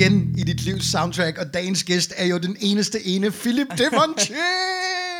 [0.00, 4.36] igen i dit livs soundtrack, og dagens gæst er jo den eneste ene, Philip Devontier.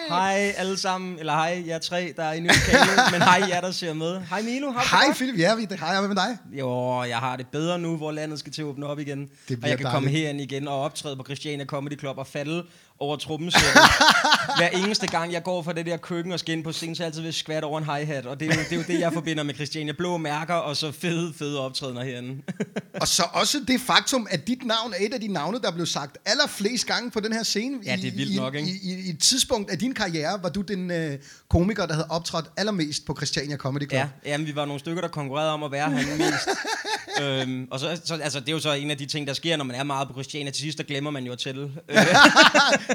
[0.08, 3.70] Hej alle sammen, eller hej jer tre, der er i lokalet, men hej jer, der
[3.70, 4.20] ser med.
[4.30, 6.38] Hej Milo, har Hej Philip, ja, vi- hej, hvad med dig?
[6.58, 9.28] Jo, jeg har det bedre nu, hvor landet skal til at åbne op igen.
[9.62, 10.24] og jeg kan komme dejligt.
[10.24, 12.64] herind igen og optræde på Christiania Comedy Club og falde
[13.00, 13.72] over trummesættet.
[14.58, 17.02] Hver eneste gang, jeg går fra det der køkken og skal ind på scenen, så
[17.02, 18.26] er jeg altid ved at skvatte over en hi-hat.
[18.26, 19.92] Og det er, jo, det er jo det, jeg forbinder med Christiania.
[19.92, 22.42] Blå mærker og så fede, fede optrædener herinde.
[23.00, 25.86] Og så også det faktum, at dit navn er et af de navne, der blev
[25.86, 27.78] sagt allerflest gange på den her scene.
[27.84, 28.68] Ja, det er vildt I, nok, ikke?
[28.68, 32.06] I, i, I et tidspunkt af din karriere var du den øh, komiker, der havde
[32.10, 33.92] optrådt allermest på Christiania Comedy Club.
[33.92, 36.48] Ja, jamen, vi var nogle stykker, der konkurrerede om at være han mest.
[37.22, 39.56] øhm, og så, så, altså, det er jo så en af de ting, der sker,
[39.56, 40.50] når man er meget på Christiania.
[40.50, 41.32] Til sidst, der glemmer man jo.
[41.32, 41.68] Øh,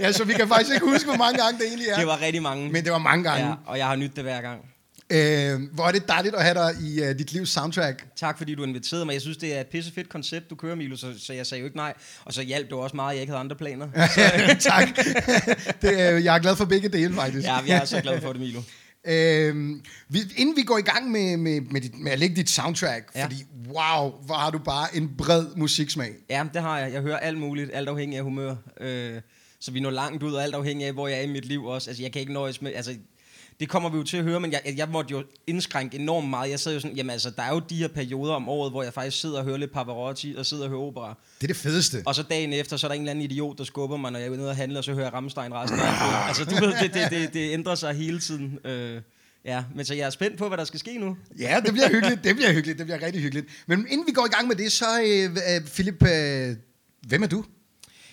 [0.02, 1.98] ja, så vi kan faktisk ikke huske, hvor mange gange det egentlig er.
[1.98, 2.70] det var rigtig mange.
[2.72, 3.48] Men det var mange gange.
[3.48, 4.62] Ja, og jeg har nydt det hver gang.
[5.10, 8.06] Øh, hvor er det dejligt at have dig i uh, dit livs soundtrack.
[8.16, 9.14] Tak fordi du inviterede mig.
[9.14, 11.66] Jeg synes, det er et pissefedt koncept, du kører, Milo, så, så jeg sagde jo
[11.66, 11.94] ikke nej.
[12.26, 13.88] Og så hjalp det også meget, at jeg ikke havde andre planer.
[14.60, 14.96] tak.
[15.82, 17.48] det, er, jeg er glad for begge dele, faktisk.
[17.48, 18.62] Ja, jeg er så glad for det, Milo.
[19.08, 22.50] Øhm, vi, inden vi går i gang med, med, med, dit, med at lægge dit
[22.50, 23.12] soundtrack.
[23.16, 23.24] Ja.
[23.24, 23.36] fordi
[23.68, 26.12] wow, hvor har du bare en bred musiksmag.
[26.30, 26.94] Ja, det har jeg.
[26.94, 28.56] Jeg hører alt muligt, alt afhængig af humør.
[28.82, 29.22] Øh,
[29.66, 31.66] så vi når langt ud, og alt afhængig af, hvor jeg er i mit liv
[31.66, 31.90] også.
[31.90, 32.74] Altså, jeg kan ikke nøjes med...
[32.76, 32.96] Altså,
[33.60, 36.50] det kommer vi jo til at høre, men jeg, jeg måtte jo indskrænke enormt meget.
[36.50, 38.84] Jeg sad jo sådan, jamen altså, der er jo de her perioder om året, hvor
[38.84, 41.18] jeg faktisk sidder og hører lidt Pavarotti, og sidder og hører opera.
[41.42, 42.04] Det er det fedeste.
[42.06, 44.20] Og så dagen efter, så er der en eller anden idiot, der skubber mig, når
[44.20, 46.28] jeg er nede og handler, og så hører jeg Rammstein resten af.
[46.28, 48.60] Altså, du ved, det, det, det, det ændrer sig hele tiden.
[48.66, 49.02] Øh,
[49.46, 51.18] ja, men så jeg er spændt på, hvad der skal ske nu.
[51.40, 53.48] Ja, det bliver hyggeligt, det bliver hyggeligt, det bliver rigtig hyggeligt.
[53.68, 56.56] Men inden vi går i gang med det, så øh, øh, Philip, øh,
[57.08, 57.46] hvem er du?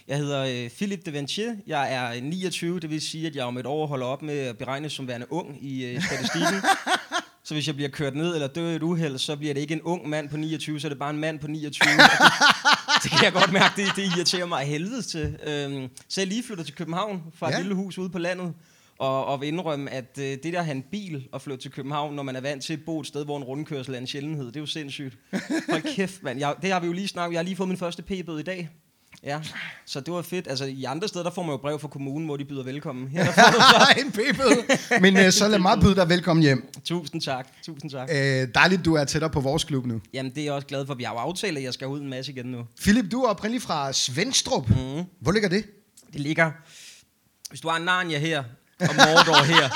[0.08, 1.54] Jeg hedder øh, Philip de Ventier.
[1.66, 4.58] Jeg er 29, det vil sige, at jeg om et år holder op med at
[4.58, 6.54] beregnes som værende ung i øh, statistikken.
[7.44, 9.74] så hvis jeg bliver kørt ned eller dør i et uheld, så bliver det ikke
[9.74, 11.88] en ung mand på 29, så er det bare en mand på 29.
[11.88, 15.36] Og det, det kan jeg godt mærke, det, det irriterer mig af helvede til.
[15.46, 17.58] Øhm, så jeg lige flyttet til København fra et Ja.
[17.60, 18.54] lille hus ude på landet.
[18.98, 21.70] Og, og vil indrømme, at øh, det der at have en bil og flytte til
[21.70, 24.06] København, når man er vant til at bo et sted, hvor en rundkørsel er en
[24.06, 25.18] sjældenhed, det er jo sindssygt.
[25.70, 26.38] Hold kæft, mand.
[26.38, 27.32] Jeg, det har vi jo lige snakket.
[27.34, 28.68] Jeg har lige fået min første p-bøde i dag.
[29.24, 29.40] Ja,
[29.86, 30.48] så det var fedt.
[30.48, 33.08] Altså, i andre steder, der får man jo brev fra kommunen, hvor de byder velkommen.
[33.08, 34.00] Her, der får du så.
[34.00, 35.00] en p-bøde.
[35.00, 36.70] Men øh, så lad mig byde dig velkommen hjem.
[36.84, 38.08] Tusind tak, tusind tak.
[38.12, 40.00] Øh, dejligt, du er tættere på vores klub nu.
[40.14, 40.94] Jamen, det er jeg også glad for.
[40.94, 42.66] Vi har jo aftalt, at jeg skal ud en masse igen nu.
[42.80, 44.68] Philip, du er oprindelig fra Svendstrup.
[44.68, 45.04] Mm.
[45.20, 45.64] Hvor ligger det?
[46.12, 46.50] Det ligger...
[47.48, 48.38] Hvis du har en Narnia her,
[48.80, 49.68] og Mordor her,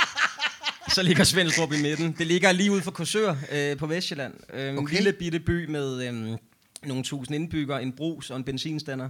[0.95, 2.15] så ligger Svendstrup i midten.
[2.19, 4.35] Det ligger lige ude for Korsør øh, på Vestjylland.
[4.55, 4.95] Øh, en Okay.
[4.95, 6.39] lille bitte by med øh,
[6.87, 9.09] nogle tusind indbyggere, en brus og en benzinstander.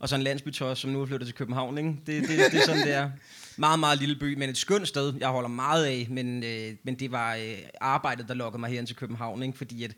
[0.00, 1.78] Og så en landsbytos, som nu er flyttet til København.
[1.78, 1.90] Ikke?
[2.06, 3.10] Det, det, det er sådan, det er.
[3.56, 5.14] Meget, meget lille by, men et skønt sted.
[5.20, 8.86] Jeg holder meget af, men, øh, men det var øh, arbejdet, der lokkede mig herind
[8.86, 9.42] til København.
[9.42, 9.58] Ikke?
[9.58, 9.90] Fordi at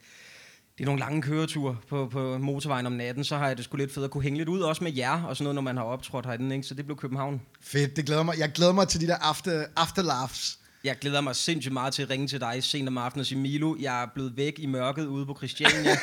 [0.78, 3.76] det er nogle lange køreture på, på motorvejen om natten, så har jeg det sgu
[3.76, 5.76] lidt fedt at kunne hænge lidt ud, også med jer og sådan noget, når man
[5.76, 6.56] har optrådt herinde.
[6.56, 6.68] Ikke?
[6.68, 7.40] Så det blev København.
[7.60, 8.38] Fedt, det glæder mig.
[8.38, 10.59] Jeg glæder mig til de der after, afterlaughs.
[10.84, 13.38] Jeg glæder mig sindssygt meget til at ringe til dig sent om aftenen og sige,
[13.38, 15.96] Milo, jeg er blevet væk i mørket ude på Christiania.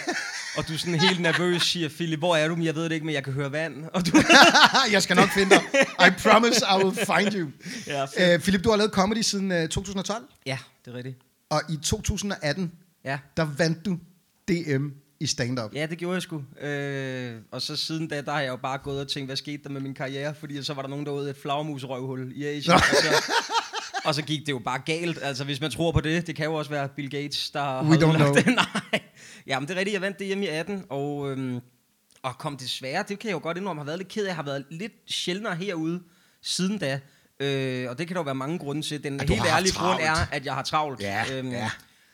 [0.57, 2.55] og du er sådan helt nervøs, siger, Philip, hvor er du?
[2.55, 3.85] Men jeg ved det ikke, men jeg kan høre vand.
[3.93, 4.11] Og du...
[4.91, 5.61] jeg skal nok finde dig.
[6.07, 7.49] I promise I will find you.
[7.87, 8.33] Ja, fedt.
[8.33, 11.17] Øh, Philip, du har lavet comedy siden øh, 2012, ja, det er rigtigt.
[11.49, 12.71] og i 2018,
[13.05, 13.19] Ja.
[13.37, 13.97] der vandt du
[14.47, 14.87] DM
[15.19, 15.73] i stand-up.
[15.73, 16.43] Ja, det gjorde jeg sgu.
[16.61, 19.63] Øh, og så siden da, der har jeg jo bare gået og tænkt, hvad skete
[19.63, 20.35] der med min karriere?
[20.39, 22.73] Fordi så var der nogen, der i et flagmusrøvhul i Asien.
[22.73, 23.31] og, så,
[24.07, 25.19] og så gik det jo bare galt.
[25.21, 27.83] Altså, hvis man tror på det, det kan jo også være Bill Gates, der har
[27.83, 28.33] We don't ødelagt know.
[28.35, 28.45] det.
[28.91, 29.01] Nej.
[29.47, 29.93] Jamen, det er rigtigt.
[29.93, 31.59] Jeg vandt DM i 18, og, øhm,
[32.23, 34.27] og kom desværre, det kan jeg jo godt indrømme, har været lidt ked af.
[34.27, 36.01] Jeg har været lidt sjældnere herude
[36.41, 36.99] siden da.
[37.39, 39.03] Øh, og det kan der jo være mange grunde til.
[39.03, 41.03] Den helt har ærlige grund er, at jeg har travlt.
[41.33, 41.71] Øhm, Ja, ja.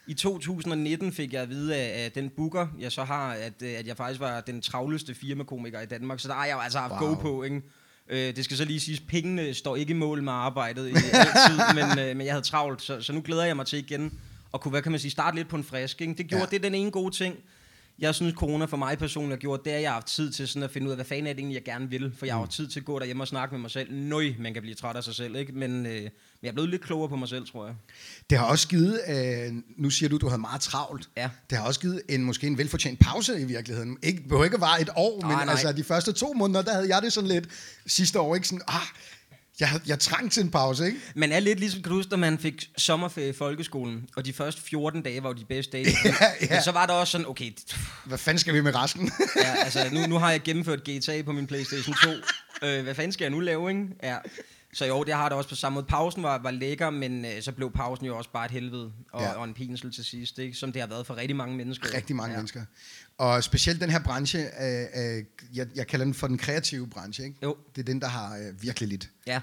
[0.08, 3.74] I 2019 fik jeg at vide af, af den booker, jeg så har, at, øh,
[3.80, 6.20] at jeg faktisk var den travleste firmakomiker i Danmark.
[6.20, 7.10] Så der har jeg jo altså haft wow.
[7.16, 7.62] go på, ikke?
[8.10, 11.58] Øh, det skal så lige siges, pengene står ikke i mål med arbejdet i altid,
[11.80, 14.20] men, øh, men jeg havde travlt, så, så nu glæder jeg mig til igen
[14.54, 16.02] at kunne, hvad kan man sige, starte lidt på en frisk.
[16.02, 16.14] Ikke?
[16.14, 16.50] Det gjorde, Ja.
[16.52, 17.36] det den ene gode ting.
[18.00, 20.32] Jeg synes, corona for mig personligt har gjort, det er, at jeg har haft tid
[20.32, 22.14] til sådan at finde ud af, hvad fanden er det egentlig, jeg gerne vil.
[22.18, 23.94] For jeg har jo tid til at gå derhjemme og snakke med mig selv.
[23.94, 25.52] Nøj, man kan blive træt af sig selv, ikke?
[25.52, 26.12] Men, øh, men
[26.44, 27.76] jeg er blevet lidt klogere på mig selv, tror jeg.
[28.30, 31.10] Det har også givet, øh, nu siger du, du havde meget travlt.
[31.18, 31.30] Ja.
[31.50, 33.98] Det har også givet en måske en velfortjent pause i virkeligheden.
[34.04, 35.52] Ikke, det behøver ikke at vare et år, Nej, men nej.
[35.52, 37.48] altså de første to måneder, der havde jeg det sådan lidt
[37.86, 38.88] sidste år, ikke sådan, ah,
[39.60, 40.98] jeg, jeg trængte til en pause, ikke?
[41.16, 44.62] Man er lidt ligesom, kan du huske, man fik sommerferie i folkeskolen, og de første
[44.62, 45.88] 14 dage var jo de bedste dage.
[46.06, 46.12] Ja,
[46.42, 46.48] ja.
[46.50, 47.52] Men så var der også sådan, okay,
[48.06, 49.12] Hvad fanden skal vi med resten?
[49.44, 52.10] ja, altså, nu, nu har jeg gennemført GTA på min Playstation 2.
[52.68, 53.88] Øh, hvad fanden skal jeg nu lave, ikke?
[54.04, 54.18] Ja.
[54.74, 55.86] Så jo, det har det også på samme måde.
[55.86, 59.22] Pausen var, var lækker, men øh, så blev pausen jo også bare et helvede og,
[59.22, 59.32] Ja.
[59.34, 60.58] og en pinsel til sidst, ikke?
[60.58, 61.94] som det har været for rigtig mange mennesker.
[61.94, 62.38] Rigtig mange ja.
[62.38, 62.62] mennesker.
[63.18, 64.86] Og specielt den her branche, øh,
[65.18, 65.24] øh,
[65.54, 67.38] jeg, jeg kalder den for den kreative branche, ikke?
[67.44, 67.58] Jo.
[67.76, 69.10] Det er den, der har øh, virkelig lidt.
[69.28, 69.42] Ja.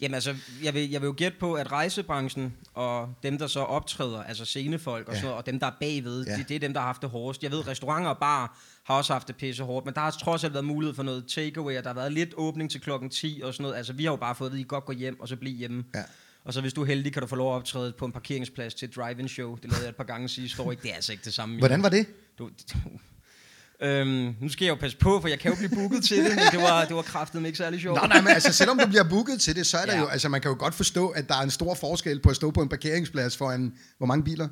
[0.00, 3.60] Jamen altså, jeg vil, jeg vil jo gætte på, at rejsebranchen og dem, der så
[3.60, 5.18] optræder, altså scenefolk og, Ja.
[5.18, 6.36] sådan noget, og dem, der er bagved, ja.
[6.36, 7.42] det, det er dem, der har haft det hårdest.
[7.42, 8.58] Jeg ved, restauranter og bar
[8.90, 11.24] har også haft det pisse hårdt, men der har trods alt været mulighed for noget
[11.28, 13.76] takeaway, og der har været lidt åbning til klokken 10 og sådan noget.
[13.76, 15.36] Altså, vi har jo bare fået at vide, at I godt gå hjem, og så
[15.36, 15.84] blive hjemme.
[15.94, 16.02] Ja.
[16.44, 18.74] Og så hvis du er heldig, kan du få lov at optræde på en parkeringsplads
[18.74, 19.54] til et drive-in show.
[19.56, 20.82] Det lavede jeg et par gange sidste år, ikke?
[20.82, 21.58] Det er altså ikke det samme.
[21.58, 22.06] Hvordan var det?
[22.38, 22.50] Du,
[23.86, 26.30] øhm, nu skal jeg jo passe på, for jeg kan jo blive booket til det,
[26.34, 28.00] men det var, det var kraftet ikke særlig sjovt.
[28.02, 30.00] Nå, nej, men altså, selvom du bliver booket til det, så er der Ja.
[30.00, 32.36] jo, altså man kan jo godt forstå, at der er en stor forskel på at
[32.36, 34.48] stå på en parkeringsplads for en, hvor mange biler?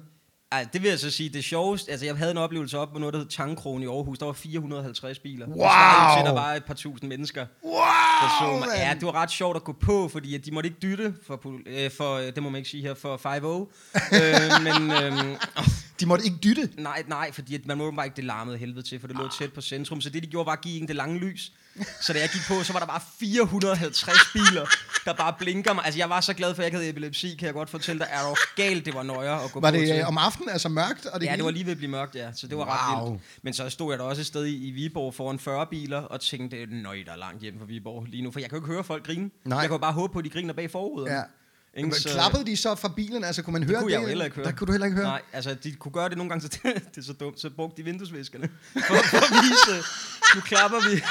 [0.52, 2.98] Ej, det vil jeg så sige, det sjoveste, altså jeg havde en oplevelse op på
[2.98, 5.46] noget, der hed Tangkrogen i Aarhus, der var 450 biler.
[5.46, 5.56] Wow!
[5.56, 7.46] Til, der var et par tusind mennesker.
[7.64, 8.68] Wow, Der så mig.
[8.76, 11.90] Ja, det var ret sjovt at gå på, fordi de måtte ikke dytte for, øh,
[11.90, 14.16] for øh, det må man ikke sige her, for 5-0.
[14.16, 15.36] øh, men øh,
[16.00, 16.70] De måtte ikke dytte.
[16.78, 19.28] nej, nej, fordi at man må bare ikke det larmede helvede til, for det lå
[19.38, 20.00] tæt på centrum.
[20.00, 21.52] Så det, de gjorde, var at give en det lange lys.
[22.00, 24.66] Så da jeg gik på, så var der bare 450 biler,
[25.04, 25.84] der bare blinker mig.
[25.84, 27.98] Altså, jeg var så glad for, at jeg ikke havde epilepsi, kan jeg godt fortælle
[27.98, 28.08] dig.
[28.10, 29.96] Er du galt, det var nøjere at gå Var på det til.
[29.98, 31.06] øh, om aftenen, altså mørkt?
[31.06, 31.36] Og det ja, hele?
[31.38, 32.32] det var lige ved at blive mørkt, ja.
[32.34, 32.64] Så det var
[32.94, 33.10] ret Wow.
[33.10, 33.24] vildt.
[33.42, 36.20] Men så stod jeg der også et sted i, i Viborg foran 40 biler og
[36.20, 38.30] tænkte, nøj, der er langt hjem fra Viborg lige nu.
[38.30, 39.30] For jeg kan jo ikke høre folk grine.
[39.44, 39.58] Nej.
[39.58, 41.08] Jeg kan bare håbe på, at de griner bag forruden.
[41.12, 41.22] Ja.
[41.76, 43.24] Men Så- Klappede de så fra bilen?
[43.24, 43.82] Altså, kunne man høre det?
[43.82, 44.46] kunne jeg jo heller ikke høre.
[44.46, 45.06] Der kunne du heller ikke høre?
[45.06, 47.40] Nej, altså de kunne gøre det nogle gange, så det, det er så dumt.
[47.40, 49.88] Så brugte de vinduesviskerne for, for at vise,
[50.34, 51.02] nu klapper vi.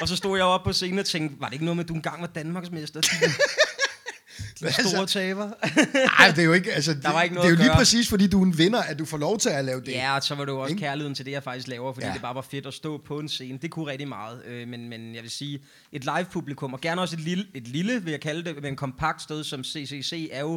[0.00, 1.88] Og så stod jeg oppe på scenen og tænkte, var det ikke noget med, at
[1.88, 3.00] du engang var Danmarksmester?
[4.60, 5.50] De store taber.
[6.18, 7.76] Nej, det er jo ikke, altså, det, var ikke det noget er jo lige gøre.
[7.76, 9.88] præcis, fordi du er en vinder, at du får lov til at lave det.
[9.92, 10.80] Ja, og så var det jo også Ikke?
[10.80, 12.12] kærligheden til det, jeg faktisk laver, fordi Ja.
[12.12, 13.58] det bare var fedt at stå på en scene.
[13.62, 15.62] Det kunne rigtig meget, øh, men, men jeg vil sige,
[15.92, 19.22] et live-publikum, og gerne også et lille, et lille, vil jeg kalde det, men kompakt
[19.22, 20.52] sted som CCC, er jo,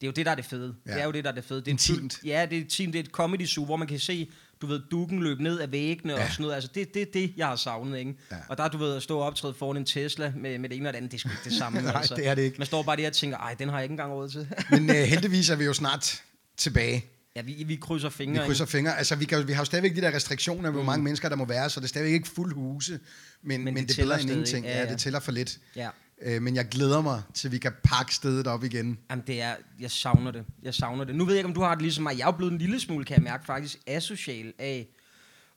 [0.00, 0.74] det er jo det, der er det fede.
[0.86, 0.92] Ja.
[0.92, 1.60] Det er jo det, der er det fede.
[1.60, 2.12] Det er Intimt.
[2.14, 4.30] Et, ja, det er team, det er et comedy zoo, hvor man kan se,
[4.62, 6.24] du ved, dukken løbe ned af væggene Ja.
[6.24, 6.54] og sådan noget.
[6.54, 8.14] Altså, det er det, det, jeg har savnet, ikke?
[8.30, 8.36] Ja.
[8.48, 10.88] Og der, du ved, at stå og optræde foran en Tesla med, med det ene
[10.88, 11.80] og det andet, det er sgu ikke det samme.
[11.82, 12.14] Nej, altså.
[12.14, 12.58] det er det ikke.
[12.58, 14.48] Man står bare der og tænker, ej, den har jeg ikke engang råd til.
[14.70, 16.22] Men uh, heldigvis er vi jo snart
[16.56, 17.04] tilbage.
[17.36, 18.46] ja, vi, vi krydser Vi fingre.
[18.46, 18.98] krydser fingre.
[18.98, 21.44] Altså, vi, kan, vi har jo stadigvæk de der restriktioner, hvor mange mennesker der må
[21.44, 23.00] være, så det er stadigvæk ikke fuld huse.
[23.42, 24.64] Men, men, men det det, er tæller end ingenting.
[24.66, 24.90] Ja, ja, ja.
[24.92, 25.58] det tæller for lidt.
[25.76, 25.88] Ja.
[26.22, 28.98] Øh, men jeg glæder mig til, vi kan pakke stedet op igen.
[29.10, 30.44] Jamen, det er, jeg savner det.
[30.62, 31.14] Jeg savner det.
[31.14, 32.18] Nu ved jeg ikke, om du har det ligesom mig.
[32.18, 34.88] Jeg er blevet en lille smule, kan jeg mærke, faktisk asocial af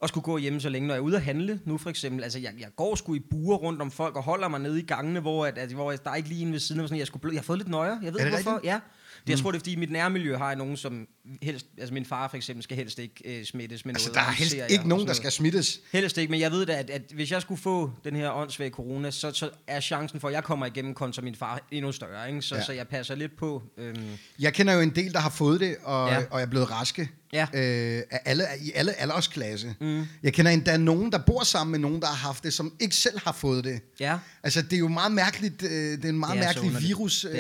[0.04, 1.60] at skulle gå hjemme så længe, når jeg er ude at handle.
[1.65, 4.48] Nu for eksempel, altså jeg, jeg går sgu i buer rundt om folk og holder
[4.48, 6.60] mig nede i gangene, hvor, at, altså, hvor jeg, der er ikke lige en ved
[6.60, 6.88] siden af mig.
[6.89, 7.98] Sådan, jeg, skulle blø, jeg har fået lidt nøjer.
[8.04, 8.51] Jeg ved ikke, hvorfor.
[8.51, 8.71] rigtigt?
[8.71, 8.80] Ja.
[9.28, 11.08] Det, jeg tror, det er, fordi i mit nærmiljø har jeg nogen, som
[11.42, 11.66] helst...
[11.78, 14.16] Altså min far for eksempel skal helst ikke øh, smittes med Altså, noget.
[14.16, 15.80] der er helst ikke og nogen, der skal smittes.
[15.94, 18.70] Helst ikke, men jeg ved da, at, at hvis jeg skulle få den her åndssvage
[18.70, 22.30] corona, så, så er chancen for, at jeg kommer igennem kontra min far endnu større.
[22.30, 22.42] Ikke?
[22.42, 22.64] Så, Ja.
[22.64, 23.64] så jeg passer lidt på.
[23.78, 24.08] Øhm,
[24.40, 26.10] Jeg kender jo en del, der har fået det, og.
[26.10, 26.24] Ja.
[26.31, 27.10] og er blevet raske.
[27.33, 27.47] Ja.
[27.53, 29.75] Øh, af alle, I alle aldersklasse.
[29.81, 30.03] Mm.
[30.24, 32.95] Jeg kender endda nogen, der bor sammen med nogen, der har haft det, som ikke
[32.95, 33.80] selv har fået det.
[34.00, 34.18] ja.
[34.44, 35.63] Altså, det er jo meget mærkeligt.
[35.63, 37.35] Øh, det er en meget er mærkelig virus, øh,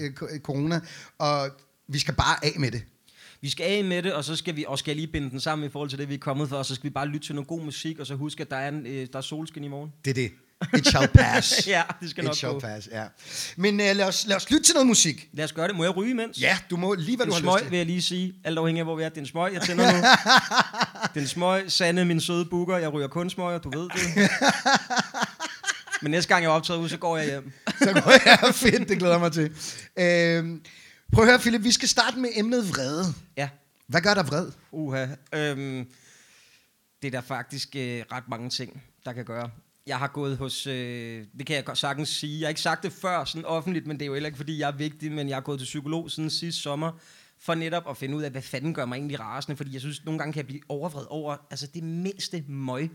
[0.00, 0.80] øh, ko- corona.
[1.18, 1.50] Og
[1.88, 2.82] vi skal bare af med det.
[3.40, 5.66] Vi skal af med det, og så skal vi og skal lige binde den sammen
[5.68, 7.34] i forhold til det, vi er kommet for, og så skal vi bare lytte til
[7.34, 9.68] noget god musik, og så huske, at der er, en, øh, der er solskin i
[9.68, 9.90] morgen.
[10.04, 10.30] Det er det.
[10.78, 11.66] It shall pass.
[11.66, 12.60] Ja, det skal It nok shall gå.
[12.60, 13.04] pass, ja.
[13.56, 15.28] Men uh, lad, os, lad os lytte til noget musik.
[15.32, 15.76] Lad os gøre det.
[15.76, 16.40] Må jeg ryge imens?
[16.40, 17.70] Ja, du må lige, hvad du har smøg, lyst til.
[17.70, 18.34] vil jeg lige sige.
[18.44, 19.08] Alt afhængig af, hvor vi er.
[19.08, 20.06] Det er en smøg, jeg tænder nu.
[21.20, 22.76] Den smøg, Sande, min søde booker.
[22.76, 24.30] Jeg ryger kun smøger, du ved det.
[26.02, 27.52] Men næste gang jeg optræder ud, så går jeg hjem.
[27.78, 28.10] Så går
[28.44, 29.44] jeg fedt, det glæder mig til.
[29.98, 30.60] Øh,
[31.12, 33.04] prøv at høre, Philip, vi skal starte med emnet vrede.
[33.36, 33.48] Ja.
[33.86, 34.50] Hvad gør dig vred?
[34.72, 35.06] Uha.
[35.34, 35.86] Øhm,
[37.02, 39.50] det er der faktisk øh, ret mange ting, der kan gøre.
[39.86, 42.82] Jeg har gået hos, øh, det kan jeg godt sagtens sige, jeg har ikke sagt
[42.82, 45.28] det før sådan offentligt, men det er jo heller ikke, fordi jeg er vigtig, men
[45.28, 46.92] jeg har gået til psykolog siden sidste sommer,
[47.38, 50.04] for netop at finde ud af, hvad fanden gør mig egentlig rasende, fordi jeg synes,
[50.04, 52.90] nogle gange kan jeg blive overvred over altså det mindste møg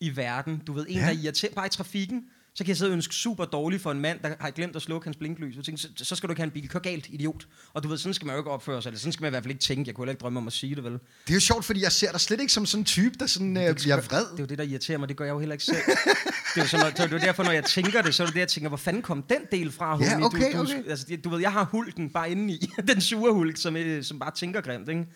[0.00, 0.58] i verden.
[0.66, 1.04] Du ved, en, Ja.
[1.06, 2.24] der irriterer bare i trafikken,
[2.54, 4.82] så kan jeg sidde og ønske super dårligt for en mand, der har glemt at
[4.82, 5.56] slukke hans blinklys.
[5.56, 6.68] Jeg tænker, så, så skal du ikke have en bil.
[6.68, 7.46] Kør galt, idiot.
[7.72, 9.32] Og du ved, sådan skal man jo ikke opføre sig, eller sådan skal man i
[9.32, 9.88] hvert fald ikke tænke.
[9.88, 10.92] Jeg kunne heller ikke drømme om at sige det, vel?
[10.92, 13.26] Det er jo sjovt, fordi jeg ser dig slet ikke som sådan en type, der
[13.26, 14.24] sådan, øh, bliver vred.
[14.24, 15.08] Det er jo det, der irriterer mig.
[15.08, 15.76] Det gør jeg jo heller ikke selv.
[15.76, 18.40] det er jo, sådan, det er derfor, når jeg tænker det, så er det det,
[18.40, 20.26] jeg tænker, hvor fanden kom den del fra, Ja, homie?
[20.26, 20.90] okay, du, du, okay.
[20.90, 22.70] Altså, du ved, jeg har hulken bare inde i.
[22.88, 25.06] den sure hulk, som, øh, som bare tænker grimt, ikke?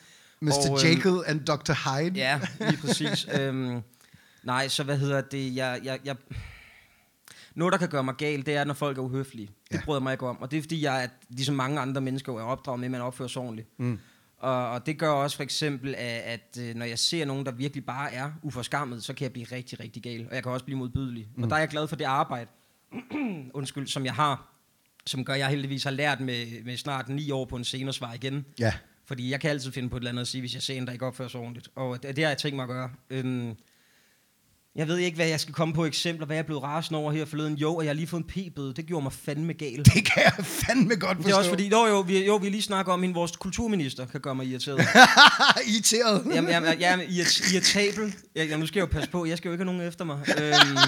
[0.41, 0.53] Mr.
[0.71, 1.73] Og, øhm, Jekyll and Dr.
[1.73, 2.13] Hyde.
[2.15, 3.27] Ja, lige præcis.
[3.41, 3.81] øhm,
[4.43, 5.57] nej, så hvad hedder det?
[5.57, 6.17] Jeg, jeg, jeg,
[7.55, 9.47] noget, der kan gøre mig galt, det er, når folk er uhøflige.
[9.71, 9.81] Det Ja.
[9.85, 10.41] bryder mig ikke om.
[10.43, 13.01] Og det er, fordi jeg, er, ligesom mange andre mennesker, er opdraget med, at man
[13.01, 13.69] opfører sig ordentligt.
[13.79, 13.99] Mm.
[14.39, 17.53] Og, og det gør også for eksempel, at, at øh, når jeg ser nogen, der
[17.53, 20.27] virkelig bare er uforskammet, så kan jeg blive rigtig, rigtig gal.
[20.29, 21.29] Og jeg kan også blive modbydelig.
[21.37, 21.43] Mm.
[21.43, 22.51] Og der er jeg glad for det arbejde,
[23.55, 24.55] undskyld, som jeg har,
[25.07, 27.89] som gør, at jeg heldigvis har lært med, med snart ni år på en scene
[27.89, 28.45] at svare igen.
[28.59, 28.73] Ja.
[29.07, 30.87] Fordi jeg kan altid finde på et eller andet at sige, hvis jeg ser en,
[30.87, 31.69] der ikke opfører sig ordentligt.
[31.75, 32.91] Og det, det har jeg tænkt mig at gøre.
[33.11, 33.55] Øhm,
[34.79, 37.13] jeg ved ikke, hvad jeg skal komme på eksempler, hvad jeg er blevet rasende over
[37.13, 37.55] her forleden.
[37.55, 38.75] Jo, og jeg har lige fået en p-bøde.
[38.75, 39.79] Det gjorde mig fandme gal.
[39.85, 41.27] Det kan jeg fandme godt forstå.
[41.29, 44.07] Det er også fordi, jo, jo, vi, jo, vi lige snakker om, at vores kulturminister
[44.07, 44.79] kan gøre mig irriteret.
[45.73, 46.23] Irriteret.
[46.35, 48.15] Jamen, jamen, er irrit- irritabel.
[48.37, 50.19] Jamen, nu skal jeg jo passe på, jeg skal jo ikke have nogen efter mig.
[50.29, 50.79] Øhm,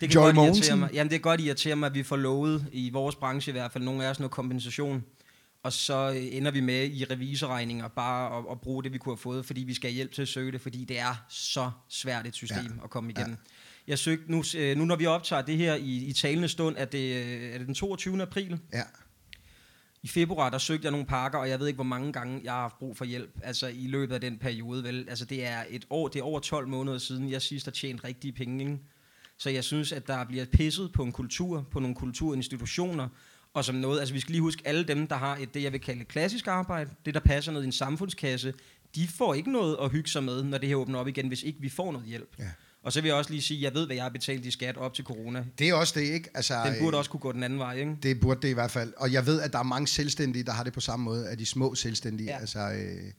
[0.00, 0.78] det kan Joy godt irritere Mogensen.
[0.78, 0.88] mig.
[0.92, 3.72] Jamen, det kan godt irritere mig, at vi får lovet, i vores branche i hvert
[3.72, 5.04] fald, nogle af os noget kompensation.
[5.62, 9.12] Og så øh, ender vi med i revisorregninger bare at, at bruge det, vi kunne
[9.12, 11.70] have fået, fordi vi skal have hjælp til at søge det, fordi det er så
[11.88, 12.84] svært et system ja.
[12.84, 13.30] at komme igennem.
[13.30, 13.52] Ja.
[13.86, 16.84] Jeg søgte nu, øh, nu, når vi optager det her i, i talende stund, er
[16.84, 18.22] det, øh, er det den 22.
[18.22, 18.82] april, Ja.
[20.02, 22.52] i februar, der søgte jeg nogle pakker, og jeg ved ikke, hvor mange gange jeg
[22.52, 23.40] har haft brug for hjælp.
[23.42, 25.06] Altså i løbet af den periode, vel.
[25.08, 28.04] Altså det er et år, det er over 12 måneder siden, jeg sidst har tjent
[28.04, 28.64] rigtige penge.
[28.64, 28.78] Ikke?
[29.38, 33.08] Så jeg synes, at der bliver pisset på en kultur, på nogle kulturinstitutioner,
[33.54, 35.72] og som noget, altså vi skal lige huske, alle dem, der har et, det, jeg
[35.72, 38.54] vil kalde et klassisk arbejde, det, der passer ned i en samfundskasse,
[38.94, 41.42] de får ikke noget at hygge sig med, når det her åbner op igen, hvis
[41.42, 42.34] ikke vi får noget hjælp.
[42.38, 42.44] Ja.
[42.82, 44.76] Og så vil jeg også lige sige, jeg ved, hvad jeg har betalt i skat
[44.76, 45.44] op til corona.
[45.58, 46.30] Det er også det, ikke?
[46.34, 47.96] Altså, Den burde øh, også kunne gå den anden vej, ikke?
[48.02, 48.92] Det burde det i hvert fald.
[48.96, 51.38] Og jeg ved, at der er mange selvstændige, der har det på samme måde, af
[51.38, 52.30] de små selvstændige.
[52.30, 52.38] Ja.
[52.38, 53.12] Altså, øh,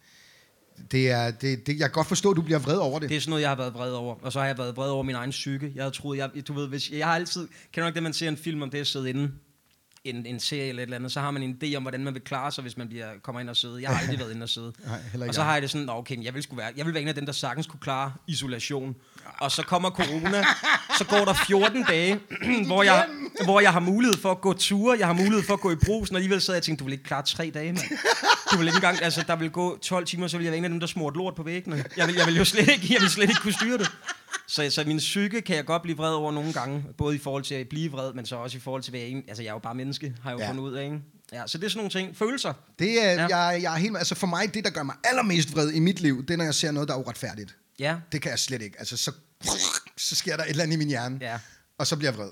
[0.91, 3.09] det er, det, det, jeg kan godt forstå, at du bliver vred over det.
[3.09, 4.15] Det er sådan noget, jeg har været vred over.
[4.21, 5.71] Og så har jeg været vred over min egen psyke.
[5.75, 7.48] Jeg har troet, jeg, du ved, hvis, jeg har altid...
[7.71, 9.31] Kender du ikke det, man ser en film om det at sidde inde?
[10.03, 12.13] En, en serie eller et eller andet, så har man en idé om, hvordan man
[12.13, 13.82] vil klare sig, hvis man bliver, kommer ind og sidde.
[13.82, 14.74] Jeg har aldrig været inde og sidde.
[15.18, 16.94] Nej, og så har jeg det sådan, "Nå, okay, jeg vil, sgu være, jeg vil
[16.94, 18.96] være en af dem, der sagtens kunne klare isolation.
[19.39, 20.44] Og så kommer corona,
[20.98, 22.20] så går der 14 dage,
[22.65, 23.08] hvor jeg,
[23.44, 25.75] hvor jeg har mulighed for at gå ture, jeg har mulighed for at gå i
[25.86, 27.84] brusen, og alligevel sad jeg og tænkte, du vil ikke klare tre dage, mand.
[28.51, 30.63] Du vil ikke engang, altså der vil gå 12 timer, så vil jeg være en
[30.63, 31.84] af dem, der smurt lort på væggene.
[31.98, 33.91] Jeg vil, jeg vil jo slet ikke, jeg vil slet ikke kunne styre det.
[34.48, 37.44] Så, så min psyke kan jeg godt blive vred over nogle gange, både i forhold
[37.44, 39.53] til at blive vred, men så også i forhold til, hvad jeg altså jeg er
[39.53, 40.46] jo bare menneske, har jeg jo Ja.
[40.46, 40.50] ja.
[40.51, 41.00] fundet ud af, ikke?
[41.34, 42.17] Ja, så det er sådan nogle ting.
[42.17, 42.53] Følelser.
[42.79, 43.27] Det er, Ja.
[43.29, 43.38] ja.
[43.38, 46.00] jeg, jeg er helt, altså for mig, det der gør mig allermest vred i mit
[46.00, 47.55] liv, det er, når jeg ser noget, der er uretfærdigt.
[47.79, 47.96] Ja.
[48.12, 48.75] Det kan jeg slet ikke.
[48.79, 49.12] Altså, så,
[49.98, 51.38] så sker der et eller andet i min hjerne, Ja.
[51.77, 52.29] og så bliver jeg vred.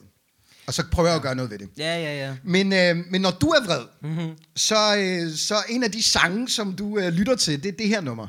[0.67, 1.69] Og så prøver jeg at gøre noget ved det.
[1.77, 2.35] Ja, ja, ja.
[2.43, 4.11] Men, øh, men når du er vred, Mhm.
[4.11, 4.37] mm-hmm.
[4.55, 7.87] så, øh, så en af de sange, som du øh, lytter til, det er det
[7.87, 8.27] her nummer.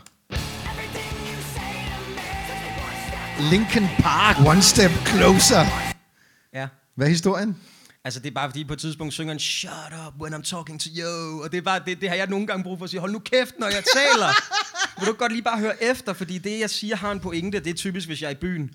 [3.50, 5.66] Linkin Park, One Step Closer.
[6.54, 6.68] Ja.
[6.94, 7.56] Hvad er historien?
[8.08, 10.80] Altså, det er bare fordi, på et tidspunkt synger han, Shut up when I'm talking
[10.80, 11.42] to you.
[11.42, 13.12] Og det, er bare, det, det har jeg nogle gange brug for at sige, hold
[13.12, 14.28] nu kæft, når jeg taler.
[15.00, 17.60] Vil du godt lige bare høre efter, fordi det, jeg siger, har en pointe.
[17.60, 18.70] Det er typisk, hvis jeg er i byen.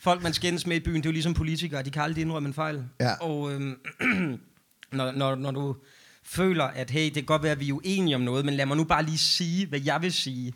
[0.00, 1.82] Folk, man skændes med i byen, det er jo ligesom politikere.
[1.82, 2.84] De kan aldrig indrømme en fejl.
[3.00, 3.14] Ja.
[3.14, 3.76] Og øhm,
[4.98, 5.76] når, når, når du
[6.24, 8.66] føler, at hey, det kan godt være, at vi er uenige om noget, men lad
[8.66, 10.52] mig nu bare lige sige, hvad jeg vil sige.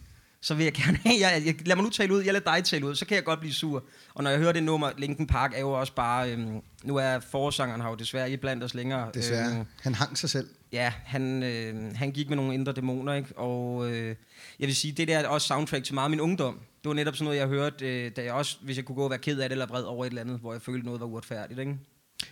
[0.47, 2.65] Så vil jeg gerne have, jeg, jeg, lad mig nu tale ud, jeg lader dig
[2.65, 3.85] tale ud, så kan jeg godt blive sur.
[4.15, 7.21] Og når jeg hører det nummer, Linkin Park er jo også bare, øhm, nu er
[7.31, 9.11] forsangeren her jo desværre ikke blandt os længere.
[9.15, 9.57] Desværre.
[9.57, 10.49] Øhm, Han hang sig selv.
[10.73, 13.38] ja, han, øh, han gik med nogle indre dæmoner, ikke?
[13.38, 14.17] Og øh,
[14.59, 16.55] jeg vil sige, det der er også soundtrack til meget af min ungdom.
[16.55, 19.05] Det var netop sådan noget, jeg hørte, øh, da jeg også, hvis jeg kunne gå
[19.05, 21.00] og være ked af det eller vred over et eller andet, hvor jeg følte noget
[21.00, 21.76] var uretfærdigt, ikke?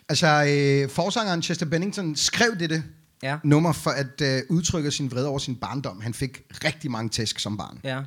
[0.08, 2.82] Altså, øh, forsangeren Chester Bennington skrev det, det
[3.24, 3.38] Ja.
[3.44, 6.00] nummer for at øh, udtrykke sin vrede over sin barndom.
[6.00, 7.80] Han fik rigtig mange tæsk som barn.
[7.84, 8.02] Ja.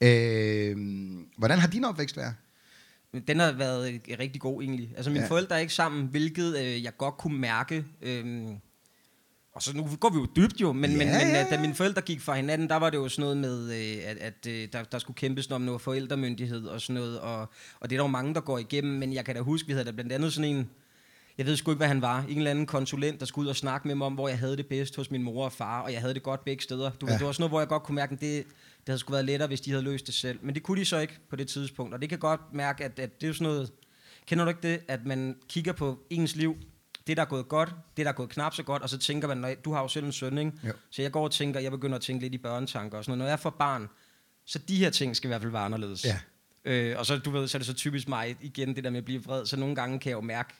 [0.00, 0.76] Øh,
[1.38, 2.34] hvordan har din opvækst været?
[3.28, 4.92] Den har været øh, rigtig god egentlig.
[4.96, 5.28] Altså mine Ja.
[5.30, 7.84] forældre er ikke sammen, hvilket øh, jeg godt kunne mærke.
[8.02, 8.56] Øhm,
[9.54, 11.74] og så nu går vi jo dybt jo, men, Ja, men, men øh, da mine
[11.74, 14.68] forældre gik fra hinanden, der var det jo sådan noget med, øh, at, at øh,
[14.72, 17.20] der, der skulle kæmpes om noget forældremyndighed og sådan noget.
[17.20, 17.40] Og,
[17.80, 19.72] og det er der jo mange, der går igennem, men jeg kan da huske, vi
[19.72, 20.70] havde da blandt andet sådan en,
[21.38, 22.24] jeg ved sgu ikke, hvad han var.
[22.28, 24.56] En eller anden konsulent, der skulle ud og snakke med mig om, hvor jeg havde
[24.56, 26.90] det bedst hos min mor og far, og jeg havde det godt begge steder.
[26.90, 27.12] Du ja.
[27.12, 29.12] Ved, det var sådan noget, hvor jeg godt kunne mærke, at det, det havde sgu
[29.12, 30.38] været lettere, hvis de havde løst det selv.
[30.42, 32.98] Men det kunne de så ikke på det tidspunkt, og det kan godt mærke, at,
[32.98, 33.72] at det er jo sådan noget...
[34.26, 36.56] Kender du ikke det, at man kigger på ens liv,
[37.06, 39.34] det der er gået godt, det der er gået knap så godt, og så tænker
[39.34, 40.52] man, du har jo selv en søn, ikke?
[40.64, 40.72] Jo.
[40.90, 43.26] Så jeg går og tænker, jeg begynder at tænke lidt i børnetanker og sådan noget.
[43.28, 43.88] Når jeg får barn,
[44.44, 46.04] så de her ting skal i hvert fald være anderledes.
[46.04, 46.18] Ja.
[46.64, 48.98] Øh, og så, du ved, så er det så typisk mig igen, det der med
[48.98, 49.46] at blive vred.
[49.46, 50.54] Så nogle gange kan jeg jo mærke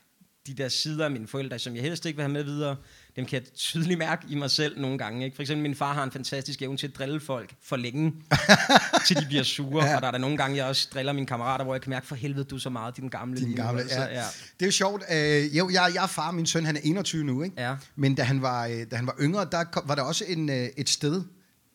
[0.48, 2.76] de der sider af mine forældre, som jeg helst ikke vil have med videre,
[3.16, 5.24] dem kan jeg tydeligt mærke i mig selv nogle gange.
[5.24, 5.34] Ikke?
[5.34, 8.12] For eksempel min far har en fantastisk evne til at drille folk for længe,
[9.06, 9.84] til de bliver sure.
[9.84, 9.90] Ja.
[9.90, 9.96] Ja.
[9.96, 12.06] Og der er der nogle gange, jeg også driller mine kammerater, hvor jeg kan mærke,
[12.06, 14.22] for helvede, du så meget din gamle Din lige nu." gamle, Altså, ja.
[14.60, 15.02] Det er jo sjovt.
[15.12, 17.62] Øh, jo, jeg, jeg er far, min søn han er 21 nu, ikke?
[17.62, 17.76] Ja.
[17.96, 20.50] Men da han var, øh, da han var yngre, der kom, var der også en,
[20.50, 21.24] øh, et sted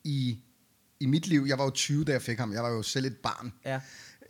[0.04, 0.38] i,
[1.00, 1.44] i mit liv.
[1.48, 2.52] Jeg var jo 20, da jeg fik ham.
[2.52, 3.52] Jeg var jo selv et barn.
[3.64, 3.80] ja.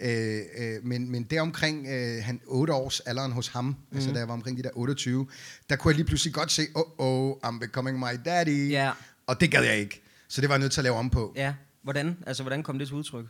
[0.00, 3.74] Øh, øh, men, men deromkring øh, han 8 års alderen hos ham, mm.
[3.94, 5.26] Altså da jeg var omkring de der 28,
[5.70, 8.70] der kunne jeg lige pludselig godt se, oh oh, I'm becoming my daddy.
[8.70, 8.92] Ja.
[9.26, 10.02] Og det gad jeg ikke.
[10.28, 11.32] Så det var jeg nødt til at lave om på.
[11.36, 12.16] Ja, hvordan?
[12.26, 13.24] Altså, hvordan kom det til udtryk?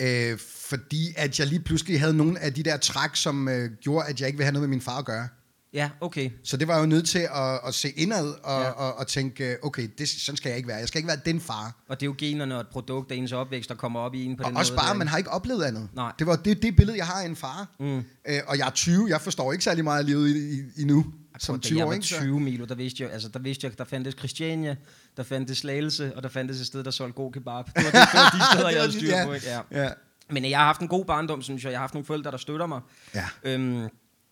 [0.00, 4.08] Øh, fordi at jeg lige pludselig havde nogle af de der træk, som øh, gjorde,
[4.08, 5.28] at jeg ikke ville have noget med min far at gøre.
[5.72, 6.30] Ja, okay.
[6.44, 8.70] Så det var jo nødt til at, at se indad og, Ja.
[8.70, 10.76] og, og tænke, okay, det, sådan skal jeg ikke være.
[10.76, 11.76] Jeg skal ikke være den far.
[11.88, 14.24] Og det er jo generne og et produkt af ens opvækst, der kommer op i
[14.24, 14.78] en på Og den også måde.
[14.80, 15.88] bare, der, man har ikke oplevet andet.
[15.94, 16.12] Nej.
[16.18, 17.66] Det var det, det billede, jeg har af en far.
[17.80, 17.96] Mm.
[17.98, 21.06] Øh, og jeg er 20, jeg forstår ikke særlig meget af livet i, i, endnu.
[21.38, 22.06] Som Da jeg 20 år, var ikke?
[22.06, 24.76] Så- 20 Milo, der vidste jeg, altså der vidste jeg, der fandtes Christiania,
[25.16, 27.64] der fandtes Slagelse, og der fandtes et sted, der solgte god kebab.
[27.66, 29.46] Det var, det, det var de steder, jeg havde de- styr på, ikke?
[29.46, 29.82] Ja.
[29.82, 29.90] Ja.
[30.30, 31.70] Men jeg har haft en god barndom, synes jeg.
[31.70, 32.80] Jeg har haft nogle forældre, der støtter mig.
[33.14, 33.24] Ja.
[33.44, 33.88] Øhm,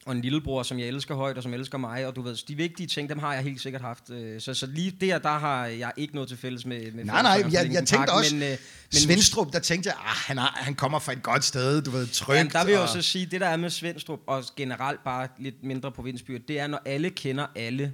[0.06, 2.06] og en lillebror, som jeg elsker højt, og som elsker mig.
[2.06, 4.10] Og du ved, de vigtige ting, dem har jeg helt sikkert haft.
[4.10, 7.22] Øh, Så, så lige der, der har jeg ikke noget til fælles med, med Nej,
[7.22, 8.56] nej, jeg, jeg tænkte Park, også, Men, øh, men
[8.92, 12.06] Svendstrup, der tænkte jeg, ah, han, har, han kommer fra et godt sted, du ved,
[12.06, 12.36] trygt.
[12.38, 15.28] Jamen, der vil jeg og- så sige, det der er med Svendstrup, og generelt bare
[15.38, 17.92] lidt mindre provinsbyer, det er, når alle kender alle,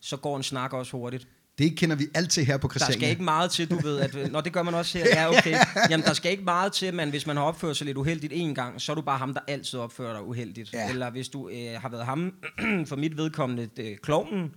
[0.00, 1.26] så går en snak også hurtigt.
[1.58, 2.98] Det kender vi altid her på Der Christiania.
[2.98, 4.32] skal ikke meget til, du ved, at...
[4.32, 5.06] Nå, det gør man også her.
[5.16, 5.56] Ja, okay.
[5.90, 8.54] Jamen, der skal ikke meget til, men hvis man har opført sig lidt uheldigt en
[8.54, 10.72] gang, så er du bare ham, der altid opfører dig uheldigt.
[10.72, 10.88] Ja.
[10.90, 12.32] Eller hvis du øh, har været ham,
[12.88, 14.50] for mit vedkommende, øh, klovnen,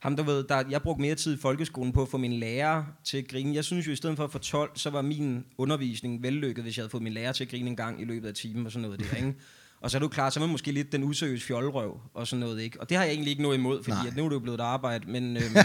[0.00, 2.84] ham, du ved, der, jeg brugte mere tid i folkeskolen på at få mine lærer
[3.04, 3.54] til at grine.
[3.54, 6.76] Jeg synes jo, i stedet for at få 12, så var min undervisning vellykket, hvis
[6.76, 8.72] jeg havde fået min lærer til at grine en gang i løbet af timen og
[8.72, 9.34] sådan noget der, ikke?
[9.82, 12.40] Og så er du klar, så er man måske lidt den useriøse fjollerøv og sådan
[12.40, 12.80] noget, ikke?
[12.80, 14.06] Og det har jeg egentlig ikke noget imod, fordi Nej.
[14.06, 15.36] at nu er det jo blevet et arbejde, men...
[15.36, 15.44] Øhm,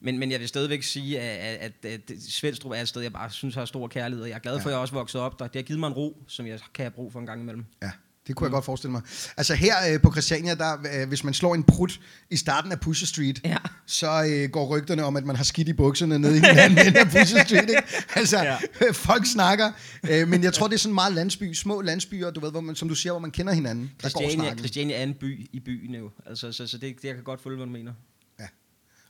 [0.00, 3.30] men, men jeg vil stadigvæk sige, at, at, at, Svendstrup er et sted, jeg bare
[3.30, 5.46] synes har stor kærlighed, og jeg er glad for, at jeg også voksede op der.
[5.46, 7.64] Det har givet mig en ro, som jeg kan have brug for en gang imellem.
[7.82, 7.90] Ja,
[8.28, 9.02] det kunne jeg godt forestille mig.
[9.36, 12.80] Altså her øh, på Christiania, der, øh, hvis man slår en prut i starten af
[12.80, 13.56] Pusher Street, Ja.
[13.86, 16.86] så øh, går rygterne om, at man har skidt i bukserne nede i den anden
[16.86, 17.62] ende af Pusher Street.
[17.68, 17.82] Ikke?
[18.14, 18.56] Altså, Ja.
[18.92, 19.72] folk snakker.
[20.10, 22.74] Øh, men jeg tror, det er sådan meget landsby, små landsbyer, du ved, hvor man,
[22.76, 23.90] som du siger, hvor man kender hinanden.
[24.00, 24.56] Christiania.
[24.56, 26.10] Christiania er en by i byen jo.
[26.26, 27.92] Altså, så, så det, det, jeg kan godt følge, hvad du mener.
[28.40, 28.46] Ja.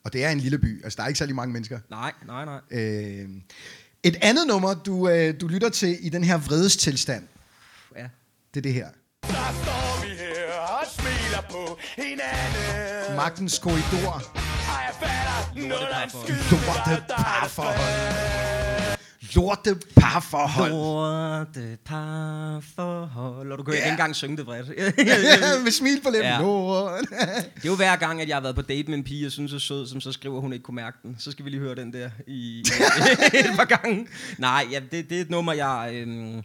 [0.05, 0.85] Og det er en lille by.
[0.85, 1.79] Altså, der er ikke særlig mange mennesker.
[1.91, 2.61] Nej, nej, nej.
[2.71, 3.29] Øh,
[4.03, 7.29] et andet nummer, du, øh, du lytter til i den her vredestilstand,
[7.97, 8.09] Ja.
[8.55, 8.89] det er det her.
[9.27, 9.33] Så
[9.63, 13.17] står vi her og smiler på hinanden.
[13.17, 14.13] Magtens korridor.
[14.13, 16.35] Og jeg fatter noget af en skid.
[16.51, 18.99] Lorte parforhold.
[19.35, 20.71] Lorte parforhold.
[20.71, 23.53] Lorte parforhold.
[23.53, 23.79] Og du kan Ja.
[23.79, 24.69] ikke engang synge det bredt.
[25.65, 26.27] Med smil på læben.
[26.27, 26.41] Ja.
[26.41, 27.01] Lort.
[27.11, 29.33] Det er jo hver gang, at jeg har været på date med en pige, jeg
[29.33, 31.17] synes er sød, som så skriver, at hun ikke kunne mærke den.
[31.19, 32.61] Så skal vi lige høre den der i
[33.35, 34.07] et par gange.
[34.39, 35.91] Nej, ja, det, det er et nummer, jeg...
[35.95, 36.43] Øhm,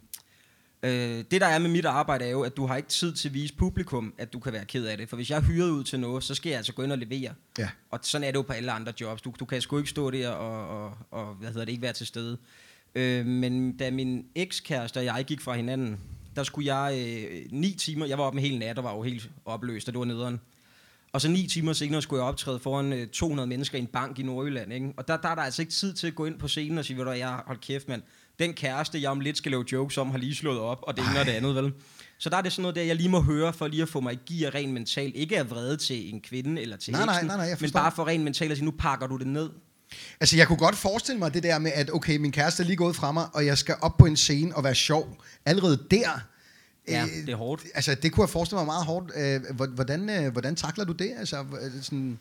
[0.84, 3.28] øh, det, der er med mit arbejde, er jo, at du har ikke tid til
[3.28, 5.08] at vise publikum, at du kan være ked af det.
[5.08, 6.98] For hvis jeg er hyret ud til noget, så skal jeg altså gå ind og
[6.98, 7.34] levere.
[7.58, 7.68] Ja.
[7.90, 9.22] Og sådan er det jo på alle andre jobs.
[9.22, 11.92] Du, du kan sgu ikke stå der og, og, og hvad hedder det, ikke være
[11.92, 12.38] til stede.
[12.94, 16.00] Øh, men da min ekskæreste og jeg gik fra hinanden,
[16.36, 19.02] der skulle jeg øh, ni timer, jeg var oppe en hel nat og var jo
[19.02, 20.40] helt opløst, og det var nederen.
[21.12, 24.18] Og så ni timer senere skulle jeg optræde foran øh, 200 mennesker i en bank
[24.18, 24.72] i Nordjylland.
[24.72, 24.92] Ikke?
[24.96, 26.84] Og der, der er der altså ikke tid til at gå ind på scenen og
[26.84, 28.02] sige, ved du jeg hold kæft, mand.
[28.38, 31.04] Den kæreste, jeg om lidt skal lave jokes om, har lige slået op, og det
[31.10, 31.72] ene og det andet, vel?
[32.18, 34.00] Så der er det sådan noget der, jeg lige må høre, for lige at få
[34.00, 35.16] mig i gear rent mentalt.
[35.16, 37.70] Ikke at vrede til en kvinde eller til Nej, nej, eksen, nej, nej, jeg men
[37.70, 39.50] bare for rent mentalt at sige, nu pakker du det ned.
[40.20, 42.76] Altså, jeg kunne godt forestille mig det der med, at okay, min kæreste er lige
[42.76, 45.22] gået fra mig, og jeg skal op på en scene og være sjov.
[45.46, 46.08] Allerede der...
[46.88, 47.62] Ja, øh, det er hårdt.
[47.74, 49.10] Altså, det kunne jeg forestille mig meget hårdt.
[49.16, 51.12] Øh, hvor- hvordan, øh, hvordan takler du det?
[51.18, 51.44] Altså,
[51.82, 52.18] sådan...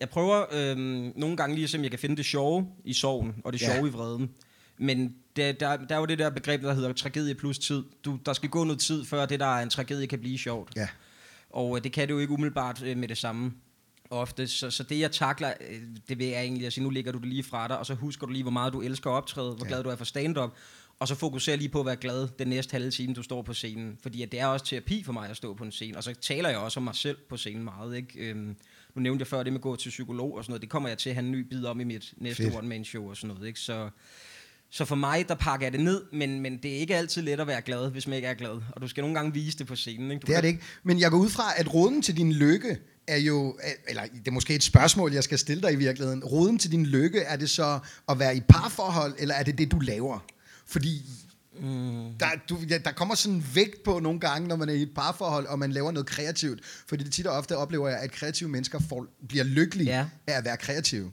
[0.00, 3.52] Jeg prøver øhm, nogle gange lige om jeg kan finde det sjove i sorgen, og
[3.52, 3.74] det Ja.
[3.74, 4.30] sjove i vreden.
[4.78, 7.82] Men der, der, der er jo det der begreb, der hedder tragedie plus tid.
[8.04, 10.72] Du, der skal gå noget tid, før det, der er en tragedie, kan blive sjovt.
[10.76, 10.88] Ja.
[11.50, 13.52] Og øh, det kan det jo ikke umiddelbart øh, med det samme
[14.10, 14.46] ofte.
[14.48, 17.18] Så, så det, jeg takler, øh, det vil jeg egentlig at sige, nu lægger du
[17.18, 19.52] det lige fra dig, og så husker du lige, hvor meget du elsker at optræde,
[19.54, 19.68] hvor Ja.
[19.68, 20.50] glad du er for stand-up,
[20.98, 23.54] og så fokuserer lige på at være glad den næste halve time, du står på
[23.54, 23.98] scenen.
[24.02, 26.14] Fordi at det er også terapi for mig at stå på en scene, og så
[26.14, 27.96] taler jeg også om mig selv på scenen meget.
[27.96, 28.18] Ikke?
[28.18, 28.56] Øhm,
[28.94, 30.88] nu nævnte jeg før det med at gå til psykolog og sådan noget, det kommer
[30.88, 33.48] jeg til at have en ny bid om i mit næste one-man-show og sådan noget.
[33.48, 33.60] Ikke?
[33.60, 33.90] Så,
[34.70, 37.40] så for mig, der pakker jeg det ned, men, men det er ikke altid let
[37.40, 38.60] at være glad, hvis man ikke er glad.
[38.72, 40.10] Og du skal nogle gange vise det på scenen.
[40.10, 40.20] Ikke?
[40.20, 40.60] Du Det er det ikke.
[40.82, 44.32] Men jeg går ud fra, at roden til din lykke er jo, eller det er
[44.32, 46.24] måske et spørgsmål, jeg skal stille dig i virkeligheden.
[46.24, 47.78] Roden til din lykke, er det så
[48.08, 50.24] at være i parforhold, eller er det det, du laver?
[50.66, 51.02] Fordi
[51.60, 52.12] Mm.
[52.20, 54.82] der, du, ja, der kommer sådan en vægt på nogle gange, når man er i
[54.82, 56.60] et parforhold, og man laver noget kreativt.
[56.88, 60.06] Fordi det tit og ofte oplever jeg, at kreative mennesker får, bliver lykkelige Ja.
[60.26, 61.10] af at være kreative.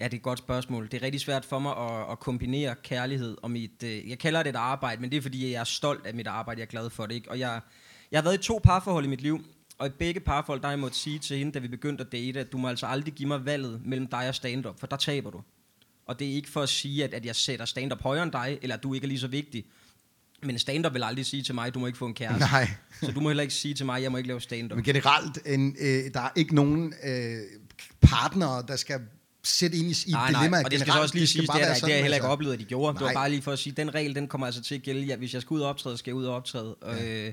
[0.00, 0.88] Ja, det er et godt spørgsmål.
[0.90, 3.82] Det er rigtig svært for mig at, at kombinere kærlighed og mit...
[3.84, 6.26] Øh, jeg kalder det et arbejde, men det er fordi, jeg er stolt af mit
[6.26, 6.60] arbejde.
[6.60, 7.14] Jeg er glad for det.
[7.14, 7.30] Ikke?
[7.30, 7.60] Og jeg,
[8.10, 9.44] jeg har været i to parforhold i mit liv,
[9.78, 12.40] og i begge parforhold, der jeg måttet sige til hende, da vi begyndte at date,
[12.40, 15.30] at du må altså aldrig give mig valget mellem dig og stand-up, for der taber
[15.30, 15.42] du.
[16.06, 18.58] Og det er ikke for at sige, at, at jeg sætter stand-up højere end dig,
[18.62, 19.64] eller at du ikke er lige så vigtig.
[20.42, 22.40] Men stand-up vil aldrig sige til mig, du må ikke få en kæreste.
[22.40, 22.68] Nej.
[23.02, 24.76] Så du må heller ikke sige til mig, jeg må ikke lave stand-up.
[24.76, 27.38] Men generelt, en, øh, der er ikke nogen øh,
[28.00, 29.00] partnere, der skal
[29.44, 30.48] sætte ind i, i nej, dilemma.
[30.56, 32.16] nej, og det skal så også lige siges, bare det, er, der- det jeg heller
[32.16, 32.28] ikke altså.
[32.32, 32.92] oplevet, at de gjorde.
[32.94, 33.14] Det var Nej.
[33.14, 35.00] bare lige for at sige, den regel, den kommer altså til at gælde.
[35.06, 36.76] Ja, hvis jeg skal ud og optræde, skal jeg ud og optræde.
[36.86, 37.26] Ja.
[37.26, 37.32] Øh,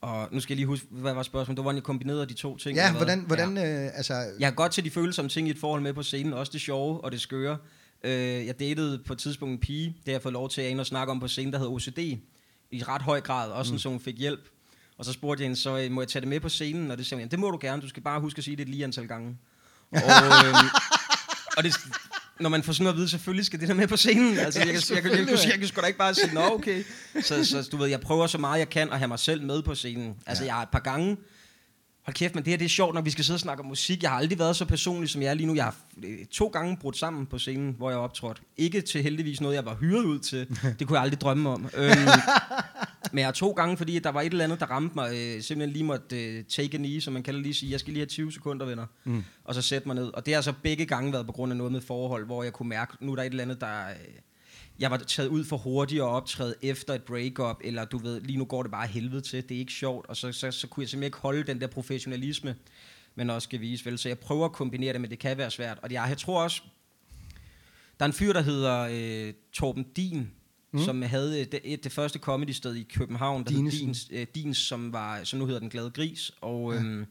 [0.00, 1.56] Og nu skal jeg lige huske, hvad var spørgsmålet?
[1.56, 2.76] Det var, hvordan jeg kombinerede de to ting.
[2.76, 3.84] Ja, hvordan, hvordan ja.
[3.84, 4.14] øh, altså...
[4.38, 6.60] Jeg har godt til de følsomme ting i et forhold med på scenen, også det
[6.60, 7.56] sjove og det skøre.
[8.04, 10.70] Øh, jeg datede på et tidspunkt en pige, det har jeg fået lov til at
[10.70, 11.98] ind og snakke om på scenen, der hedder OCD,
[12.70, 13.78] i ret høj grad, også mm.
[13.78, 14.40] så hun fik hjælp.
[14.98, 16.90] Og så spurgte jeg hende, så øh, må jeg tage det med på scenen?
[16.90, 18.62] Og det sagde hun, det må du gerne, du skal bare huske at sige det
[18.62, 19.36] et lige antal gange.
[19.92, 20.54] og, øh,
[21.58, 21.74] og det,
[22.40, 24.38] når man får sådan noget at vide, selvfølgelig skal det der med på scenen.
[24.38, 26.34] Altså, Ja, jeg, kan, jeg, jeg, jeg, kan, jeg kan sgu da ikke bare sige,
[26.34, 26.84] nå okay.
[27.22, 29.62] Så, så du ved, jeg prøver så meget jeg kan at have mig selv med
[29.62, 30.14] på scenen.
[30.26, 30.48] Altså, Ja.
[30.48, 31.16] jeg har et par gange,
[32.08, 33.66] hold kæft, men det her det er sjovt, når vi skal sidde og snakke om
[33.66, 34.02] musik.
[34.02, 35.54] Jeg har aldrig været så personlig, som jeg er lige nu.
[35.54, 38.42] Jeg har øh, to gange brudt sammen på scenen, hvor jeg optrådte.
[38.56, 40.48] Ikke til heldigvis noget, jeg var hyret ud til.
[40.78, 41.70] Det kunne jeg aldrig drømme om.
[41.76, 41.96] Øhm,
[43.12, 45.10] men jeg har to gange, fordi der var et eller andet, der ramte mig.
[45.12, 47.72] Øh, simpelthen lige måtte øh, take a knee, som man kalder lige sige.
[47.72, 48.86] Jeg skal lige have 20 sekunder, venner.
[49.04, 49.24] Mm.
[49.44, 50.10] Og så sætte mig ned.
[50.14, 52.52] Og det har så begge gange været på grund af noget med forhold, hvor jeg
[52.52, 53.88] kunne mærke, nu er der et eller andet, der...
[53.88, 53.94] Øh,
[54.78, 58.38] jeg var taget ud for hurtigt og optræde efter et breakup, eller du ved, lige
[58.38, 60.82] nu går det bare helvede til, det er ikke sjovt, og så, så, så kunne
[60.82, 62.56] jeg simpelthen ikke holde den der professionalisme,
[63.14, 63.98] men også skal vise vel.
[63.98, 65.78] Så jeg prøver at kombinere det, men det kan være svært.
[65.82, 66.62] Og jeg, jeg tror også,
[67.98, 70.30] der er en fyr, der hedder øh, Torben Din,
[70.72, 70.78] mm.
[70.78, 73.86] som havde øh, det, et, det første comedy-sted i København, der hed Dinesen.
[73.86, 76.32] Dins, øh, Dins, som, var, som nu hedder Den Glade Gris.
[76.40, 77.06] Og øhm,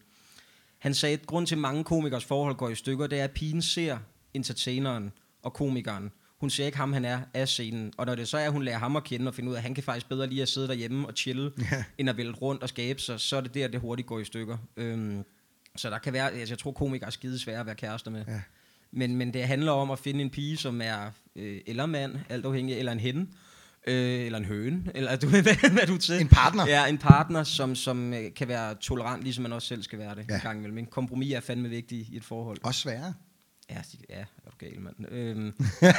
[0.78, 3.62] han sagde, at grund til mange komikers forhold går i stykker, det er, at pigen
[3.62, 3.98] ser
[4.34, 6.10] entertaineren og komikeren.
[6.40, 7.92] Hun ser ikke ham, han er af scenen.
[7.96, 9.58] Og når det så er, at hun lærer ham at kende og finde ud af,
[9.58, 11.84] at han kan faktisk bedre lige at sidde derhjemme og chille, Ja.
[11.98, 14.24] end at vælte rundt og skabe sig, så er det der, det hurtigt går i
[14.24, 14.56] stykker.
[14.76, 15.24] Øhm,
[15.76, 18.24] så der kan være, altså jeg tror komikere er skide svære at være kærester med.
[18.28, 18.40] Ja.
[18.92, 22.44] Men, men det handler om at finde en pige, som er, øh, eller mand, alt
[22.46, 23.20] afhængig, eller en hende,
[23.86, 26.20] øh, eller en høne, eller du ved, hvad, hvad du til.
[26.20, 26.66] En partner.
[26.66, 30.14] Ja, en partner, som, som øh, kan være tolerant, ligesom man også selv skal være
[30.14, 30.34] det Ja.
[30.34, 30.78] en gang imellem.
[30.78, 32.58] En kompromis er fandme vigtig i et forhold.
[32.62, 33.14] Også sværere.
[33.70, 34.24] Ja, ja
[34.58, 35.12] gal, mand.
[35.12, 35.52] Øhm,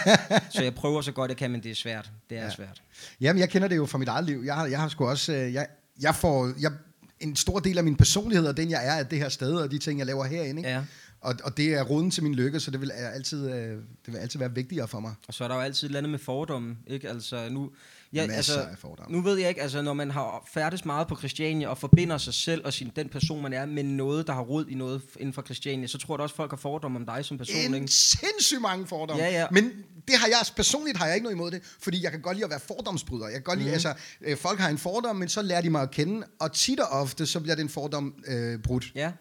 [0.53, 2.11] så jeg prøver så godt jeg kan, men det er svært.
[2.29, 2.49] Det er Ja.
[2.49, 2.81] svært.
[3.21, 4.41] Jamen, jeg kender det jo fra mit eget liv.
[4.45, 5.33] Jeg har, jeg har sgu også...
[5.33, 5.67] øh, Jeg,
[6.01, 6.51] jeg får...
[6.59, 6.71] Jeg,
[7.19, 9.71] en stor del af min personlighed og den, jeg er, er det her sted, og
[9.71, 10.59] de ting, jeg laver herinde.
[10.59, 10.69] Ikke?
[10.69, 10.81] Ja.
[11.21, 13.71] Og, og det er roden til min lykke, så det vil, altid, øh,
[14.05, 15.13] det vil altid være vigtigere for mig.
[15.27, 17.09] Og så er der jo altid et eller andet med fordomme, ikke?
[17.09, 17.71] Altså, nu,
[18.13, 19.17] ja, Masser altså, af fordomme.
[19.17, 22.33] Nu ved jeg ikke, altså, når man har færdes meget på Christiania og forbinder sig
[22.33, 25.33] selv og sin, den person, man er, med noget, der har rod i noget inden
[25.33, 27.73] for Christiania, så tror jeg da også, folk har fordomme om dig som person, En
[27.73, 27.87] ikke?
[27.87, 29.23] sindssygt mange fordomme.
[29.23, 29.47] Ja, ja.
[29.51, 29.63] Men
[30.07, 32.45] det har jeg, personligt har jeg ikke noget imod det, fordi jeg kan godt lide
[32.45, 33.25] at være fordomsbryder.
[33.25, 35.81] Jeg kan godt lide, altså, øh, folk har en fordom, men så lærer de mig
[35.81, 38.91] at kende, og tit og ofte, så bliver den fordom øh, brudt.
[38.95, 39.11] Ja.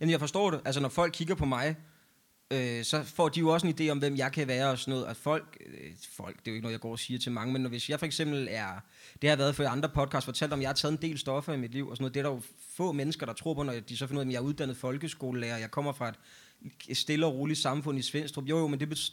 [0.00, 0.60] Jamen, jeg forstår det.
[0.64, 1.76] Altså, når folk kigger på mig,
[2.50, 4.92] øh, så får de jo også en idé om, hvem jeg kan være og sådan
[4.92, 5.06] noget.
[5.06, 7.52] At folk, øh, folk, det er jo ikke noget, jeg går og siger til mange,
[7.52, 8.80] men når, hvis jeg for eksempel er,
[9.22, 11.52] det har været for andre podcasts, fortalt om, at jeg har taget en del stoffer
[11.52, 12.14] i mit liv og sådan noget.
[12.14, 12.42] Det er der jo
[12.76, 14.76] få mennesker, der tror på, når de så finder ud af, at jeg er uddannet
[14.76, 16.12] folkeskolelærer, jeg kommer fra
[16.88, 18.44] et stille og roligt samfund i Svendstrup.
[18.44, 19.12] Jo, jo, men det,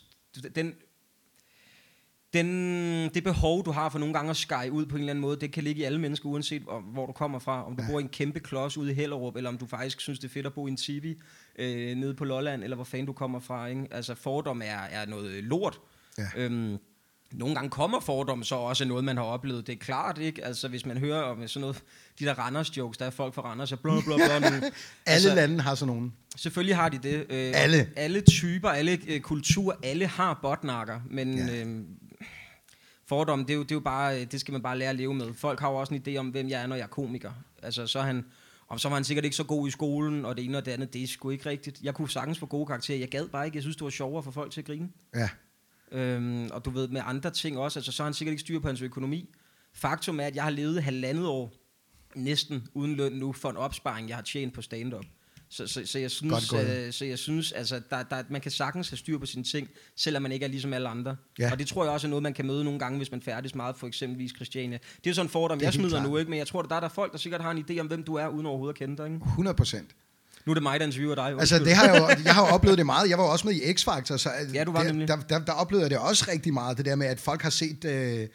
[0.56, 0.76] den,
[2.34, 5.22] den, det behov, du har for nogle gange at skære ud på en eller anden
[5.22, 7.66] måde, det kan ligge i alle mennesker, uanset hvor, hvor du kommer fra.
[7.68, 7.92] Om du Ja.
[7.92, 10.32] bor i en kæmpe klods ude i Hellerup, eller om du faktisk synes, det er
[10.34, 11.16] fedt at bo i en tibi
[11.60, 13.68] øh, nede på Lolland, eller hvor fanden du kommer fra.
[13.68, 13.88] Ikke?
[13.92, 15.80] Altså fordom er, er noget lort.
[16.18, 16.28] Ja.
[16.36, 16.78] Øhm,
[17.32, 19.68] nogle gange kommer fordom så også noget, man har oplevet.
[19.68, 20.46] Det er klart, ikke?
[20.46, 21.84] Altså, hvis man hører om sådan noget,
[22.20, 24.24] de der Randers jokes, der er folk fra Randers, og blå, blå, blå.
[24.46, 24.72] Alle
[25.06, 26.14] altså, lande har sådan nogen.
[26.36, 27.16] Selvfølgelig har de det.
[27.30, 27.90] Øh, Alle.
[27.96, 31.66] Alle typer, alle øh, kulturer, alle har botnakker, men ja.
[31.66, 31.82] øh,
[33.12, 34.96] fordom, det er, jo, det er jo bare, øh, det skal man bare lære at
[34.96, 35.34] leve med.
[35.34, 37.32] Folk har jo også en idé om, hvem jeg er, når jeg er komiker.
[37.64, 38.26] Altså, så er han,
[38.68, 40.72] og så var han sikkert ikke så god i skolen, og det ene og det
[40.72, 41.82] andet, det er sgu ikke rigtigt.
[41.84, 43.56] Jeg kunne sagtens få gode karakterer, jeg gad bare ikke.
[43.56, 44.90] Jeg synes, det var sjovere for folk til at grine.
[45.16, 45.30] Ja.
[45.92, 48.60] Øhm, og du ved, med andre ting også, altså så har han sikkert ikke styr
[48.60, 49.30] på hans økonomi.
[49.74, 51.54] Faktum er, at jeg har levet halvandet år,
[52.16, 55.06] næsten uden løn nu, for en opsparing, jeg har tjent på stand-up.
[55.54, 56.78] Så, så, så, jeg synes, Godt gået.
[56.88, 59.70] øh, så jeg synes, altså, der, der, man kan sagtens have styr på sine ting,
[59.96, 61.16] selvom man ikke er ligesom alle andre.
[61.40, 61.52] Ja.
[61.52, 63.56] Og det tror jeg også er noget, man kan møde nogle gange, hvis man færdes
[63.56, 64.78] meget for eksempelvis Christiania.
[65.04, 66.10] Det er sådan en fordom, Det er jeg smider klart.
[66.10, 66.30] nu, ikke?
[66.30, 68.16] men jeg tror, der er der folk, der sikkert har en idé om, hvem du
[68.16, 69.06] er, uden overhovedet at kende dig.
[69.06, 69.20] Ikke?
[69.26, 69.90] 100 procent.
[70.46, 71.26] Nu er det mig, der interviewer dig.
[71.40, 73.10] Altså, det har jeg, jo, jeg har jo oplevet det meget.
[73.10, 75.40] Jeg var jo også med i X-Factor, så øh, Ja, du var der, der, der,
[75.40, 78.28] der oplevede jeg det også rigtig meget, det der med, at folk har set øh,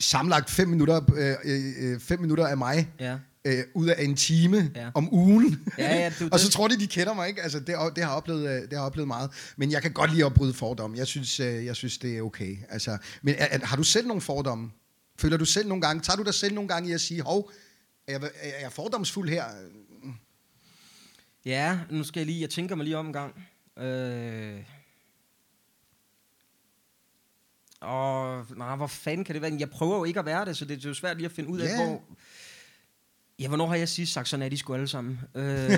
[0.00, 1.00] sammenlagt fem minutter,
[1.44, 3.16] øh, øh, fem minutter af mig, Ja.
[3.44, 4.90] Øh, ud af en time Ja.
[4.94, 5.68] om ugen.
[5.78, 7.42] Ja, ja, det jo og så tror de, de kender mig, ikke?
[7.42, 9.30] Altså, det, det, har oplevet, øh, det har jeg oplevet meget.
[9.56, 10.96] Men jeg kan godt lide at bryde fordomme.
[10.98, 12.56] Jeg synes, øh, jeg synes det er okay.
[12.68, 14.70] Altså, men er, er, har du selv nogle fordomme?
[15.18, 17.50] Føler du selv nogle gange, tager du dig selv nogle gange i at sige, hov,
[18.06, 19.44] er jeg, er jeg fordomsfuld her?
[21.44, 23.46] Ja, nu skal jeg lige, jeg tænker mig lige om en gang.
[23.78, 24.62] Øh...
[27.80, 29.56] Og, nej, hvor fanden kan det være?
[29.58, 31.50] Jeg prøver jo ikke at være det, så det er jo svært lige at finde
[31.50, 31.84] ud af, Ja.
[31.84, 32.02] hvor...
[33.42, 35.20] Ja, hvornår har jeg sidst sagt, sådan er de sgu alle sammen?
[35.34, 35.44] Øh...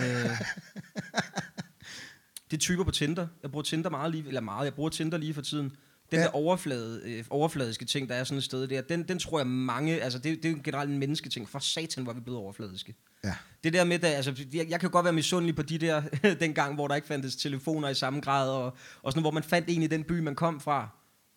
[2.50, 3.26] det er typer på Tinder.
[3.42, 5.76] Jeg bruger Tinder meget lige, eller meget, jeg bruger Tinder lige for tiden.
[6.10, 6.24] Den Ja.
[6.24, 9.46] der overflade, øh, overfladiske ting, der er sådan et sted der, den, den tror jeg
[9.46, 11.48] mange, altså det, det er jo generelt en mennesketing.
[11.48, 12.94] For satan, hvor vi blevet overfladiske.
[13.24, 13.34] Ja.
[13.64, 16.02] Det der med, der, altså, jeg, jeg kan godt være misundelig på de der,
[16.40, 19.68] dengang, hvor der ikke fandtes telefoner i samme grad, og, og sådan, hvor man fandt
[19.70, 20.88] en i den by, man kom fra.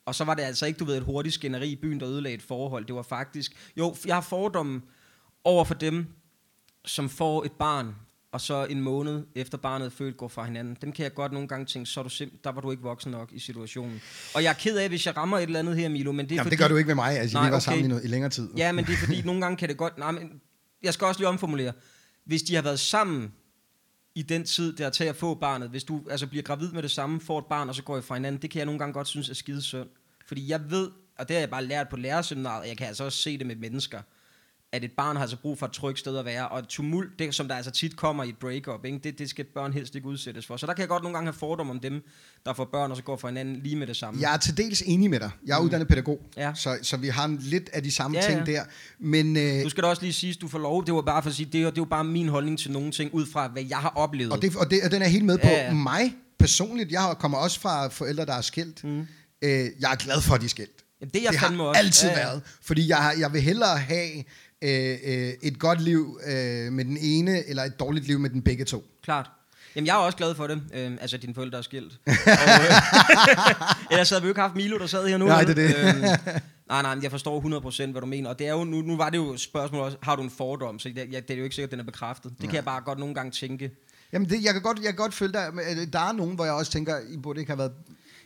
[0.05, 2.35] Og så var det altså ikke, du ved, et hurtigt skænderi i byen, der ødelagde
[2.35, 2.85] et forhold.
[2.85, 3.71] Det var faktisk...
[3.77, 4.81] Jo, jeg har fordomme
[5.43, 6.05] over for dem,
[6.87, 7.95] som får et barn,
[8.31, 10.77] og så en måned efter barnet er født går fra hinanden.
[10.81, 12.83] Dem kan jeg godt nogle gange tænke, så er du simp- der var du ikke
[12.83, 14.01] voksen nok i situationen.
[14.35, 16.31] Og jeg er ked af, hvis jeg rammer et eller andet her, Milo, men det
[16.31, 16.51] er Jamen, fordi...
[16.55, 17.19] det gør du ikke med mig.
[17.19, 17.63] Altså, Nej, vi var okay.
[17.63, 18.49] sammen i, noget, i længere tid.
[18.57, 19.97] Ja, men det er fordi, nogle gange kan det godt...
[19.97, 20.41] Nej, men
[20.83, 21.73] jeg skal også lige omformulere.
[22.25, 23.33] Hvis de har været sammen
[24.15, 26.91] i den tid, der til at få barnet, hvis du altså bliver gravid med det
[26.91, 28.93] samme, får et barn, og så går I fra hinanden, det kan jeg nogle gange
[28.93, 29.89] godt synes er skide synd.
[30.27, 33.03] Fordi jeg ved, og det har jeg bare lært på lærerseminaret, og jeg kan altså
[33.03, 34.01] også se det med mennesker,
[34.73, 37.19] at et barn har altså brug for et trygt sted at være, og et tumult,
[37.19, 38.99] det, som der altså tit kommer i et breakup, ikke?
[39.03, 40.57] Det, det skal børn helst ikke udsættes for.
[40.57, 42.03] Så der kan jeg godt nogle gange have fordom om dem,
[42.45, 44.21] der får børn, og så går fra hinanden lige med det samme.
[44.21, 45.29] Jeg er til dels enig med dig.
[45.45, 46.41] Jeg er uddannet pædagog, Mm.
[46.41, 46.51] Ja.
[46.55, 48.53] så, så vi har lidt af de samme Ja, ting ja.
[48.53, 48.63] der.
[48.99, 50.85] Men, øh, Du skal da også lige sige, at du får lov.
[50.85, 52.71] Det var bare for at sige, det er, det er jo bare min holdning til
[52.71, 54.31] nogle ting, ud fra hvad jeg har oplevet.
[54.33, 55.73] og, det, og, det, og den er helt med på Ja, ja.
[55.73, 56.91] mig personligt.
[56.91, 58.83] Jeg kommer også fra forældre, der er skilt.
[58.83, 58.99] Mm.
[59.41, 59.49] Øh,
[59.79, 60.83] jeg er glad for, at de er skilt.
[61.01, 61.79] Jamen, det jeg det har også.
[61.79, 62.25] altid Ja, ja.
[62.25, 62.41] været.
[62.61, 64.23] Fordi jeg, jeg vil hellere have
[64.61, 68.41] øh, øh, et godt liv øh, med den ene, eller et dårligt liv med den
[68.41, 68.83] begge to.
[69.03, 69.29] Klart.
[69.75, 70.61] Jamen, jeg er også glad for det.
[70.73, 71.93] Øhm, altså, dine forældre er skilt.
[72.07, 75.25] og, øh, ellers havde vi jo ikke haft Milo, der sad her nu.
[75.25, 75.75] Nej, det er det.
[75.77, 76.01] Øhm,
[76.69, 78.29] nej, nej, men jeg forstår 100% hvad du mener.
[78.29, 80.29] Og det er jo, nu, nu var det jo et spørgsmål også, har du en
[80.29, 80.79] fordom?
[80.79, 82.31] Så det, ja, det er jo ikke sikkert, at den er bekræftet.
[82.41, 83.71] Det kan jeg bare godt nogle gange tænke.
[84.13, 85.49] Jamen, det, jeg, kan godt, jeg kan godt følge dig.
[85.53, 87.71] men, øh, Der er nogen, hvor jeg også tænker, I burde ikke have været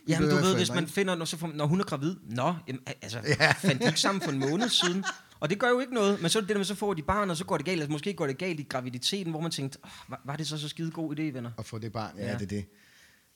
[0.08, 2.82] Jamen, du ved, hvis man finder, når, så får, når hun er gravid, nå, jamen,
[3.02, 3.52] altså, ja.
[3.52, 5.04] fandt de ikke sammen for en måned siden?
[5.42, 7.02] Og det gør jo ikke noget, men så er det der med, så får de
[7.02, 7.80] barn, og så går det galt.
[7.80, 10.58] Altså, måske går det galt i graviditeten, hvor man tænkte, oh, var, var det så
[10.58, 11.50] så skide god idé, venner?
[11.58, 12.10] at få det barn.
[12.18, 12.32] Ja, Ja.
[12.32, 12.64] det er det.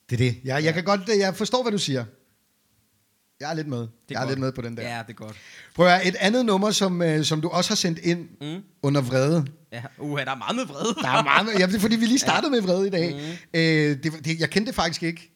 [0.09, 0.41] Det er det.
[0.45, 2.05] Ja, jeg, kan godt, jeg forstår, hvad du siger.
[3.39, 3.77] Jeg er lidt med.
[3.79, 4.29] Det jeg er godt.
[4.29, 4.83] lidt med på den der.
[4.95, 5.35] Ja, det er godt.
[5.75, 8.63] Prøv at et andet nummer, som, øh, som du også har sendt ind mm.
[8.81, 9.45] under vrede.
[9.71, 10.95] Ja, uha, der er meget med vrede.
[11.01, 13.13] Der er meget, med- ja, det er fordi, vi lige startede med vrede i dag.
[13.13, 13.19] Mm.
[13.59, 15.31] Øh, det, det, jeg kendte det faktisk ikke.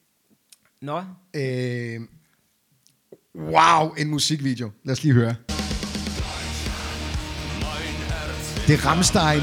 [0.82, 1.04] Nå,
[1.36, 2.00] Øh,
[3.36, 4.72] wow, en musikvideo.
[4.84, 5.36] Lad os lige høre.
[8.68, 9.42] Det er Rammstein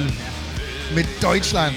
[0.94, 1.74] med Deutschland.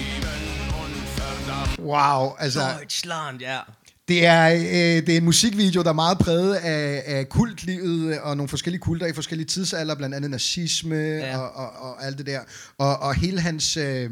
[1.80, 2.60] Wow, altså...
[2.80, 3.60] Deutschland, ja.
[4.08, 8.38] Det er, øh, det er en musikvideo, der er meget præget af, af kultlivet og
[8.38, 11.38] nogle forskellige kulter i forskellige tidsalder, blandt andet nazisme ja.
[11.38, 12.40] Og, og, og alt det der.
[12.78, 14.12] Og, og hele hans, øh,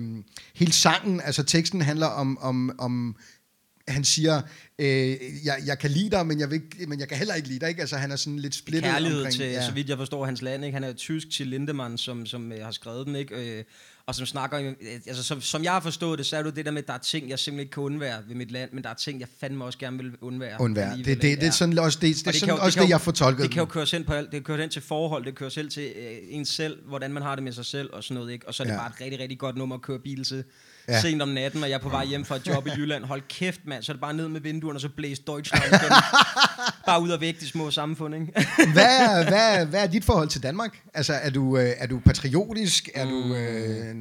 [0.56, 3.16] hele sangen, altså teksten handler om, om, om
[3.88, 4.42] han siger,
[4.80, 7.60] øh, jeg, jeg kan lide dig, men jeg, vil, men jeg kan heller ikke lide
[7.60, 7.70] dig.
[7.70, 7.82] Ikke?
[7.82, 9.36] Altså han er sådan lidt splittet Kærlighed omkring.
[9.36, 9.66] til, ja.
[9.66, 10.66] så vidt jeg forstår, hans land.
[10.66, 10.74] Ikke?
[10.74, 13.16] Han er tysk til Lindemann, som, som øh, har skrevet den.
[13.16, 13.58] Ikke?
[13.58, 13.64] Øh,
[14.06, 14.74] og som snakker, øh,
[15.08, 16.94] altså som, som jeg har forstået det, så er det det der med, at der
[16.94, 19.28] er ting, jeg simpelthen ikke kan undvære ved mit land, men der er ting, jeg
[19.40, 20.62] fandme også gerne vil undvære.
[20.62, 20.90] Undvær.
[20.90, 22.86] alligevel, Det, det, det er sådan også det, det, Og kan sådan jo- også det,
[22.86, 23.44] jo- jeg får tolket.
[23.44, 24.32] Det kan jo køre ind på alt.
[24.32, 27.36] Det kører ind til forhold, det kører selv til øh, en selv, hvordan man har
[27.36, 28.32] det med sig selv og sådan noget.
[28.34, 28.48] Ikke?
[28.48, 28.78] Og så er det ja.
[28.80, 30.44] bare et rigtig, rigtig godt nummer at køre bil til.
[30.90, 31.02] Ja.
[31.02, 33.04] Sent om natten, og jeg er på vej hjem fra et job i Jylland.
[33.04, 33.84] Hold kæft, mand.
[33.84, 35.64] Så er det bare ned med vinduerne, og så blæst Deutschland
[36.86, 38.26] bare ud og væk de små samfund, ikke?
[38.74, 40.82] hvad, er, hvad, hvad er dit forhold til Danmark?
[40.94, 42.90] Altså, er du, øh, er du patriotisk?
[42.96, 43.36] Er du...
[43.36, 43.96] Øh,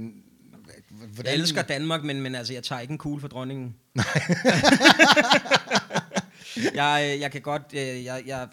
[1.24, 3.74] Jeg elsker Danmark, men, men altså, jeg tager ikke en kugle for dronningen.
[6.74, 7.62] jeg, øh, jeg kan godt...
[7.72, 8.46] øh, Jeg, jeg,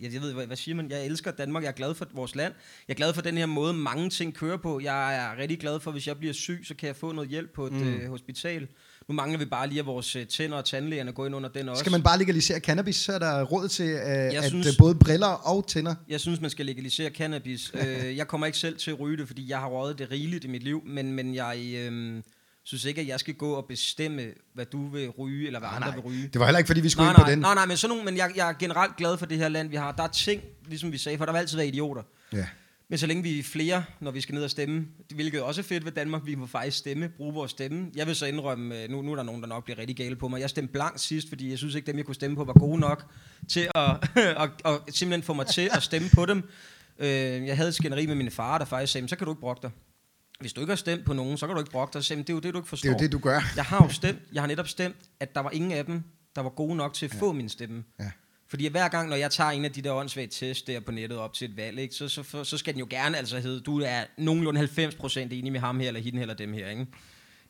[0.00, 0.90] jeg, jeg ved, hvad, hvad siger man?
[0.90, 1.62] Jeg elsker Danmark.
[1.62, 2.52] Jeg er glad for vores land.
[2.88, 4.80] Jeg er glad for den her måde, mange ting kører på.
[4.80, 7.54] Jeg er rigtig glad for, hvis jeg bliver syg, så kan jeg få noget hjælp
[7.54, 7.94] på et mm.
[7.94, 8.68] øh, hospital.
[9.08, 11.68] Nu mangler vi bare lige, at vores øh, tænder og tandlægerne går ind under den
[11.68, 11.80] også.
[11.80, 14.76] Skal man bare legalisere cannabis, så er der råd til, øh, at synes- synes...
[14.76, 15.94] både briller og tænder...
[16.08, 17.72] Jeg synes, man skal legalisere cannabis.
[17.74, 20.44] øh, jeg kommer ikke selv til at ryge det, fordi jeg har røget det rigeligt
[20.44, 22.22] i mit liv, men, men jeg øh,
[22.66, 25.92] synes ikke, at jeg skal gå og bestemme, hvad du vil ryge, eller hvad andre
[25.92, 26.28] vil ryge.
[26.32, 27.38] Det var heller ikke, fordi vi skulle Nej, ind på nej, den.
[27.38, 29.68] nej, nej, men, sådan nogle, men jeg, jeg er generelt glad for det her land,
[29.68, 29.92] vi har.
[29.92, 32.02] Der er ting, ligesom vi sagde, for der vil altid være idioter.
[32.32, 32.46] Ja.
[32.88, 35.62] Men så længe vi er flere, når vi skal ned og stemme, hvilket også er
[35.64, 37.86] fedt ved Danmark, vi må faktisk stemme, bruge vores stemme.
[37.96, 40.16] Jeg vil så indrømme, øh, nu, nu er der nogen, der nok bliver rigtig gale
[40.16, 40.40] på mig.
[40.40, 42.80] Jeg stemte blank sidst, fordi jeg synes ikke, dem jeg kunne stemme på var gode
[42.80, 43.06] nok
[43.48, 43.90] til at,
[44.42, 46.42] at, at simpelthen få mig til at stemme på dem.
[46.98, 47.08] Øh,
[47.46, 49.40] Jeg havde et skænderi med min far, der faktisk sagde, "Men så kan du ikke
[49.40, 49.70] brokke dig.
[50.40, 52.16] Hvis du ikke har stemt på nogen, så kan du ikke brokke dig.
[52.16, 52.88] "Men det er jo det, du ikke forstår.
[52.88, 53.40] Det er jo det, du gør.
[53.56, 56.02] Jeg har jo stemt, jeg har netop stemt, at der var ingen af dem,
[56.36, 57.20] der var gode nok til at ja.
[57.20, 57.84] få min stemme.
[58.00, 58.10] Ja.
[58.48, 61.18] Fordi hver gang, når jeg tager en af de der åndssvage tests der på nettet
[61.18, 63.80] op til et valg, ikke, så, så, så skal den jo gerne altså hedde, du
[63.80, 66.68] er nogenlunde 90% enig med ham her, eller hende, eller dem her.
[66.68, 66.86] Ikke?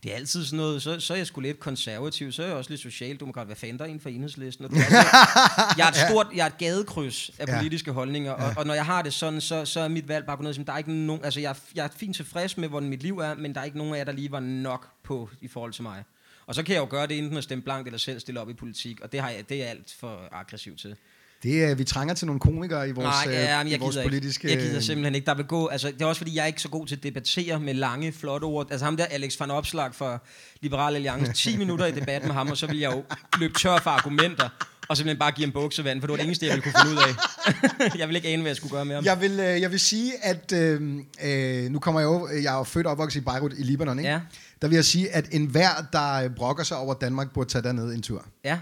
[0.03, 2.57] Det er altid sådan noget, så, så er jeg sgu lidt konservativ, så er jeg
[2.57, 3.47] også lidt socialdemokrat.
[3.47, 4.65] Hvad fanden der er en for enhedslisten?
[4.65, 4.81] Og du er
[5.79, 7.59] jeg er et stort, jeg er et gadekryds af Ja.
[7.59, 10.37] politiske holdninger, og, og, når jeg har det sådan, så, så er mit valg bare
[10.37, 12.89] på noget, som der er ikke nogen, altså jeg, jeg er fint tilfreds med, hvordan
[12.89, 15.31] mit liv er, men der er ikke nogen af jer, der lige var nok på
[15.41, 16.05] i forhold til mig.
[16.47, 18.51] Og så kan jeg jo gøre det enten at stemme blankt eller selv stille op
[18.51, 20.97] i politik, og det, har jeg, det er alt for aggressiv til.
[21.43, 23.95] Det er, vi trænger til nogle komikere i vores, Nej, ja, øh, i jeg vores
[23.95, 24.11] gider ikke.
[24.11, 24.51] politiske...
[24.51, 25.27] Jeg gider simpelthen ikke.
[25.27, 27.03] Der vil gå, altså, det er også fordi, jeg er ikke så god til at
[27.03, 28.67] debattere med lange, flotte ord.
[28.71, 30.23] Altså ham der, Alex van Opslag for
[30.61, 33.05] Liberal Alliance, 10 minutter i debat med ham, og så vil jeg jo
[33.39, 34.49] løbe tør for argumenter,
[34.89, 36.97] og simpelthen bare give ham buksevand, for det var det eneste, jeg ville kunne finde
[36.97, 37.99] ud af.
[38.01, 39.05] jeg vil ikke ane, hvad jeg skulle gøre med ham.
[39.05, 42.59] Jeg vil, øh, jeg vil sige, at øh, øh, nu kommer jeg jo, jeg er
[42.59, 44.11] jo født og opvokset i Beirut i Libanon, ikke?
[44.11, 44.21] Ja.
[44.63, 48.03] Der vil jeg sige, at enhver, der brokker sig over Danmark, burde tage derned en
[48.03, 48.59] tur Ja,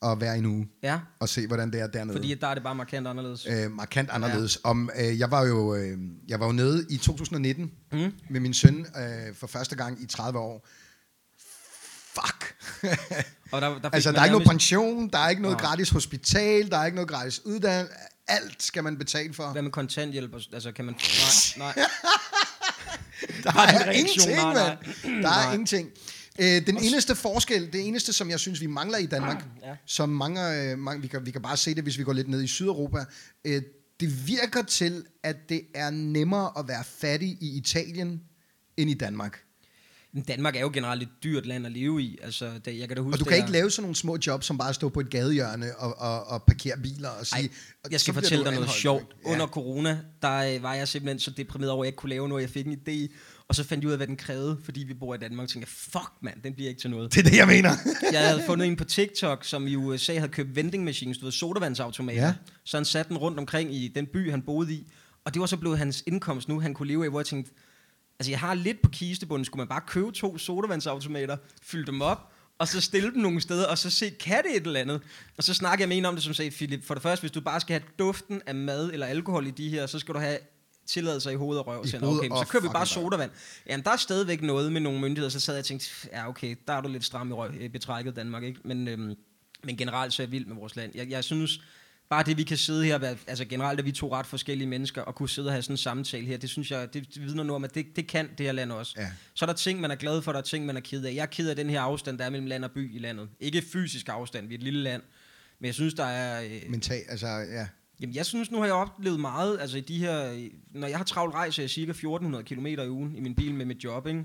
[0.00, 1.00] og være en uge ja.
[1.20, 2.16] og se, hvordan det er dernede.
[2.18, 3.46] Fordi der er det bare markant anderledes.
[3.50, 4.58] øh, markant anderledes.
[4.64, 4.70] Ja.
[4.70, 8.12] Om, øh, jeg, var jo, øh, jeg var jo nede i 2019 Mm.
[8.30, 10.66] med min søn øh, for første gang i 30 år.
[12.14, 12.54] Fuck!
[13.52, 15.66] Og der, der altså, der er ikke noget pension, der er ikke noget Nej.
[15.66, 17.92] gratis hospital, der er ikke noget gratis uddannelse.
[18.28, 19.52] Alt skal man betale for.
[19.52, 20.34] Hvad med kontanthjælp?
[20.52, 20.94] Altså, kan man...
[21.56, 21.86] Nej, nej.
[23.44, 25.22] Der din er reaktion, ingenting, mand.
[25.22, 25.52] Der er Nej.
[25.52, 25.90] ingenting.
[26.38, 29.76] Øh, den eneste forskel, det eneste, som jeg synes, vi mangler i Danmark, Ja.
[29.86, 32.28] som mange, øh, mange vi, kan, vi kan bare se det, hvis vi går lidt
[32.28, 33.04] ned i Sydeuropa,
[33.44, 33.62] øh,
[34.00, 38.22] det virker til, at det er nemmere at være fattig i Italien,
[38.76, 39.40] end i Danmark.
[40.12, 42.18] Men Danmark er jo generelt et dyrt land at leve i.
[42.22, 43.96] Altså, det, jeg kan da huske, Og du det kan er- ikke lave sådan nogle
[43.96, 47.42] små jobs, som bare stå på et gadehjørne og, og, og parkere biler og sige...
[47.42, 47.48] Ej,
[47.90, 48.80] jeg skal fortælle dig noget anholdt.
[48.80, 49.16] sjovt.
[49.26, 49.30] Ja.
[49.32, 52.28] Under corona, der øh, var jeg simpelthen så deprimeret over, at jeg ikke kunne lave
[52.28, 52.42] noget.
[52.42, 53.14] Jeg fik en idé,
[53.48, 55.44] og så fandt jeg ud af, hvad den krævede, fordi vi bor i Danmark.
[55.44, 57.14] Og tænkte, fuck mand, den bliver ikke til noget.
[57.14, 57.70] Det er det, jeg mener.
[58.12, 61.32] Jeg havde fundet en på TikTok, som i USA havde købt vending machines, du ved,
[61.32, 62.26] sodavandsautomater.
[62.26, 62.34] Ja.
[62.64, 64.86] Så han satte den rundt omkring i den by, han boede i.
[65.24, 67.52] Og det var så blevet hans indkomst nu, han kunne leve af, hvor jeg tænkte,
[68.18, 72.32] altså jeg har lidt på kistebunden, skulle man bare købe to sodavandsautomater, fylde dem op,
[72.58, 75.00] og så stille dem nogle steder, og så se, kan det et eller andet?
[75.36, 77.30] Og så snakker jeg med en om det, som sagde, Philip, for det første, hvis
[77.30, 80.18] du bare skal have duften af mad eller alkohol i de her, så skal du
[80.18, 80.38] have
[80.86, 81.84] tilladelser i hoved og røv.
[81.86, 83.30] I hoved okay, så kører vi bare sodavand.
[83.66, 86.56] Jamen, der er stadigvæk noget med nogle myndigheder, så sad jeg og tænkte, ja okay,
[86.68, 88.60] der er du lidt stram i røv, betrækket Danmark, ikke?
[88.64, 89.14] Men, øhm,
[89.64, 90.92] men generelt så er jeg vild med vores land.
[90.94, 91.60] Jeg, jeg synes,
[92.10, 95.14] bare det vi kan sidde her, altså generelt er vi to ret forskellige mennesker, og
[95.14, 97.64] kunne sidde og have sådan en samtale her, det synes jeg, det vidner nu om,
[97.64, 98.94] at det, det kan det her land også.
[98.96, 99.08] Ja.
[99.34, 101.14] Så er der ting, man er glad for, der er ting, man er ked af.
[101.14, 103.28] Jeg er ked af den her afstand, der er mellem land og by i landet.
[103.40, 105.02] Ikke fysisk afstand, vi er et lille land,
[105.58, 106.42] men jeg synes, der er...
[106.42, 107.66] Øh, Mental, altså, ja.
[108.00, 111.04] Jamen, jeg synes, nu har jeg oplevet meget, altså i de her, når jeg har
[111.04, 114.24] travlt rejse, jeg cirka 1400 km i ugen i min bil med mit job, ikke?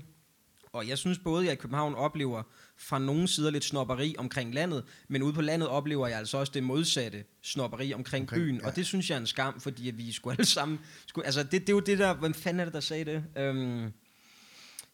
[0.72, 2.42] Og jeg synes både, at jeg i København oplever
[2.78, 6.52] fra nogle sider lidt snopperi omkring landet, men ude på landet oplever jeg altså også
[6.54, 8.56] det modsatte snopperi omkring, Omkring, byen.
[8.60, 8.66] ja.
[8.66, 10.80] Og det synes jeg er en skam, fordi vi skulle alle sammen...
[11.06, 12.14] Skulle, altså, det, det er jo det der...
[12.14, 13.24] Hvem fanden er det, der sagde det?
[13.36, 13.92] Øhm,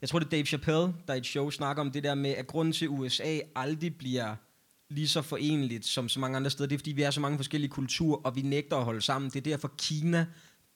[0.01, 2.31] jeg tror, det er Dave Chappelle, der i et show snakker om det der med,
[2.31, 4.35] at grunden til, USA aldrig bliver
[4.90, 7.38] lige så forenligt som så mange andre steder, det er, fordi vi er så mange
[7.38, 9.31] forskellige kulturer, og vi nægter at holde sammen.
[9.31, 10.27] Det er derfor, Kina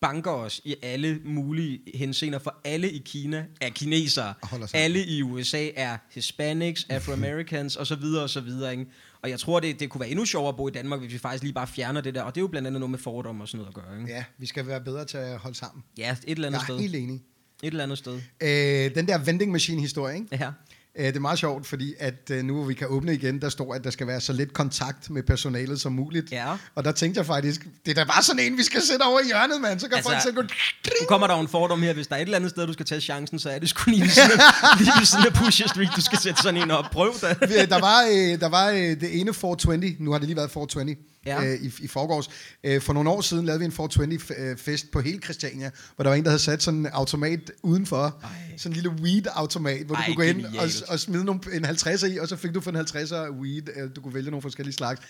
[0.00, 4.34] banker os i alle mulige henseender, for alle i Kina er kinesere.
[4.74, 8.72] Alle i USA er Hispanics, Afro-Americans og så videre og så videre.
[8.72, 8.86] Ikke?
[9.22, 11.18] Og jeg tror, det, det kunne være endnu sjovere at bo i Danmark, hvis vi
[11.18, 12.22] faktisk lige bare fjerner det der.
[12.22, 14.00] Og det er jo blandt andet noget med fordomme og sådan noget at gøre.
[14.00, 14.12] Ikke?
[14.12, 15.84] ja, vi skal være bedre til at holde sammen.
[15.98, 16.78] Ja, et eller andet Jeg er sted.
[16.80, 17.14] helt enig.
[17.62, 18.14] Et eller andet sted.
[18.42, 20.28] Øh, den der vending machine historie, ikke?
[20.32, 20.50] Ja.
[20.98, 23.48] Øh, det er meget sjovt, fordi at øh, nu hvor vi kan åbne igen, der
[23.48, 26.32] står, at der skal være så lidt kontakt med personalet som muligt.
[26.32, 26.56] Ja.
[26.74, 29.20] Og der tænkte jeg faktisk, det er da bare sådan en, vi skal sætte over
[29.20, 29.80] i hjørnet, mand.
[29.80, 30.42] Så kan Altså, folk så gå...
[30.42, 32.72] Nu kommer der jo en fordom her, hvis der er et eller andet sted, du
[32.72, 34.38] skal tage chancen, så er det sgu lige ved siden af,
[34.80, 36.84] lige ved siden af Pusher Street, du skal sætte sådan en op.
[36.92, 37.34] Prøv da.
[37.66, 41.44] Der var, øh, der var det ene 420, nu har det lige været 420 Ja.
[41.44, 42.30] øh, i, i forgårs.
[42.64, 46.16] Øh, for nogle år siden lavede vi en 420-fest på hele Christiania, hvor der var
[46.16, 48.20] en, der havde sat sådan en automat udenfor.
[48.22, 48.28] Ej.
[48.56, 50.82] Sådan en lille weed-automat, hvor Ej, du kunne gå ind og, genialt.
[50.82, 53.62] og smide nogle, en 50'er i, og så fik du for en 50'er weed.
[53.76, 55.00] Øh, Du kunne vælge nogle forskellige slags.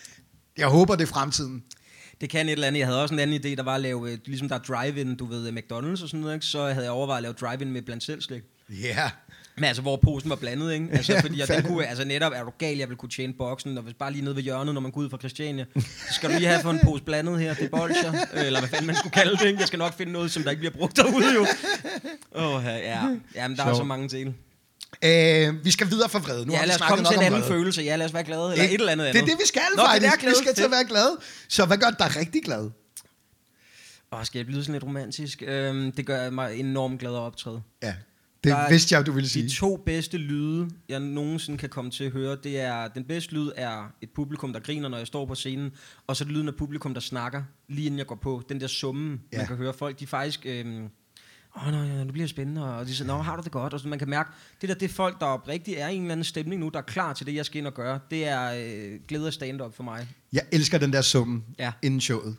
[0.59, 1.62] Jeg håber, det er fremtiden.
[2.20, 2.79] Det kan et eller andet.
[2.81, 5.16] Jeg havde også en anden idé, der var at lave, øh, ligesom der er drive-in,
[5.16, 6.46] du ved, McDonald's og sådan noget, ikke?
[6.46, 8.42] så havde jeg overvejet at lave drive-in med blandt selv slik.
[8.70, 8.75] Ja.
[8.96, 9.11] Yeah.
[9.57, 10.88] Men altså, hvor posen var blandet, ikke?
[10.93, 13.33] Altså, Ja, fordi jeg, den kunne, altså netop er du gal, jeg vil kunne tjene
[13.38, 16.15] boksen, og hvis bare lige nede ved hjørnet, når man går ud fra Christiania, så
[16.15, 18.69] skal du lige have for en pose blandet her, det er bolcher, øh, eller hvad
[18.69, 19.59] fanden man skulle kalde det, ikke?
[19.59, 21.47] Jeg skal nok finde noget, som der ikke bliver brugt derude, jo.
[22.35, 23.01] Åh, oh, ja.
[23.35, 23.77] Jamen, der er Sjovt.
[23.77, 24.35] så mange til.
[25.05, 26.47] Øh, vi skal videre fra vrede.
[26.47, 27.49] Nu Ja, lad os komme til en anden vrede.
[27.53, 27.83] følelse.
[27.83, 29.23] Ja, lad os være glade, eller et eller andet Det andet.
[29.33, 30.31] er det, vi skal Nå, det er faktisk.
[30.41, 31.19] vi skal til at være glade.
[31.49, 32.71] Så hvad gør dig rigtig glad?
[34.12, 35.43] Åh, skal jeg blive sådan lidt romantisk?
[35.47, 37.62] Øhm, det gør mig enormt glad at optræde.
[37.83, 37.95] Ja,
[38.45, 39.45] det Der er vidste jeg, du ville sige.
[39.49, 43.35] De to bedste lyde, jeg nogensinde kan komme til at høre, det er, den bedste
[43.35, 45.71] lyd er et publikum, der griner, når jeg står på scenen,
[46.07, 48.43] og så er det lyden af publikum, der snakker, lige inden jeg går på.
[48.49, 49.38] Den der summen, Ja.
[49.38, 50.40] man kan høre folk, de er faktisk...
[50.47, 50.88] Øhm,
[51.57, 53.75] Åh, oh, ja, det bliver spændende, og de siger, nå, har du det godt?
[53.75, 54.31] Og så man kan mærke,
[54.61, 56.79] det der, det er folk, der oprigtigt er i en eller anden stemning nu, der
[56.79, 58.01] er klar til det, jeg skal ind og gøre.
[58.11, 60.09] Det er øh, glæde af stand-up for mig.
[60.33, 61.73] Jeg elsker den der summen Ja.
[61.83, 62.37] inden showet.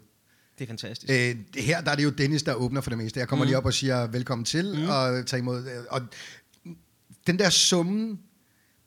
[0.58, 1.12] Det er fantastisk.
[1.12, 3.20] Øh, her der er det jo Dennis, der åbner for det meste.
[3.20, 3.48] Jeg kommer mm.
[3.48, 4.90] Lige op og siger velkommen til, mm.
[4.90, 5.66] og tager imod.
[5.66, 6.02] øh, Og
[7.28, 8.20] den der summen,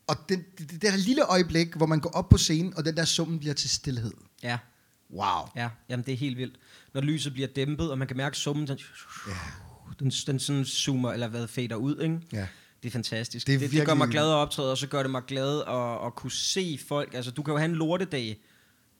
[0.06, 2.96] og den, det, det der lille øjeblik, hvor man går op på scenen, og den
[2.96, 4.12] der summen bliver til stillhed.
[4.42, 4.58] Ja.
[5.10, 5.48] Wow.
[5.56, 6.56] Ja, jamen det er helt vildt.
[6.94, 8.78] Når lyset bliver dæmpet, og man kan mærke summen, den,
[9.98, 12.20] den, den sådan zoomer, eller hvad, fader ud, ikke?
[12.32, 12.46] Ja.
[12.82, 13.46] Det er fantastisk.
[13.46, 15.22] Det er Det, det, det gør mig glad at optræde, og så gør det mig
[15.26, 17.14] glad at, at kunne se folk.
[17.14, 18.40] Altså, du kan jo have en lortedag,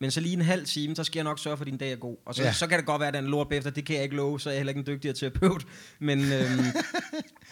[0.00, 1.92] men så lige en halv time, så skal jeg nok sørge for, at din dag
[1.92, 2.16] er god.
[2.26, 2.52] Og så, Ja.
[2.52, 3.70] så kan det godt være, at der er lort bagefter.
[3.70, 5.66] Det kan jeg ikke love, så er jeg heller ikke en dygtigere terapeut.
[6.00, 6.30] Men, øhm,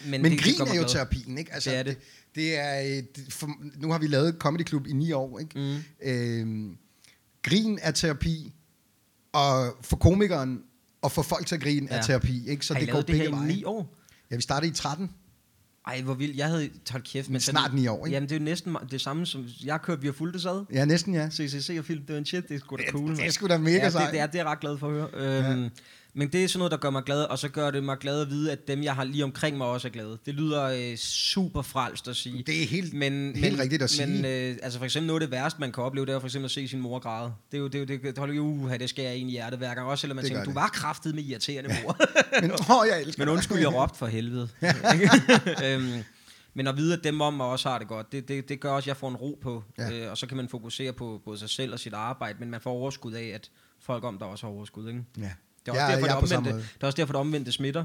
[0.07, 0.88] men, Men det, grin det er jo glad.
[0.88, 1.55] terapien, ikke?
[1.55, 1.97] Altså, Det er det.
[1.97, 5.59] Det, det er, det, for, nu har vi lavet Comedy Club i ni år, ikke?
[5.59, 6.09] Mm.
[6.09, 6.76] Øhm,
[7.42, 8.53] grin er terapi,
[9.32, 10.62] og for komikeren
[11.03, 11.97] og for folk til at grine ja.
[11.97, 12.66] er terapi, ikke?
[12.66, 13.47] Så har I det går det begge i veje.
[13.47, 13.95] ni år?
[14.30, 15.11] Ja, vi startede i 13.
[15.87, 16.37] Ej, hvor vildt.
[16.37, 16.70] Jeg havde...
[16.91, 17.30] Hold kæft.
[17.30, 18.14] Men Snart ni år, ikke?
[18.14, 20.03] Jamen, det er jo næsten det samme, som jeg har kørt.
[20.03, 20.64] Vi har fulgt det sad.
[20.72, 21.30] Ja, næsten ja.
[21.30, 23.11] CCC og film, det var en shit, det er sgu da Det- cool.
[23.11, 23.30] det er mand.
[23.32, 24.05] sgu da mega ja, sejt.
[24.07, 25.09] det, det, er, det er jeg ret glad for at høre.
[25.53, 25.68] Øhm, ja.
[26.17, 28.21] Men det er sådan noget, der gør mig glad, og så gør det mig glad
[28.21, 30.19] at vide, at dem, jeg har lige omkring mig, også er glade.
[30.27, 32.43] Det lyder øh, super frelst at sige.
[32.47, 34.07] Det er helt, men, helt men, rigtigt at sige.
[34.07, 36.27] Men øh, altså for eksempel noget af det værste, man kan opleve, det er for
[36.27, 37.33] eksempel at se sin mor græde.
[37.53, 39.31] Det er jo, det er jo, det, det holder jo, uha, det skærer en i
[39.31, 39.89] hjertet hver gang.
[39.89, 41.97] Også selvom man Det tænker, du var kraftet med irriterende mor.
[42.43, 44.49] men åh, jeg elsker Men undskyld, jeg råbte for helvede.
[45.65, 46.03] øhm,
[46.55, 48.71] men at vide, at dem om mig også har det godt, det, det, det gør
[48.71, 49.65] også, at jeg får en ro på.
[49.79, 50.05] Ja.
[50.05, 52.61] Øh, og så kan man fokusere på både sig selv og sit arbejde, men man
[52.61, 53.51] får overskud af, at
[53.81, 54.89] folk om der også har overskud.
[54.89, 55.05] Ikke?
[55.19, 55.31] Ja.
[55.67, 57.85] Det er også, Jeg- derfor, er det, omvendte, det er også derfor, det omvendte smitter.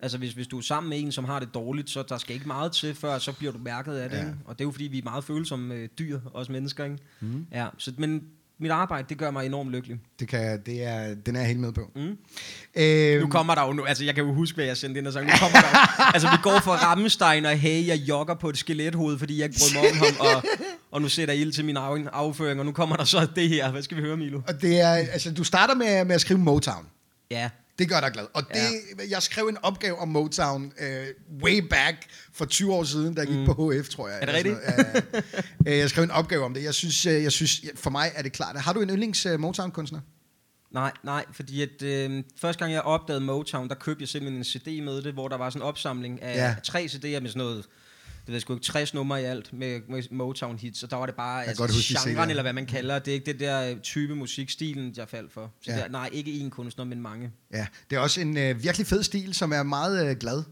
[0.00, 2.34] Altså hvis, hvis du er sammen med en, som har det dårligt, så der skal
[2.34, 4.16] ikke meget til, før så bliver du mærket af det.
[4.16, 4.22] Ja.
[4.22, 4.34] Ikke?
[4.44, 6.84] Og det er jo fordi, vi er meget følsomme øh, dyr, os mennesker.
[6.84, 6.98] Ikke?
[7.20, 7.46] Mhm.
[7.52, 8.22] Ja, så, men
[8.58, 9.98] mit arbejde, det gør mig enormt lykkelig.
[10.20, 11.90] Det kan, det er, den er jeg helt med på.
[11.96, 12.16] Mm.
[12.76, 15.06] Øhm, Nu kommer der jo nu, altså jeg kan jo huske, hvad jeg sendte ind
[15.06, 18.34] og sagde, nu kommer der jo, altså vi går fra Rammstein og hey, jeg jogger
[18.34, 20.42] på et skelethoved, fordi jeg ikke brød mig om ham, og,
[20.90, 23.48] og nu sætter jeg ild til min af, afføring, og nu kommer der så det
[23.48, 23.70] her.
[23.70, 24.40] Hvad skal vi høre, Milo?
[24.48, 26.86] Og det er, altså, du starter med, med at skrive Motown.
[27.32, 28.26] Ja, Det gør dig glad.
[28.34, 31.06] Og det, jeg skrev en opgave om Motown øh,
[31.42, 31.96] way back
[32.32, 33.46] for 20 år siden, da jeg gik mm.
[33.46, 34.18] på HF, tror jeg.
[34.22, 34.50] Er det.
[34.50, 35.20] Ja, ja.
[35.72, 36.62] Øh, jeg skrev en opgave om det.
[36.62, 38.60] Jeg synes, øh, jeg synes, for mig er det klart.
[38.60, 40.00] Har du en yndlings uh, Motown-kunstner?
[40.70, 44.44] nej, nej, fordi at øh, første gang jeg opdagede Motown, der købte jeg simpelthen en
[44.44, 46.44] CD med det, hvor der var sådan en opsamling af Ja.
[46.46, 46.54] ja.
[46.64, 47.64] tre CD'er med sådan noget,
[48.26, 51.06] ved jeg sgu ikke, 60 numre i alt med, med Motown hits, og der var
[51.06, 53.80] det bare huske de genren, eller hvad man kalder det, er ikke det der øh,
[53.80, 55.52] type musikstilen, jeg faldt for.
[55.62, 55.76] Så Ja.
[55.76, 57.30] der, nej, ikke én kunstner, men mange.
[57.52, 60.42] Ja, det er også en øh, virkelig fed stil, som er meget øh, glad.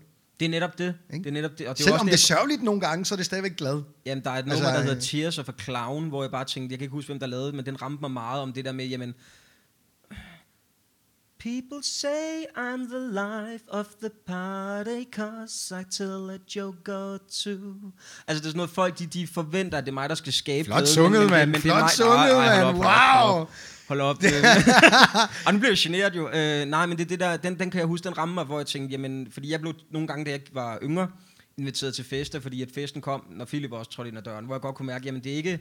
[0.41, 0.95] Det er netop det.
[1.13, 1.23] Ikke?
[1.25, 1.69] Det er netop det.
[1.69, 3.83] Og det er Selvom også det er sørgeligt nogle gange, så er det stadigvæk glad.
[4.07, 6.31] Jamen, der er et Altså, nummer, der hedder øh, Tears of a Clown, hvor jeg
[6.31, 8.43] bare tænkte, jeg kan ikke huske, hvem der lavede det, men den ramte mig meget
[8.43, 9.15] om det der med, jamen...
[11.41, 17.75] People say I'm the life of the party, cause I tell a joke or two.
[18.29, 20.33] Altså, det er sådan noget, folk de, de forventer, at det er mig, der skal
[20.33, 21.51] skabe Flot glæde, sunget, men, mand.
[21.51, 22.65] men, Flot mig- sunget, mand.
[22.65, 22.75] Wow.
[22.85, 23.51] hold op.
[23.89, 24.17] Hold op.
[24.25, 24.31] øh.
[25.47, 26.29] og nu bliver jeg generet jo.
[26.31, 28.59] Øh, nej, men det, det der, den, den kan jeg huske, den rammer mig, hvor
[28.59, 31.09] jeg tænkte, jamen, fordi jeg blev nogle gange, da jeg var yngre,
[31.59, 34.55] inviteret til fester, fordi at festen kom, når Philip også trådte ind ad døren, hvor
[34.55, 35.61] jeg godt kunne mærke, jamen det er ikke,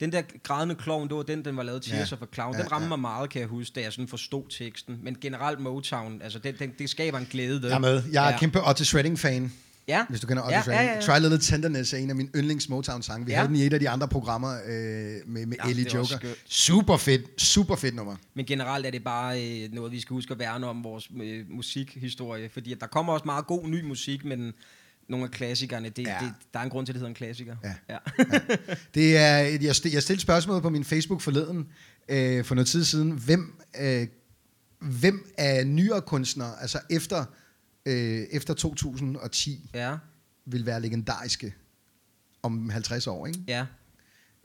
[0.00, 2.02] den der grædende klovn, det var den, den var lavet til Ja.
[2.02, 2.54] of a Clown.
[2.56, 2.88] Ja, Den rammer ja.
[2.88, 4.98] mig meget, kan jeg huske, da jeg sådan forstod teksten.
[5.02, 7.54] Men generelt Motown, altså den, den, det skaber en glæde.
[7.62, 7.68] Det.
[7.68, 8.02] Jeg er med.
[8.12, 8.38] Jeg er ja.
[8.38, 9.52] kæmpe Otis Redding-fan.
[9.88, 10.04] Ja.
[10.08, 10.74] Hvis du kender Otis Ja, Redding.
[10.76, 11.00] ja, ja, ja.
[11.00, 13.26] Try Little Tenderness er en af mine yndlings Motown-sange.
[13.26, 13.36] Vi Ja.
[13.38, 14.70] havde den i et af de andre programmer øh,
[15.26, 16.18] med, med Ja, Ellie Joker.
[16.48, 17.42] Super fedt.
[17.42, 18.16] Super fedt nummer.
[18.34, 21.44] Men generelt er det bare øh, noget, vi skal huske at værne om vores øh,
[21.50, 22.48] musikhistorie.
[22.52, 24.52] Fordi der kommer også meget god ny musik, men
[25.08, 26.18] nogle af klassikerne, det, Ja.
[26.20, 27.56] det, der er en grund til, at det hedder en klassiker.
[27.64, 27.74] Ja.
[27.88, 27.98] ja.
[28.94, 29.60] Det er, jeg,
[29.92, 31.68] jeg stillede spørgsmålet på min Facebook forleden,
[32.08, 33.10] øh, for noget tid siden.
[33.10, 34.06] Hvem, øh,
[34.78, 37.24] hvem af nyere kunstnere, altså efter,
[37.86, 39.96] øh, efter 2010, ja.
[40.46, 41.54] vil være legendariske
[42.42, 43.40] om 50 år, ikke?
[43.48, 43.66] ja.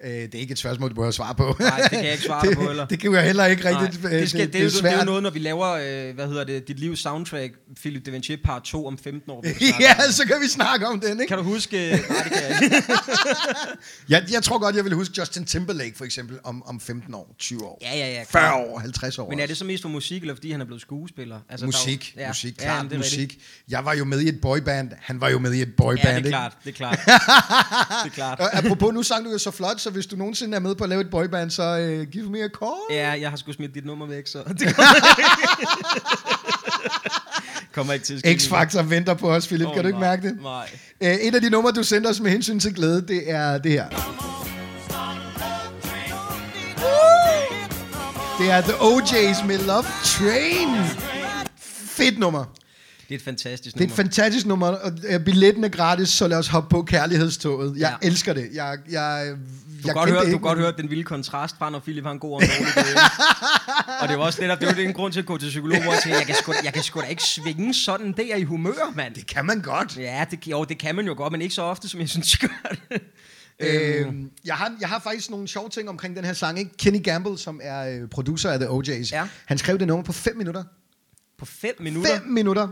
[0.03, 1.55] Øh, det er ikke et spørgsmål, du behøver svare på.
[1.59, 2.85] Nej, det kan jeg ikke svare dig på heller.
[2.87, 4.05] det kan jeg heller ikke rigtigt.
[4.05, 5.05] øh, det, skal, det, det, er jo, det, er jo svært.
[5.05, 8.61] noget, når vi laver, øh, hvad hedder det, dit livs soundtrack, Philip de Vinci part
[8.63, 9.45] 2 om 15 år.
[9.81, 11.27] ja, så kan vi snakke om den, ikke?
[11.27, 11.77] Kan du huske?
[11.91, 12.83] Nej, det kan jeg ikke.
[14.09, 17.35] Jeg, jeg tror godt, jeg vil huske Justin Timberlake, for eksempel, om, om 15 år,
[17.39, 18.19] 20 år, Ja, ja, ja.
[18.19, 18.53] 40 klart.
[18.67, 19.29] år, 50 år.
[19.29, 21.39] Men er det så mest for musik, eller fordi han er blevet skuespiller?
[21.49, 22.27] Altså, der jo- musik, ja.
[22.27, 23.19] musik, klart jamen, det musik.
[23.19, 23.41] rigtigt.
[23.69, 26.15] Jeg var jo med i et boyband, han var jo med i et boyband, Ja,
[26.15, 26.99] det er klart, det er klart.
[28.03, 28.39] det er klart.
[28.53, 30.89] Apropos, nu sang du jo så flot, så hvis du nogensinde er med på at
[30.89, 32.99] lave et boyband, så uh, give me a call.
[32.99, 34.75] Ja, jeg har sgu smidt dit nummer væk, så det
[37.73, 38.41] kommer ikke til at.
[38.41, 39.67] X-Factor venter på os, Philip.
[39.67, 40.37] Åh, kan du ikke nej, mærke det?
[40.41, 40.69] Nej.
[41.01, 43.71] Uh, et af de numre, du sendte os med hensyn til glæde, det er det
[43.71, 43.87] her.
[48.39, 50.69] Det er The OJ's med Love Train.
[51.85, 52.45] Fedt nummer.
[53.12, 53.95] Det er et fantastisk Det er et nummer.
[54.03, 57.78] fantastisk nummer, og øh, billetten er gratis, så lad os hoppe på kærlighedstoget.
[57.78, 58.07] Jeg Ja.
[58.07, 58.49] elsker det.
[58.53, 59.34] Jeg, jeg,
[59.84, 62.12] Du jeg godt, høre, det du godt høre den vilde kontrast fra, når Philip har
[62.12, 63.01] en god og en dårlig
[64.01, 65.84] og det jo også netop, det er jo en grund til at gå til psykolog,
[65.84, 68.43] hvor jeg tænker, jeg kan sgu, jeg kan sgu da ikke svinge sådan der i
[68.43, 69.16] humør, mand.
[69.16, 69.97] Det kan man godt.
[69.97, 72.41] Ja, det, jo, det kan man jo godt, men ikke så ofte, som jeg synes,
[72.41, 73.01] jeg gør det.
[73.59, 76.59] Øhm, jeg, har, jeg har faktisk nogle sjove ting omkring den her sang.
[76.59, 76.72] Ikke?
[76.78, 79.28] Kenny Gamble, som er øh, producer af The OJ's, Ja.
[79.45, 80.64] han skrev det nummer på 5 minutter.
[81.39, 82.12] På fem minutter.
[82.20, 82.68] 5 minutter.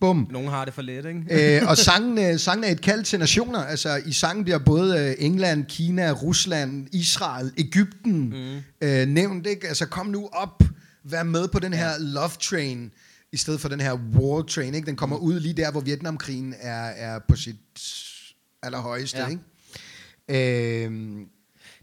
[0.00, 0.26] Bum.
[0.30, 1.58] Nogen har det for let, ikke?
[1.60, 3.58] øh, og sangen, øh, sangen er et kald til nationer.
[3.58, 8.86] Altså, i sangen bliver både øh, England, Kina, Rusland, Israel, Ægypten mm.
[8.88, 9.46] øh, nævnt.
[9.46, 9.68] Ikke?
[9.68, 10.62] Altså, kom nu op,
[11.04, 12.92] vær med på den her love train,
[13.32, 14.74] i stedet for den her war train.
[14.74, 14.86] Ikke?
[14.86, 15.22] Den kommer mm.
[15.22, 17.56] ud lige der, hvor Vietnamkrigen er, er på sit
[18.62, 19.18] allerhøjeste.
[19.18, 19.26] Ja.
[19.28, 20.84] Ikke?
[20.86, 20.92] Øh,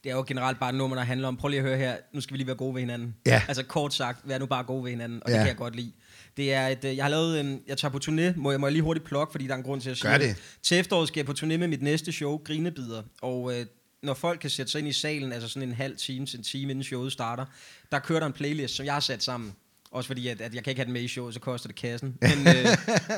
[0.03, 1.95] Det er jo generelt bare et nummer, der handler om, prøv lige at høre her,
[2.13, 3.15] nu skal vi lige være gode ved hinanden.
[3.25, 3.41] Ja.
[3.47, 5.33] Altså kort sagt, vær nu bare gode ved hinanden, og Ja.
[5.35, 5.91] det kan jeg godt lide.
[6.37, 8.67] Det er et, øh, jeg har lavet, en, jeg tager på turné, må jeg, må
[8.67, 10.35] jeg lige hurtigt plukke, fordi der er en grund til at sige Gør det.
[10.63, 13.65] Til efteråret skal jeg på turné med mit næste show, Grinebider, og øh,
[14.03, 16.43] når folk kan sætte sig ind i salen, altså sådan en halv time til en
[16.43, 17.45] time inden showet starter,
[17.91, 19.53] der kører der en playlist, som jeg har sat sammen.
[19.91, 21.75] Også fordi, at, at jeg kan ikke have den med i showet, så koster det
[21.75, 22.17] kassen.
[22.21, 22.65] Men, øh,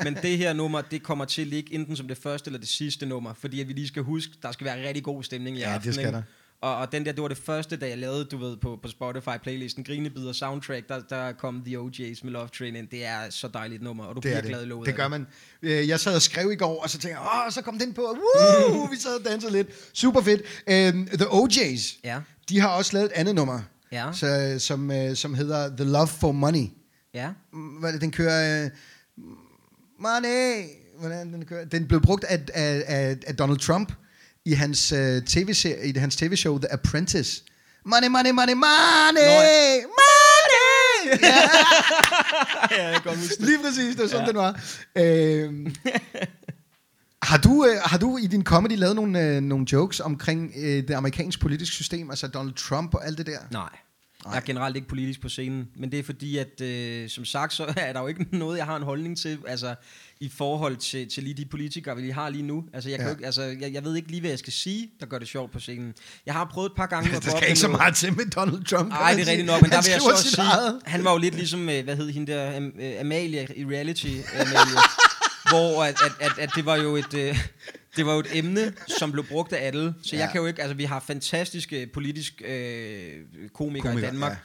[0.04, 2.68] men det her nummer, det kommer til at ligge enten som det første eller det
[2.68, 5.60] sidste nummer, fordi at vi lige skal huske, der skal være rigtig god stemning i
[5.60, 5.92] Ja, det aften.
[5.92, 6.16] skal ikke?
[6.16, 6.22] der.
[6.62, 8.88] Og, og den der, det var det første, da jeg lavede, du ved, på, på
[8.88, 12.88] Spotify-playlisten, Grinebider Soundtrack, der, der kom The OJ's med Love Train ind.
[12.88, 14.68] Det er så dejligt nummer, og du bliver er glad i det.
[14.68, 15.26] låget Det gør man.
[15.62, 17.92] Øh, Jeg sad og skrev i går, og så tænkte jeg, åh, så kom den
[17.94, 18.00] på.
[18.02, 18.84] Woo!
[18.84, 19.68] Vi sad og dansede lidt.
[19.92, 20.40] Super fedt.
[20.94, 22.20] Um, The OJ's, Ja.
[22.48, 23.60] de har også lavet et andet nummer,
[23.92, 24.10] Ja.
[24.12, 26.66] så, som, øh, som hedder The Love for Money.
[27.14, 27.28] Ja.
[27.80, 28.64] Hvad det, den kører...
[28.64, 28.70] Øh,
[29.98, 30.64] money!
[30.98, 31.64] Hvordan den kører?
[31.64, 33.92] Den blev brugt af, af, af, af Donald Trump
[34.44, 37.42] i hans, øh, tv-serie, i hans tv-show The Apprentice.
[37.84, 39.82] Money, money, money, money!
[39.82, 41.20] Nå, Money!
[41.22, 41.50] Ja,
[42.76, 43.46] ja, jeg kan huske det.
[43.46, 44.32] lige præcis, det var sådan, ja.
[44.32, 44.60] den var.
[44.96, 45.74] Øhm,
[47.22, 50.88] har, du, øh, har du i din comedy lavet nogle, øh, nogle jokes omkring øh,
[50.88, 53.38] det amerikanske politiske system, altså Donald Trump og alt det der?
[53.50, 53.68] Nej.
[54.24, 57.52] Jeg er generelt ikke politisk på scenen, men det er fordi, at øh, som sagt,
[57.54, 59.74] så er der jo ikke noget, jeg har en holdning til, altså
[60.20, 62.64] i forhold til, til lige de politikere, vi lige har lige nu.
[62.72, 63.12] Altså, jeg, kan Ja.
[63.12, 65.52] ikke, altså jeg, jeg ved ikke lige, hvad jeg skal sige, der gør det sjovt
[65.52, 65.94] på scenen.
[66.26, 68.24] Jeg har prøvet et par gange Der op skal med ikke så meget til med
[68.30, 68.88] Donald Trump.
[68.88, 70.80] Nej, det er rigtigt nok, men der vil jeg så sige, eget.
[70.84, 74.06] han var jo lidt ligesom, øh, hvad hed hende der, Am- øh, Amalie i reality,
[74.34, 74.78] Amalie,
[75.50, 77.14] hvor at, at, at, at det var jo et...
[77.14, 77.38] Øh,
[77.96, 79.94] det var jo et emne, som blev brugt af alle.
[80.02, 80.20] Så ja.
[80.22, 80.62] Jeg kan jo ikke...
[80.62, 83.24] Altså, vi har fantastiske politiske øh,
[83.54, 84.36] komikere i Komiker, Danmark, ja.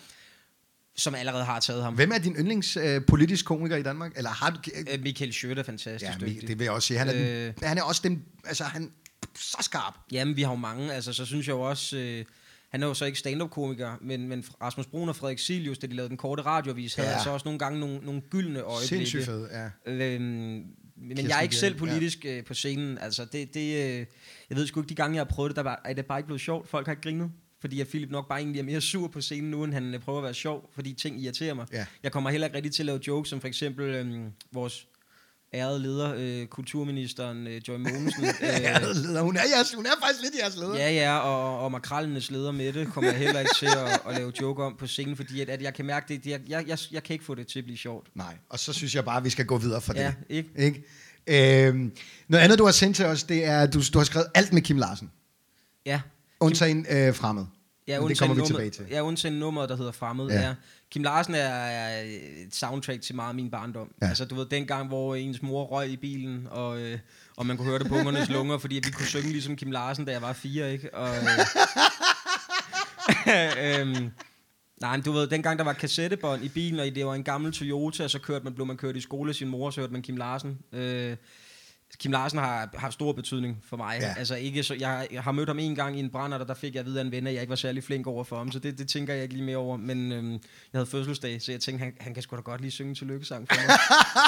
[0.98, 1.93] som allerede har taget ham.
[1.96, 4.12] Hvem er din yndlings øh, politisk komiker i Danmark?
[4.18, 4.60] Eller har du...
[4.93, 6.48] Øh, Michael Schødt er fantastisk Ja, dygtig.
[6.48, 6.98] det vil jeg også sige.
[6.98, 7.54] Han er, Øh.
[7.60, 8.24] den, han er også den...
[8.46, 8.91] Altså, han
[9.36, 9.93] så skarp.
[10.12, 10.93] Jamen, vi har jo mange.
[10.93, 11.98] Altså, så synes jeg jo også...
[11.98, 12.26] Øh,
[12.70, 15.93] han er jo så ikke stand-up-komiker, men, men Rasmus Brun og Frederik Silius, da de
[15.96, 17.14] lavede den korte radioavis, havde Ja.
[17.16, 18.88] altså også nogle gange nogle, nogle gyldne øjeblikke.
[18.88, 19.91] Sindssygt fed, ja.
[19.91, 20.64] Øhm,
[20.98, 22.98] men Kirsten jeg er ikke selv politisk øh, på scenen.
[22.98, 24.06] Altså, det, det, øh,
[24.50, 26.20] jeg ved sgu ikke, de gange, jeg har prøvet det, der var, er det bare
[26.20, 26.70] ikke blevet sjovt.
[26.70, 27.32] Folk har ikke grinet.
[27.60, 30.00] Fordi at Philip nok bare egentlig er mere sur på scenen nu, end han øh,
[30.00, 31.68] prøver at være sjov, fordi ting irriterer mig.
[31.74, 31.86] Ja.
[32.04, 34.88] Jeg kommer heller ikke rigtig til at lave jokes, som for eksempel øhm, vores
[35.56, 38.26] ærede leder, øh, kulturministeren øh, Joy Mogensen.
[38.26, 39.22] Øh, leder.
[39.22, 40.76] Hun er, jeres, hun er faktisk lidt jeres leder.
[40.76, 44.32] Ja, ja, og, og makrallenes leder Mette kommer jeg heller ikke til at, at lave
[44.41, 46.78] joke om på scenen, fordi at, at jeg kan mærke, det, det jeg, jeg, jeg,
[46.91, 48.08] jeg kan ikke få det til at blive sjovt.
[48.16, 50.36] Nej, og så synes jeg bare, at vi skal gå videre fra Ja, det.
[50.36, 50.49] ikke?
[51.28, 51.68] ikke?
[51.68, 51.91] Øhm,
[52.28, 54.53] noget andet, du har sendt til os, det er, at du, du har skrevet alt
[54.53, 55.12] med Kim Larsen.
[55.86, 56.01] Ja,
[56.39, 57.45] Undtagen øh, fremmed.
[57.88, 58.86] Ja, Men det kommer vi nummer, tilbage til.
[58.91, 60.28] Ja, undtagen nummeret, der hedder Fremmed.
[60.28, 60.41] Ja.
[60.41, 60.53] Ja.
[60.96, 62.02] Kim Larsen er, er
[62.46, 63.91] et soundtrack til meget af min barndom.
[64.02, 64.08] Ja.
[64.08, 67.00] Altså, du ved, dengang, hvor ens mor røg i bilen, og, øh,
[67.38, 70.06] og man kunne høre det på ungernes lunger, fordi vi kunne synge ligesom Kim Larsen,
[70.06, 70.93] da jeg var fire, ikke?
[70.93, 71.24] Og, øh,
[73.80, 74.12] øhm,
[74.82, 77.52] nej, men du ved, dengang der var kassettebånd i bilen, og det var en gammel
[77.52, 79.93] Toyota, og så kørte man, blev man kørt i skole af sin mor, så hørte
[79.93, 80.60] man Kim Larsen.
[80.74, 81.16] Øh,
[82.00, 83.98] Kim Larsen har haft stor betydning for mig.
[84.02, 84.14] Ja.
[84.18, 86.54] Altså ikke så, jeg, jeg har mødt ham en gang i en brænder, og der
[86.54, 88.38] fik jeg at vide af en ven, at jeg ikke var særlig flink over for
[88.38, 89.78] ham, så det, det tænker jeg ikke lige mere over.
[89.78, 90.40] Men øhm, jeg
[90.74, 93.48] havde fødselsdag, så jeg tænkte, han, han kan sgu da godt lige synge til lykkesang
[93.48, 93.78] for mig.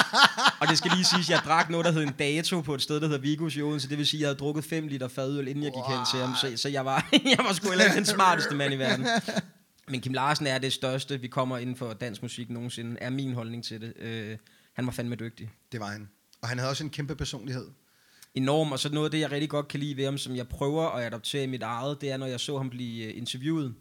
[0.60, 3.00] og det skal lige siges, jeg drak noget, der hed en dato på et sted,
[3.00, 3.88] der hedder Vigos i Odense.
[3.88, 6.34] Det vil sige, jeg havde drukket 5 liter fadøl, inden jeg gik hen til ham.
[6.34, 9.06] Så, så jeg, var, jeg var sgu heller ikke den smarteste mand i verden.
[9.90, 13.32] Men Kim Larsen er det største, vi kommer inden for dansk musik nogensinde, er min
[13.34, 13.92] holdning til det.
[13.96, 14.36] Øh,
[14.72, 15.50] han var fandme dygtig.
[15.72, 16.08] Det var han.
[16.42, 17.66] Og han havde også en kæmpe personlighed.
[18.34, 20.48] enorm, og så noget af det, jeg rigtig godt kan lide ved ham, som jeg
[20.48, 23.74] prøver at adoptere i mit eget, det er, når jeg så ham blive øh, interviewet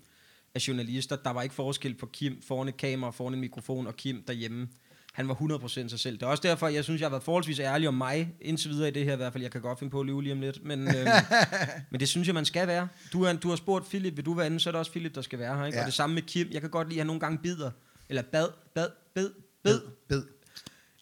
[0.55, 1.15] af journalister.
[1.15, 4.67] Der var ikke forskel på Kim foran et kamera, foran en mikrofon, og Kim derhjemme.
[5.13, 6.17] Han var 100% sig selv.
[6.17, 8.87] Det er også derfor, jeg synes, jeg har været forholdsvis ærlig om mig, indtil videre
[8.87, 9.43] i det her i hvert fald.
[9.43, 11.07] Jeg kan godt finde på at lyve lige om lidt, men, øhm,
[11.91, 12.87] men det synes jeg, man skal være.
[13.13, 15.15] Du, er, du har spurgt Philip, vil du være inde, så er det også Philip,
[15.15, 15.65] der skal være her.
[15.65, 15.77] Ikke?
[15.77, 15.81] Ja.
[15.81, 16.47] Og det samme med Kim.
[16.51, 17.71] Jeg kan godt lide, at han nogle gange bider,
[18.09, 19.31] eller bad, bad, bed,
[19.63, 20.23] bed, Bed.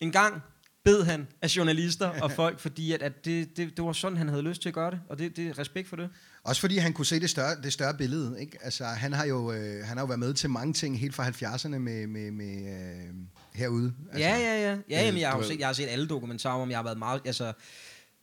[0.01, 0.41] en gang
[0.85, 4.29] bed han af journalister og folk, fordi at, at det, det, det var sådan, han
[4.29, 6.09] havde lyst til at gøre det, og det, det respekt for det.
[6.43, 8.41] Også fordi han kunne se det større, det større billede.
[8.41, 8.57] Ikke?
[8.61, 11.29] Altså, han, har jo, øh, han har jo været med til mange ting helt fra
[11.29, 13.13] 70'erne med, med, med øh,
[13.53, 13.93] herude.
[14.11, 14.77] Altså, ja, ja, ja.
[14.89, 16.97] Ja, øh, jamen, jeg, har set, jeg har set alle dokumentarer om, jeg har været
[16.97, 17.53] meget, altså,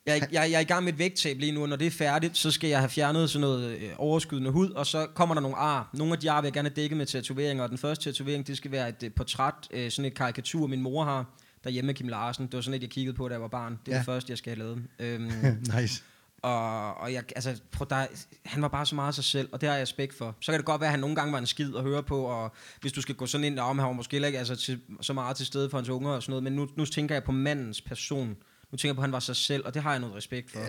[0.06, 1.90] Jeg, jeg, jeg er i gang med et vægttab lige nu, og når det er
[1.90, 5.42] færdigt, så skal jeg have fjernet sådan noget øh, overskydende hud, og så kommer der
[5.42, 5.90] nogle ar.
[5.94, 8.46] Nogle af de ar vil jeg gerne have dækket med tatoveringer, og den første tatovering,
[8.46, 11.94] det skal være et øh, portræt, øh, sådan et karikatur, min mor har, derhjemme med
[11.94, 12.46] Kim Larsen.
[12.46, 13.72] Det var sådan et, jeg kiggede på, da jeg var barn.
[13.86, 13.98] Det er Ja.
[13.98, 14.82] det første, jeg skal have lavet.
[14.98, 15.32] Øhm,
[15.80, 16.02] nice.
[16.42, 18.06] og, og jeg, altså, prøv, der,
[18.44, 20.36] han var bare så meget af sig selv, og det har jeg respekt for.
[20.40, 22.20] Så kan det godt være, at han nogle gange var en skid at høre på,
[22.22, 25.12] og hvis du skal gå sådan ind, om han var måske ikke altså, til, så
[25.12, 27.32] meget til stede for hans unger og sådan noget, men nu, nu tænker jeg på
[27.32, 28.36] mandens person.
[28.72, 30.50] Nu tænker jeg på, at han var sig selv, og det har jeg noget respekt
[30.50, 30.60] for.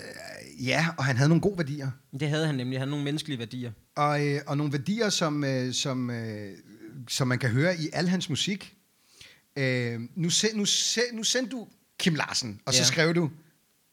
[0.64, 1.92] Ja, og han havde nogle gode værdier.
[2.20, 2.76] Det havde han nemlig.
[2.76, 3.72] Han havde nogle menneskelige værdier.
[3.96, 6.50] Og, øh, og nogle værdier, som, øh, som, øh,
[7.10, 8.76] som man kan høre i al hans musik.
[9.58, 11.68] Øh, nu, se, nu, se, nu sendte du
[12.00, 12.86] Kim Larsen, og så Ja.
[12.86, 13.30] skrev du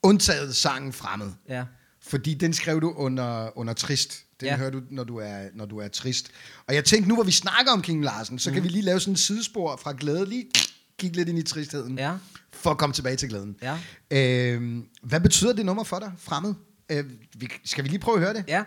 [0.03, 1.31] undtaget sangen Fremmed.
[1.49, 1.65] Ja.
[2.03, 4.25] Fordi den skrev du under, under trist.
[4.41, 4.57] Den ja.
[4.57, 6.31] Hører du, når du, er, når du er trist.
[6.67, 8.55] Og jeg tænkte, nu hvor vi snakker om Kim Larsen, så mm.
[8.55, 10.47] kan vi lige lave sådan en sidespor fra glæde, lige
[10.99, 12.13] kigge lidt ind i tristheden, Ja.
[12.53, 13.57] for at komme tilbage til glæden.
[13.63, 13.79] Ja.
[14.11, 16.55] Øh, hvad betyder det nummer for dig, Fremmed?
[16.93, 17.05] Øh,
[17.37, 18.45] vi, skal vi lige prøve at høre det?
[18.49, 18.65] Ja.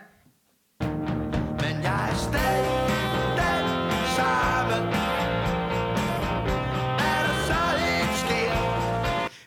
[1.60, 2.83] Men jeg er stadig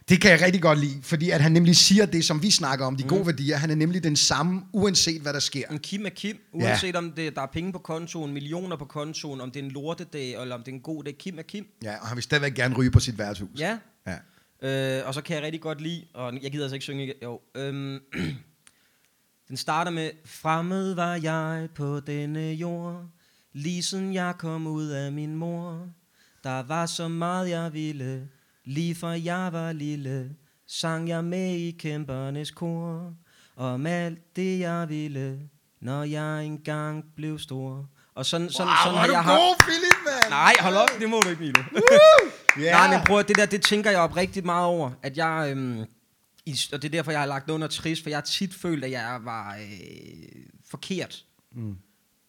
[0.09, 2.85] Det kan jeg rigtig godt lide, fordi at han nemlig siger det, som vi snakker
[2.85, 3.57] om, de gode værdier.
[3.57, 5.67] Han er nemlig den samme, uanset hvad der sker.
[5.67, 6.65] En Kim er Kim, Ja.
[6.65, 9.71] uanset om det, der er penge på kontoen, millioner på kontoen, om det er en
[9.71, 11.17] lortedag, eller om det er en god dag.
[11.17, 11.67] Kim er Kim.
[11.83, 13.59] Ja, og han vil stadigvæk gerne ryge på sit værtshus.
[13.59, 13.77] Ja.
[14.07, 14.17] ja.
[14.99, 17.13] Øh, og så kan jeg rigtig godt lide, og jeg gider altså ikke synge.
[17.23, 17.39] Jo.
[17.55, 17.99] Øhm,
[19.49, 23.05] den starter med, Fremmed var jeg på denne jord,
[23.53, 25.87] lige siden jeg kom ud af min mor.
[26.43, 28.27] Der var så meget jeg ville,
[28.67, 30.29] lige fra jeg var lille,
[30.67, 33.13] sang jeg med i kæmpernes kor.
[33.55, 35.39] Om alt det jeg ville,
[35.81, 37.89] når jeg engang blev stor.
[38.15, 39.39] Og sådan, sådan, Wow, sådan har du jeg haft...
[39.39, 40.29] god, Philip, mand!
[40.29, 41.63] Nej, hold op, det må du ikke, Milo.
[42.59, 42.71] Ja.
[42.77, 45.85] Nej, men prøv det der, det tænker jeg op rigtig meget over, at jeg, øhm,
[46.45, 48.83] i, og det er derfor, jeg har lagt under trist, for jeg har tit følt,
[48.83, 51.23] at jeg var øh, forkert.
[51.55, 51.75] Mm.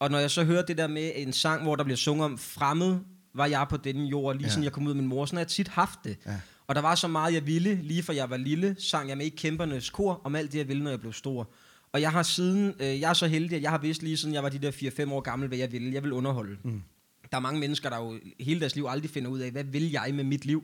[0.00, 2.38] Og når jeg så hører det der med en sang, hvor der bliver sunget om
[2.38, 2.98] fremmed,
[3.38, 4.50] var jeg på denne jord, lige Ja.
[4.50, 6.16] siden jeg kom ud af min mor, sådan har jeg tit haft det.
[6.26, 6.34] Ja.
[6.66, 9.26] Og der var så meget, jeg ville, lige fra jeg var lille, sang jeg med
[9.26, 11.50] i kæmpernes kor, om alt det, jeg ville, når jeg blev stor.
[11.92, 14.34] Og jeg har siden, øh, jeg er så heldig, at jeg har vidst lige siden
[14.34, 15.94] jeg var de der 4-5 år gammel, hvad jeg ville.
[15.94, 16.56] Jeg vil underholde.
[16.64, 16.82] Mm.
[17.30, 19.90] Der er mange mennesker, der jo hele deres liv aldrig finder ud af, hvad vil
[19.90, 20.62] jeg med mit liv?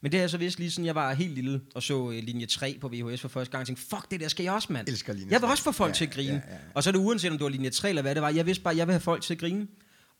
[0.00, 2.22] Men det har jeg så vidst lige siden jeg var helt lille og så øh,
[2.22, 3.60] linje 3 på VHS for første gang.
[3.60, 4.88] Jeg tænkte, fuck det der skal jeg også, mand.
[4.88, 5.52] Elsker linje Jeg vil 3.
[5.52, 6.28] også få folk Ja, ja, til at grine.
[6.28, 6.58] ja, ja, ja.
[6.74, 8.30] Og så er det uanset om det var linje 3 eller hvad det var.
[8.30, 9.66] Jeg vidste bare, at jeg vil have folk til at grine.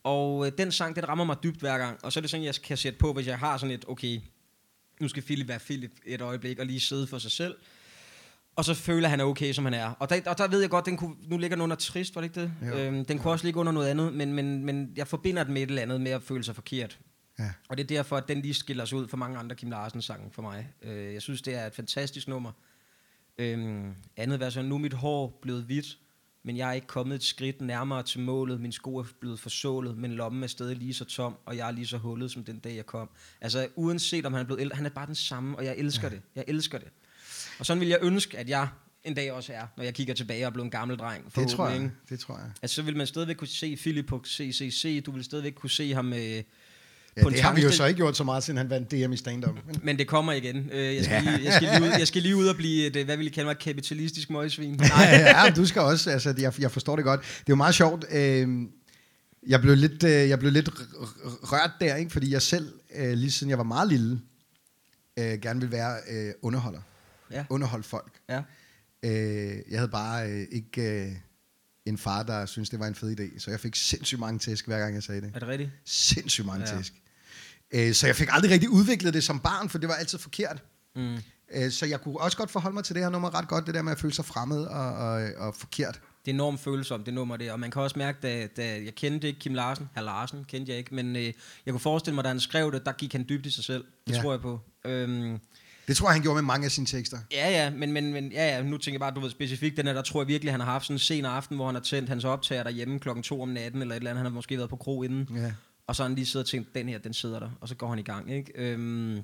[0.08, 2.04] Og øh, den sang, den rammer mig dybt hver gang.
[2.04, 4.20] Og så er det sådan, jeg kan sætte på, hvis jeg har sådan et, okay,
[5.00, 7.56] nu skal Philip være Philip et øjeblik og lige sidde for sig selv.
[8.56, 9.90] Og så føler han er okay, som han er.
[9.90, 12.20] Og der, og der ved jeg godt, den kunne, nu ligger den under trist, var
[12.20, 12.52] det ikke det?
[12.68, 12.78] Jo.
[12.78, 15.62] Øhm, den kunne også ligge under noget andet, men, men, men jeg forbinder den med
[15.62, 16.98] et eller andet med at føle sig forkert.
[17.38, 17.50] Ja.
[17.68, 20.02] Og det er derfor, at den lige skiller sig ud fra mange andre Kim Larsen
[20.02, 20.68] sange for mig.
[20.82, 22.52] Øh, jeg synes, det er et fantastisk nummer.
[23.38, 25.98] Øhm, andet vers er, nu mit hår blevet hvidt,
[26.48, 28.60] men jeg er ikke kommet et skridt nærmere til målet.
[28.60, 31.70] Min sko er blevet forsålet, men lommen er stadig lige så tom, og jeg er
[31.70, 33.10] lige så hullet, som den dag, jeg kom.
[33.40, 36.08] Altså, uanset om han er blevet ældre, han er bare den samme, og jeg elsker
[36.08, 36.14] ja.
[36.14, 36.22] det.
[36.36, 36.88] Jeg elsker det.
[37.58, 38.68] Og sådan vil jeg ønske, at jeg
[39.04, 41.34] en dag også er, når jeg kigger tilbage og er blevet en gammel dreng.
[41.34, 41.90] Det tror jeg.
[42.08, 42.50] Det tror jeg.
[42.62, 45.94] Altså, så vil man stadigvæk kunne se Philip på CCC, du vil stadigvæk kunne se
[45.94, 46.42] ham øh,
[47.18, 48.90] Ja, på en det har vi jo så ikke gjort så meget, siden han vandt
[48.90, 49.56] DM i stand-up.
[49.82, 50.70] men det kommer igen.
[50.72, 52.96] Øh, jeg, skal lige, jeg, skal lige ud, jeg skal lige ud og blive et,
[52.96, 54.74] øh, hvad vil I kalde mig, kapitalistisk møgsvin.
[54.74, 55.04] Nej,
[55.44, 57.20] ja, du skal også, altså, jeg, jeg forstår det godt.
[57.20, 58.04] Det er jo meget sjovt.
[58.12, 58.48] Øh,
[59.46, 60.70] jeg blev lidt, øh, jeg blev lidt
[61.52, 62.10] rørt der, ikke?
[62.10, 64.20] fordi jeg selv, øh, lige siden jeg var meget lille,
[65.18, 66.80] øh, gerne ville være øh, underholder.
[67.32, 67.44] Ja.
[67.50, 68.12] Underholde folk.
[68.28, 68.42] ja.
[69.02, 71.12] Øh, jeg havde bare øh, ikke øh,
[71.86, 74.66] en far, der syntes, det var en fed idé, så jeg fik sindssygt mange tæsk,
[74.66, 75.30] hver gang jeg sagde det.
[75.34, 75.70] Er det rigtigt?
[75.84, 76.76] Sindssygt mange ja.
[76.76, 76.92] tæsk.
[77.74, 80.62] Øh, så jeg fik aldrig rigtig udviklet det som barn, for det var altid forkert.
[80.96, 81.16] Mm.
[81.54, 83.74] Øh, så jeg kunne også godt forholde mig til det her nummer ret godt, det
[83.74, 86.00] der med at føle sig fremmed og, og, og forkert.
[86.24, 87.52] Det er enormt følsomt, det nummer der.
[87.52, 90.70] Og man kan også mærke, da, da jeg kendte ikke Kim Larsen, herr Larsen kendte
[90.72, 91.32] jeg ikke, men øh, jeg
[91.70, 93.84] kunne forestille mig, da han skrev det, der gik han dybt i sig selv.
[94.06, 94.20] Det Ja.
[94.22, 94.60] tror jeg på.
[94.84, 95.38] Øhm,
[95.88, 97.18] Det tror jeg, han gjorde med mange af sine tekster.
[97.32, 99.86] ja, ja, men, men, men ja, ja, nu tænker jeg bare, du ved specifikt, den
[99.86, 101.82] her, der tror jeg virkelig, han har haft sådan en sen aften, hvor han har
[101.82, 104.18] tændt hans optager derhjemme klokken to om natten, eller et eller andet.
[104.18, 105.28] Han har måske været på kro inden.
[105.36, 105.52] Ja.
[105.88, 107.50] Og så har han lige siddet og tænkt, den her, den sidder der.
[107.60, 108.52] Og så går han i gang, ikke?
[108.54, 109.22] Øhm,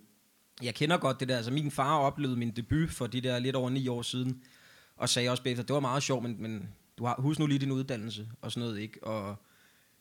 [0.62, 1.36] jeg kender godt det der.
[1.36, 4.42] Altså, min far oplevede min debut for de der lidt over ni år siden.
[4.96, 7.58] Og sagde også bagefter, det var meget sjovt, men, men du har, husk nu lige
[7.58, 9.06] din uddannelse og sådan noget, ikke?
[9.06, 9.36] Og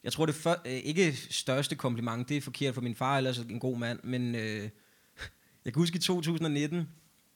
[0.03, 3.37] jeg tror, det for, øh, ikke største kompliment, det er forkert for min far, ellers
[3.37, 4.69] en god mand, men øh,
[5.65, 6.89] jeg kan huske i 2019,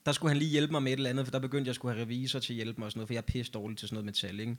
[0.08, 1.76] der skulle han lige hjælpe mig med et eller andet, for der begyndte jeg at
[1.76, 3.78] skulle have revisor til at hjælpe mig og sådan noget, for jeg er pisse dårlig
[3.78, 4.58] til sådan noget metal, ikke?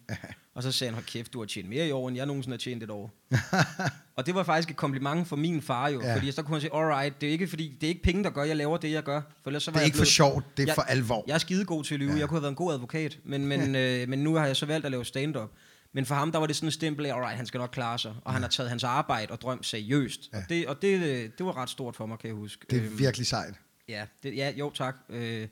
[0.55, 2.55] Og så sagde han, hold kæft, du har tjent mere i år, end jeg nogensinde
[2.55, 3.11] har tjent et år.
[4.16, 6.09] og det var faktisk et kompliment for min far jo, Ja.
[6.09, 6.16] ja.
[6.16, 8.30] fordi så kunne han sige, alright, det er ikke fordi, det er ikke penge, der
[8.30, 9.20] gør, jeg laver det, jeg gør.
[9.42, 10.82] For ellers så var Det er jeg ikke for blevet- sjovt, det er Jeg- for
[10.82, 11.24] alvor.
[11.26, 12.14] Jeg er skidegod til at lyve, Ja.
[12.14, 12.20] ja.
[12.20, 14.66] jeg kunne have været en god advokat, men, men, øh, men nu har jeg så
[14.66, 15.51] valgt at lave stand-up.
[15.94, 17.99] Men for ham, der var det sådan en stempel af, alright, han skal nok klare
[17.99, 20.20] sig, og han har taget hans arbejde og drøm seriøst.
[20.32, 20.38] Ja.
[20.38, 22.66] Og, det, og det, øh, det var ret stort for mig, kan jeg huske.
[22.70, 23.55] Det er Øhm, virkelig sejt.
[23.89, 24.97] Ja, det, ja jo tak.
[25.09, 25.49] Øh,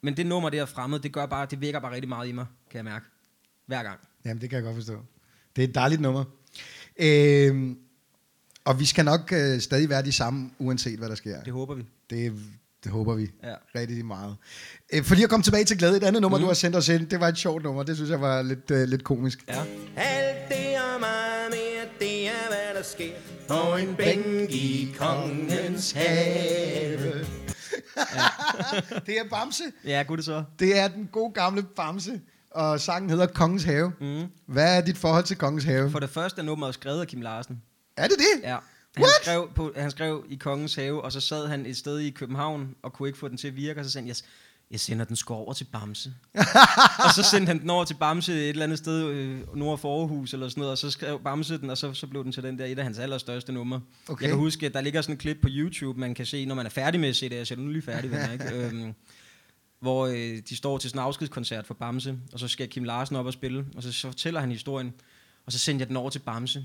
[0.00, 2.46] men det nummer der fremmed, det gør bare, det virker bare rigtig meget i mig,
[2.70, 3.04] kan jeg mærke.
[3.66, 4.00] Hver gang.
[4.24, 4.98] Jamen, det kan jeg godt forstå.
[5.56, 6.24] Det er et dejligt nummer.
[6.98, 7.78] Øhm,
[8.64, 11.42] og vi skal nok øh, stadig være de samme, uanset hvad der sker.
[11.42, 11.84] Det håber vi.
[12.10, 12.32] Det,
[12.84, 13.54] det håber vi Ja.
[13.74, 14.36] rigtig meget.
[14.92, 16.42] Øh, for lige at komme tilbage til glæde, et andet nummer, mm.
[16.42, 17.82] du har sendt os ind, det var et sjovt nummer.
[17.82, 19.44] Det synes jeg var lidt, øh, lidt komisk.
[19.48, 19.64] Ja.
[19.96, 23.12] Alt det og meget mere, det er hvad der sker
[23.48, 27.26] På en bænk i kongens have
[29.06, 29.64] Det er Bamse.
[29.84, 30.44] Ja, gud det så.
[30.58, 32.20] Det er den gode gamle Bamse.
[32.50, 33.92] Og sangen hedder Kongens Have.
[34.00, 34.26] Mm.
[34.46, 35.90] Hvad er dit forhold til Kongens Have?
[35.90, 37.62] For det første er nummeret skrevet af Kim Larsen.
[37.96, 38.42] Er det det?
[38.42, 38.56] Ja.
[38.96, 39.14] Han What?
[39.22, 42.74] skrev, på, han skrev i Kongens Have, og så sad han et sted i København,
[42.82, 44.16] og kunne ikke få den til at virke, og så sagde han, jeg,
[44.70, 46.14] jeg sender den sgu over til Bamse.
[47.04, 50.00] og så sendte han den over til Bamse et eller andet sted øh, nord for
[50.00, 52.42] Aarhus, eller sådan noget, og så skrev Bamse den, og så, så blev den til
[52.42, 53.80] den der, et af hans allerstørste numre.
[54.08, 54.22] Okay.
[54.22, 56.54] Jeg kan huske, at der ligger sådan et klip på YouTube, man kan se, når
[56.54, 58.44] man er færdig med at se det, jeg ser nu lige færdig, venner, ikke?
[58.56, 58.94] Øhm,
[59.80, 63.16] hvor øh, de står til sådan en afskedskoncert for Bamse, og så skal Kim Larsen
[63.16, 64.94] op og spille, og så, så fortæller han historien,
[65.46, 66.64] og så sendte jeg den over til Bamse.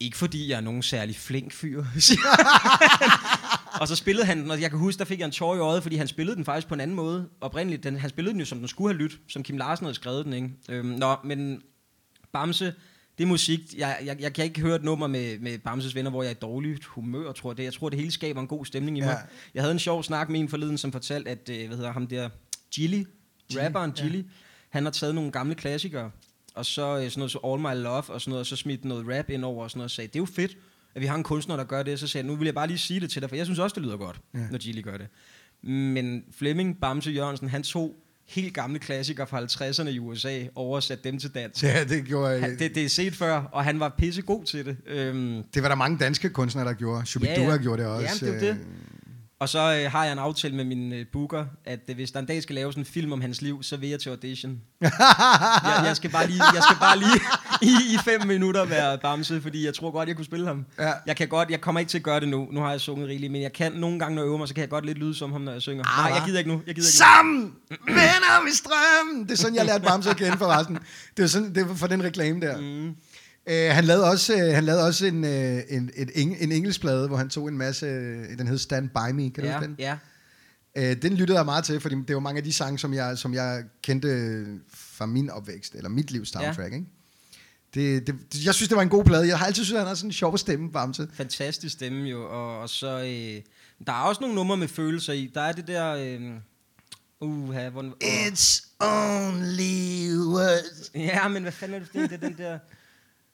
[0.00, 1.84] Ikke fordi jeg er nogen særlig flink fyr.
[3.80, 5.58] Og så spillede han den, og jeg kan huske, der fik jeg en tår i
[5.58, 7.28] øjet, fordi han spillede den faktisk på en anden måde.
[7.40, 9.94] Oprindeligt, den, han spillede den jo, som den skulle have lyttet, som Kim Larsen havde
[9.94, 10.50] skrevet den, ikke?
[10.68, 11.62] Øhm, nå, men
[12.32, 12.74] Bamse,
[13.18, 13.60] det er musik.
[13.76, 16.34] Jeg, jeg, jeg kan ikke høre et nummer med, med Bamses venner, hvor jeg er
[16.34, 17.56] i dårligt humør, tror jeg.
[17.56, 17.64] Det.
[17.64, 19.08] Jeg tror, det hele skaber en god stemning i mig.
[19.08, 19.16] Ja.
[19.54, 22.06] Jeg havde en sjov snak med en forleden, som fortalte, at, øh, hvad hedder ham
[22.06, 22.28] der,
[22.74, 23.04] Gilly,
[23.56, 24.22] rapperen Gilly,
[24.68, 26.10] han har taget nogle gamle klassikere,
[26.60, 28.84] og så øh, sådan noget så All My Love og sådan noget, og så smidt
[28.84, 30.56] noget rap ind over og sådan noget, og sagde, det er jo fedt,
[30.94, 32.00] at vi har en kunstner, der gør det.
[32.00, 33.58] Så sagde jeg, nu vil jeg bare lige sige det til dig, for jeg synes
[33.58, 34.38] også, det lyder godt, ja.
[34.50, 35.06] når Gilly gør det.
[35.62, 37.94] Men Flemming Bamse Jørgensen, han tog
[38.28, 41.62] helt gamle klassikere fra 50'erne i USA, oversat dem til dansk.
[41.62, 42.40] Ja, det gjorde...
[42.40, 44.76] Han, det, det er set før, og han var pisse god til det.
[44.86, 47.06] Øhm, Det var der mange danske kunstnere, der gjorde.
[47.06, 47.56] Shubidua Ja, ja.
[47.56, 48.26] gjorde det også.
[48.26, 48.58] Jamen, det jo øh,
[49.40, 52.20] og så øh, har jeg en aftale med min øh, booker, at øh, hvis der
[52.20, 54.60] en dag skal laves en film om hans liv, så vil jeg til audition.
[54.80, 57.20] jeg, jeg, skal bare lige, jeg skal bare lige
[57.70, 60.66] i, i fem minutter være Bamse, fordi jeg tror godt, jeg kunne spille ham.
[60.78, 60.92] Ja.
[61.06, 62.48] Jeg kan godt, jeg kommer ikke til at gøre det nu.
[62.52, 64.54] Nu har jeg sunget rigeligt, men jeg kan nogle gange, når jeg øver mig, så
[64.54, 65.84] kan jeg godt lidt lyde som ham, når jeg synger.
[65.98, 66.62] Ah, Nej, jeg gider ikke nu.
[66.66, 67.54] Jeg gider ikke Sammen!
[67.86, 69.24] Venner i strøm!
[69.24, 70.78] Det er sådan, jeg lærte Bamse at kende forresten.
[71.16, 72.56] Det var, sådan, det var for den reklame der.
[72.60, 72.94] Mm.
[73.46, 77.08] Uh, han lavede også, uh, han lavede også en, uh, en, et, eng, en engelskplade,
[77.08, 77.86] hvor han tog en masse...
[77.86, 79.76] Uh, den hed Stand By Me, kan du ja, huske den?
[79.78, 79.96] ja.
[80.78, 83.18] Uh, den lyttede jeg meget til, fordi det var mange af de sange, som jeg,
[83.18, 86.76] som jeg kendte fra min opvækst, eller mit livs soundtrack, ja.
[86.76, 86.86] ikke?
[87.74, 89.28] Det, det, det, jeg synes, det var en god plade.
[89.28, 91.08] Jeg har altid synes, han har sådan en sjov stemme, Bamse.
[91.12, 92.98] Fantastisk stemme jo, og, og så...
[92.98, 93.42] Øh,
[93.86, 95.30] der er også nogle numre med følelser i.
[95.34, 95.94] Der er det der...
[95.94, 96.20] Øh,
[97.20, 100.90] uh, hvor, uh, It's only words.
[100.94, 102.58] Ja, men hvad fanden er det, det er den der...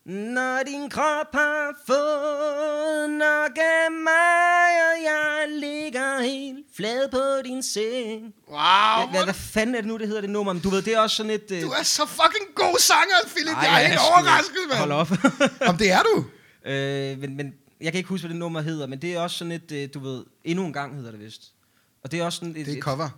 [0.08, 7.62] Når din krop har fået nok af mig, og jeg ligger helt flad på din
[7.62, 8.22] seng.
[8.48, 10.52] Wow, Hvad, hvad, hvad fanden er det nu, det hedder det nummer?
[10.52, 11.50] Men du ved, det er også sådan et...
[11.50, 13.54] øh, du er så fucking god sanger, Philip.
[13.56, 14.78] ej, jeg er helt sgu- overrasket, mand.
[14.78, 15.10] Hold op.
[15.70, 16.24] Om det er du?
[16.70, 19.36] øh, men, men jeg kan ikke huske, hvad det nummer hedder, men det er også
[19.38, 21.42] sådan et, øh, du ved, endnu en gang hedder det vist.
[22.04, 22.66] Og det er også sådan et...
[22.66, 23.08] Det er et- cover.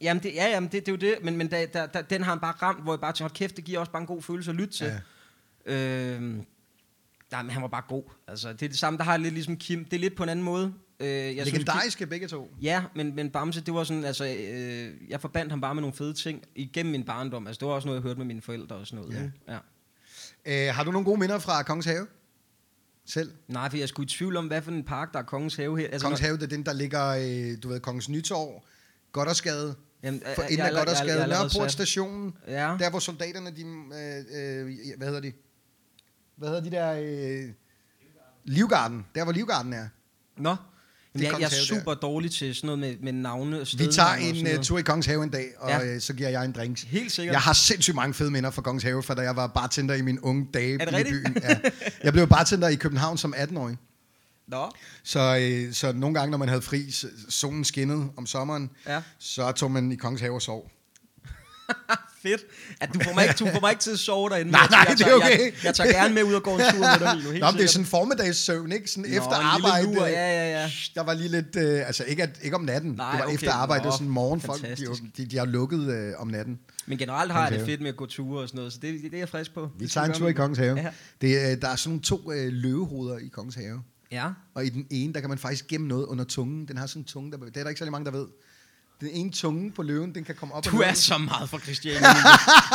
[0.00, 2.22] Jamen, det, ja, jamen det, det er jo det, men, men der, der, der, den
[2.22, 4.22] har han bare ramt, hvor jeg bare tænker, kæft, det giver også bare en god
[4.22, 4.86] følelse at lytte til.
[4.86, 4.92] Ja.
[5.66, 6.44] Øhm,
[7.30, 8.02] nej, men han var bare god.
[8.28, 9.84] Altså, det er det samme, der har lidt ligesom Kim.
[9.84, 10.74] Det er lidt på en anden måde.
[11.00, 12.54] Øh, jeg synes, Legendariske begge to.
[12.62, 15.96] Ja, men, men Bamse, det var sådan, altså, øh, jeg forbandt ham bare med nogle
[15.96, 17.46] fede ting igennem min barndom.
[17.46, 19.30] Altså, det var også noget, jeg hørte med mine forældre og sådan noget.
[19.48, 19.58] Ja.
[20.46, 20.68] Ja.
[20.68, 22.06] Øh, har du nogle gode minder fra Kongens Have?
[23.06, 23.32] Selv?
[23.48, 25.78] Nej, for jeg skulle i tvivl om, hvad for en park, der er Kongens Have
[25.78, 25.86] her.
[25.88, 28.62] Altså, Kongens Have, det er den, der ligger, øh, du ved, Kongens Nytorv,
[29.12, 32.76] Goddersgade, Jamen, for enden jeg af er er- er Goddersgade, Nørreport stationen, Ja.
[32.78, 35.32] der hvor soldaterne, de, øh, øh, hvad hedder de?
[36.40, 36.92] Hvad hedder de der?
[37.44, 37.48] Øh,
[38.44, 39.88] Livgarden, der hvor Livgarden er.
[40.36, 40.48] Nå.
[40.48, 40.58] Jamen,
[41.14, 41.64] jeg, jeg er Have der.
[41.80, 44.78] super dårlig til sådan noget med, med navne og Vi stednavne tager en uh, tur
[44.78, 45.84] i Kongens Have en dag, og Ja.
[45.86, 46.84] øh, så giver jeg en drink.
[46.84, 47.32] Helt sikkert.
[47.32, 50.02] Jeg har sindssygt mange fede minder fra Kongens Have, fra da jeg var bartender i
[50.02, 51.24] mine unge dage det i rigtigt?
[51.24, 51.36] byen.
[51.42, 51.58] Ja.
[52.04, 53.76] Jeg blev bartender i København som 18-årig.
[54.46, 54.70] Nå.
[55.02, 56.90] Så, øh, så nogle gange, når man havde fri,
[57.28, 59.02] solen skinnede om sommeren, Ja.
[59.18, 60.70] så tog man i Kongens Have og sov.
[62.22, 62.40] Fedt.
[62.80, 64.52] At du får mig ikke, du får mig ikke til at sove derinde.
[64.52, 65.40] Nej, nej, jeg, det er okay.
[65.40, 67.30] Jeg, jeg tager gerne med ud og gå en tur med dig, Milo.
[67.30, 68.90] Helt Nå, det er sådan en formiddagssøvn, ikke?
[68.90, 69.94] Sådan Nå, efter arbejde.
[69.94, 70.70] lur, øh, ja, ja, ja.
[70.94, 72.90] Der var lige lidt, øh, altså ikke, at, ikke om natten.
[72.92, 73.34] Nej, det var okay.
[73.34, 74.40] efter arbejde, det var Nå, sådan morgen.
[74.40, 76.58] Folk, de, de, de har lukket øh, om natten.
[76.86, 79.02] Men generelt har jeg det fedt med at gå ture og sådan noget, så det,
[79.02, 79.70] det er jeg frisk på.
[79.78, 80.76] Vi Det tager en tur i Kongens Have.
[80.80, 80.90] Ja.
[81.20, 83.82] Det, øh, der er sådan to øh, løvehoveder i Kongens Have.
[84.12, 84.26] Ja.
[84.54, 86.68] Og i den ene, der kan man faktisk gemme noget under tungen.
[86.68, 88.26] Den har sådan en tunge, der, det er der ikke særlig mange, der ved.
[89.00, 90.96] Den ene tunge på løven, den kan komme op Du og er ned.
[90.96, 92.08] så meget for Christiania.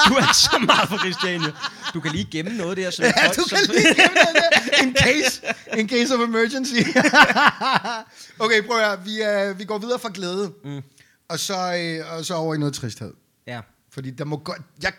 [0.08, 1.52] Du er så meget for Christiania.
[1.94, 2.90] Du kan lige gemme noget der.
[2.92, 4.84] Så Ja, folk, du kan lige gemme det der.
[4.84, 5.42] In case,
[5.78, 6.74] in case of emergency.
[8.46, 9.06] okay, prøv at.
[9.06, 10.54] Vi, øh, vi går videre fra glæde.
[10.64, 10.82] Mm.
[11.30, 13.14] Og, så, øh, og så over i noget tristhed.
[13.48, 13.62] Ja.
[13.92, 14.62] Fordi der må godt...
[14.84, 14.94] Jeg,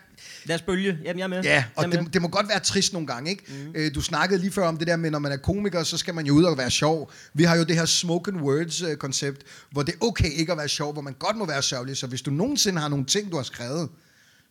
[0.47, 0.99] Lad os bølge.
[1.05, 1.43] Jamen, jeg er med.
[1.43, 1.99] ja, og er med.
[1.99, 3.45] det, det må godt være trist nogle gange, ikke?
[3.49, 3.73] Mm.
[3.75, 6.15] Øh, du snakkede lige før om det der med, når man er komiker, så skal
[6.15, 7.13] man jo ud og være sjov.
[7.35, 10.93] Vi har jo det her spoken words-koncept, hvor det er okay ikke at være sjov,
[10.93, 11.97] hvor man godt må være sørgelig.
[11.97, 13.89] Så hvis du nogensinde har nogle ting, du har skrevet,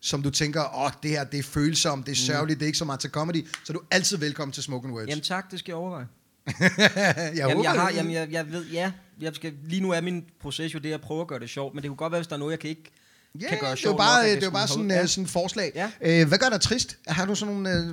[0.02, 2.78] som du tænker, åh, det her, det er følsomt, det er sørgeligt, det er ikke
[2.78, 5.10] så meget til comedy, så er du altid velkommen til spoken words.
[5.10, 6.08] Jamen tak, det skal jeg overveje.
[6.60, 8.92] jeg Jamen, jeg, har, det- jamen, jeg, jeg ved, ja.
[9.22, 11.74] Jeg skal, lige nu er min proces jo det, at prøve at gøre det sjovt,
[11.76, 12.92] men det kunne godt være, hvis der er noget, jeg kan ikke
[13.42, 15.08] Ja, kan gøre det er jo sjovt bare, nok, det jo bare sådan, holde- uh,
[15.10, 15.72] sådan et forslag.
[15.76, 15.92] Ja.
[16.02, 16.98] Øh, hvad gør dig trist?
[17.08, 17.88] Har du sådan nogle øh,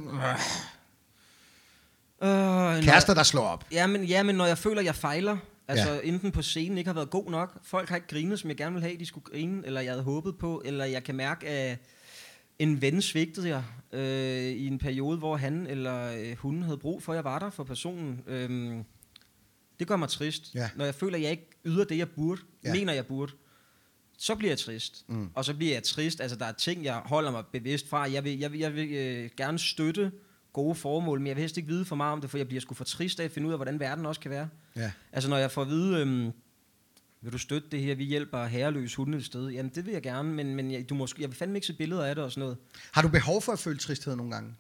[2.23, 3.65] Øh, når- kærester, der slår op?
[3.73, 5.37] Ja, men, ja, men når jeg føler, jeg fejler,
[5.69, 6.01] altså ja.
[6.03, 8.73] enten på scenen ikke har været god nok, folk har ikke grinet, som jeg gerne
[8.75, 11.79] ville have, de skulle grine, eller jeg havde håbet på, eller jeg kan mærke, at
[12.59, 13.63] en ven svigtede jeg
[14.01, 17.39] øh, i en periode, hvor han eller øh, hun havde brug for, at jeg var
[17.39, 18.21] der for personen.
[18.27, 18.85] Øhm,
[19.79, 20.55] det gør mig trist.
[20.55, 20.71] Ja.
[20.77, 22.69] Når jeg føler, at jeg ikke yder det, jeg burde, Ja.
[22.69, 22.75] ja.
[22.75, 23.33] mener jeg burde,
[24.19, 25.05] så bliver jeg trist.
[25.09, 25.31] Mm.
[25.35, 26.21] Og så bliver jeg trist.
[26.21, 28.11] Altså, der er ting, jeg holder mig bevidst fra.
[28.13, 30.13] Jeg vil, jeg vil, jeg vil øh, gerne støtte
[30.53, 32.61] gode formål, men jeg vil helst ikke vide for meget om det, for jeg bliver
[32.61, 34.49] sgu for trist af at finde ud af, hvordan verden også kan være.
[34.77, 34.93] Ja.
[35.13, 36.31] Altså, når jeg får at vide, øhm,
[37.21, 40.03] vil du støtte det her, vi hjælper herreløse hunde et sted, jamen det vil jeg
[40.03, 42.25] gerne, men, men jeg, du må, sgu- jeg vil fandme ikke se billeder af det
[42.25, 42.57] og sådan noget.
[42.93, 44.55] Har du behov for at føle tristhed nogle gange?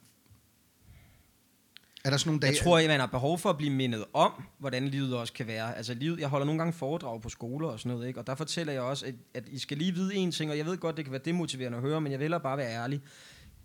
[2.05, 2.53] Er der sådan nogle dage?
[2.53, 5.47] Jeg tror, at man har behov for at blive mindet om, hvordan livet også kan
[5.47, 5.77] være.
[5.77, 8.21] Altså livet, jeg holder nogle gange foredrag på skoler og sådan noget, ikke?
[8.21, 10.67] og der fortæller jeg også, at, at I skal lige vide en ting, og jeg
[10.67, 13.03] ved godt, det kan være demotiverende at høre, men jeg vil bare være ærlig.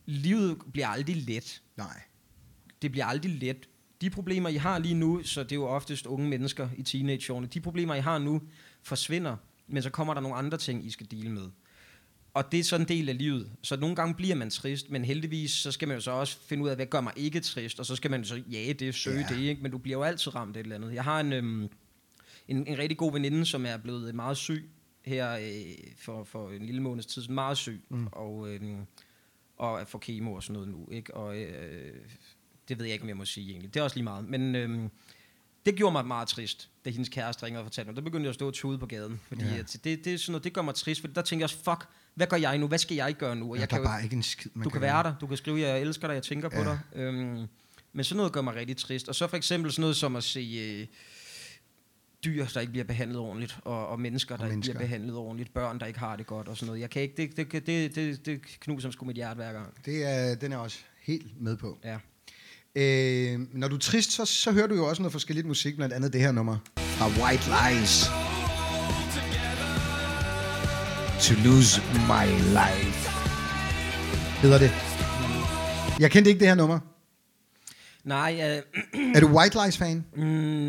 [0.06, 1.62] Livet bliver aldrig let.
[1.78, 2.02] Nej.
[2.82, 3.70] det bliver aldrig let.
[4.02, 7.48] De problemer, I har lige nu, så det er jo oftest unge mennesker i teenageårene,
[7.48, 8.42] de problemer, I har nu,
[8.84, 9.36] forsvinder,
[9.68, 11.50] men så kommer der nogle andre ting, I skal dele med.
[12.34, 13.52] Og det er sådan en del af livet.
[13.62, 16.64] Så nogle gange bliver man trist, men heldigvis, så skal man jo så også finde
[16.64, 19.20] ud af, hvad gør mig ikke trist, og så skal man så jage det, søge
[19.20, 19.26] Ja.
[19.30, 19.36] ja.
[19.36, 19.62] det, ikke?
[19.62, 20.94] men du bliver jo altid ramt af et eller andet.
[20.94, 21.70] Jeg har en, øhm,
[22.48, 24.70] en, en rigtig god veninde, som er blevet meget syg
[25.06, 28.08] her øh, for, for en lille måneds tid, meget syg, mm.
[28.12, 28.62] og, øh,
[29.58, 31.14] og får kemo og sådan noget nu, ikke?
[31.14, 31.94] Og øh,
[32.70, 33.74] det ved jeg ikke, om jeg må sige egentlig.
[33.74, 34.26] Det er også lige meget.
[34.30, 34.90] Men øh,
[35.68, 37.95] det gjorde mig meget trist, da hendes kæreste ringede og fortalte mig.
[37.95, 39.20] Der begyndte jeg at stå og tude på gaden.
[39.28, 39.57] Fordi Ja.
[39.57, 41.57] at det, det, er sådan noget, det gør mig trist, for der tænker jeg også,
[41.63, 42.68] fuck, hvad gør jeg nu?
[42.68, 43.49] Hvad skal jeg gøre nu?
[43.49, 45.03] Og Ja, jeg der kan er jo, bare ikke en skid, man du kan være
[45.03, 46.63] der, du kan skrive, jeg elsker dig, jeg tænker Ja.
[46.63, 46.80] på dig.
[46.95, 47.47] Øhm,
[47.93, 49.09] men sådan noget gør mig rigtig trist.
[49.09, 50.39] Og så for eksempel sådan noget som at se
[50.80, 50.88] øh,
[52.26, 54.74] dyr, der ikke bliver behandlet ordentligt, og, og mennesker, der Og ikke mennesker.
[54.74, 56.82] bliver behandlet ordentligt, børn, der ikke har det godt og sådan noget.
[56.82, 59.86] Jeg kan ikke, det, det, det, det, det knuser sgu mit hjerte hver gang.
[59.86, 61.78] Det er, den er også helt med på.
[61.84, 61.97] Ja.
[62.76, 65.93] Øh, når du er trist, så, så hører du jo også noget forskelligt musik, blandt
[65.93, 68.05] andet det her nummer fra White Lies.
[71.22, 72.26] To lose my
[72.59, 73.09] life.
[74.41, 74.72] Hedder det.
[75.99, 76.80] Jeg kendte ikke det her nummer.
[78.03, 78.82] Nej, øh,
[79.15, 80.05] Er du White Lies-fan?
[80.15, 80.24] mm,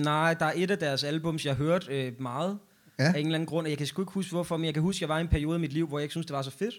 [0.05, 2.59] nej, der er et af deres albums, jeg har hørt øh, meget.
[2.99, 3.05] Ja.
[3.05, 3.66] Af en eller anden grund.
[3.66, 5.20] og Jeg kan sgu ikke huske, hvorfor, men jeg kan huske, at jeg var i
[5.20, 6.74] en periode i mit liv, hvor jeg ikke synes det var så fedt.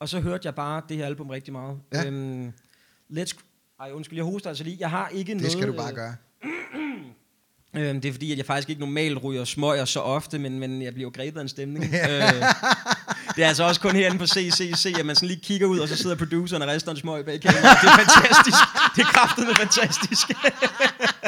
[0.00, 1.78] Og så hørte jeg bare det her album rigtig meget.
[1.92, 2.06] Ja.
[2.06, 2.52] Øhm,
[3.12, 3.38] let's...
[3.80, 4.76] Ej, undskyld, jeg hoster altså lige.
[4.80, 5.44] Jeg har ikke noget...
[5.44, 6.16] Det skal du bare øh, gøre.
[7.76, 10.82] Øhm, det er fordi, at jeg faktisk ikke normalt ryger smøger så ofte, men, men
[10.82, 11.84] jeg bliver jo grebet af en stemning.
[11.94, 12.00] øh,
[13.36, 15.88] det er altså også kun herinde på CCC, at man sådan lige kigger ud, og
[15.88, 17.78] så sidder produceren og rester en smøg bag kameraet.
[17.82, 18.58] Det er fantastisk.
[18.96, 20.30] Det er kraftedeme fantastisk.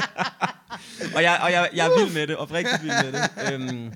[1.17, 3.53] og jeg, og jeg, jeg er vild med det, oprigtigt vild med det.
[3.53, 3.93] Øhm,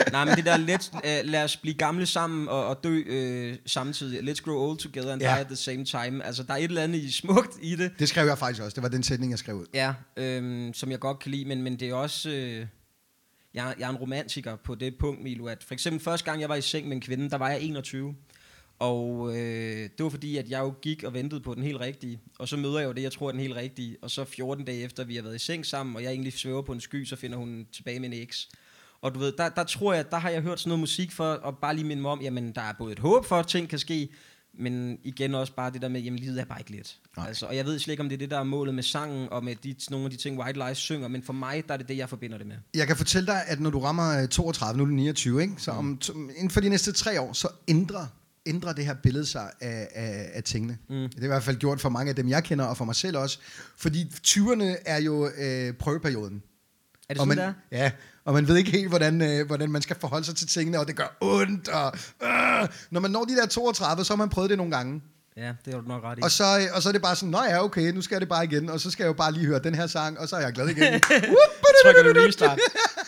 [0.12, 3.56] nej, men det der, let's, uh, lad os blive gamle sammen og, og dø øh,
[3.66, 4.30] samtidig.
[4.30, 5.28] Let's grow old together and Ja.
[5.34, 6.24] die at the same time.
[6.24, 7.92] Altså, der er et eller andet i smukt i det.
[7.98, 8.74] Det skrev jeg faktisk også.
[8.74, 9.66] Det var den sætning, jeg skrev ud.
[9.74, 12.30] Ja, øhm, som jeg godt kan lide, men, men det er også...
[12.30, 12.66] Øh,
[13.54, 16.40] jeg, er- jeg er en romantiker på det punkt, Milo, at for eksempel første gang,
[16.40, 18.14] jeg var i seng med en kvinde, der var jeg 21.
[18.78, 22.20] Og øh, det var fordi, at jeg jo gik og ventede på den helt rigtige.
[22.38, 23.96] Og så møder jeg jo det, jeg tror er den helt rigtige.
[24.02, 26.62] Og så 14 dage efter, vi har været i seng sammen, og jeg egentlig svæver
[26.62, 28.48] på en sky, så finder hun tilbage med en eks.
[29.02, 31.24] Og du ved, der, der tror jeg, der har jeg hørt sådan noget musik for,
[31.24, 33.68] og bare lige minde mig om, jamen der er både et håb for, at ting
[33.68, 34.08] kan ske,
[34.58, 36.96] men igen også bare det der med, jamen livet er bare ikke let.
[37.16, 37.26] Nej.
[37.28, 39.28] Altså, og jeg ved slet ikke, om det er det, der er målet med sangen,
[39.30, 41.78] og med de, nogle af de ting, White Lies synger, men for mig, der er
[41.78, 42.56] det det, jeg forbinder det med.
[42.74, 45.54] Jeg kan fortælle dig, at når du rammer øh, 32, nu er du 29, ikke?
[45.58, 48.06] så om, to- inden for de næste tre år, så ændrer
[48.46, 50.78] ændrer det her billede sig af, af, af tingene.
[50.88, 50.94] Mm.
[50.96, 52.94] Det er i hvert fald gjort for mange af dem, jeg kender, og for mig
[52.94, 53.38] selv også.
[53.76, 56.42] Fordi 20'erne er jo øh, prøveperioden.
[57.12, 57.78] Er det og sådan, man, der?
[57.78, 57.90] Ja,
[58.24, 60.86] og man ved ikke helt, hvordan, øh, hvordan man skal forholde sig til tingene, og
[60.86, 61.68] det gør ondt.
[61.68, 61.92] Og,
[62.22, 65.02] øh, når man når de der 32, så har man prøvet det nogle gange.
[65.36, 66.22] Ja, det har du nok ret i.
[66.22, 68.20] Og så, øh, og så er det bare sådan, nå ja, okay, nu skal jeg
[68.20, 70.28] det bare igen, og så skal jeg jo bare lige høre den her sang, og
[70.28, 71.00] så er jeg glad igen.
[71.84, 72.58] trykker du restart.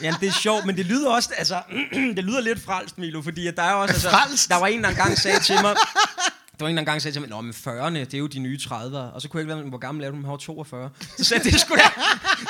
[0.02, 1.62] Jamen, det er sjovt, men det lyder også, altså,
[2.16, 4.48] det lyder lidt frelst, Milo, fordi at der er også, altså, Frelst?
[4.48, 5.76] der var en, der engang sagde til mig,
[6.58, 8.38] der var en, der engang sagde til mig, Nå, men 40'erne, det er jo de
[8.38, 8.96] nye 30'ere.
[8.96, 10.16] Og så kunne jeg ikke være, hvor gammel er du?
[10.16, 10.90] Han var 42.
[11.18, 11.88] Så sagde det, skulle da,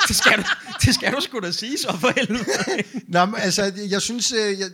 [0.07, 0.43] det, skal du,
[0.81, 2.45] det skal du sgu da sige så for helvede.
[3.07, 4.69] Nå, men, altså, jeg synes, øh, jeg,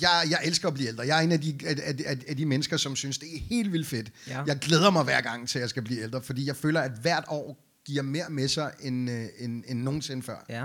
[0.00, 1.06] jeg, jeg elsker at blive ældre.
[1.06, 3.72] Jeg er en af de, af, af, af de mennesker, som synes, det er helt
[3.72, 4.12] vildt fedt.
[4.28, 4.42] Ja.
[4.46, 6.92] Jeg glæder mig hver gang til, at jeg skal blive ældre, fordi jeg føler, at
[7.02, 10.44] hvert år giver mere med sig, end, øh, end, end nogensinde før.
[10.48, 10.64] Ja.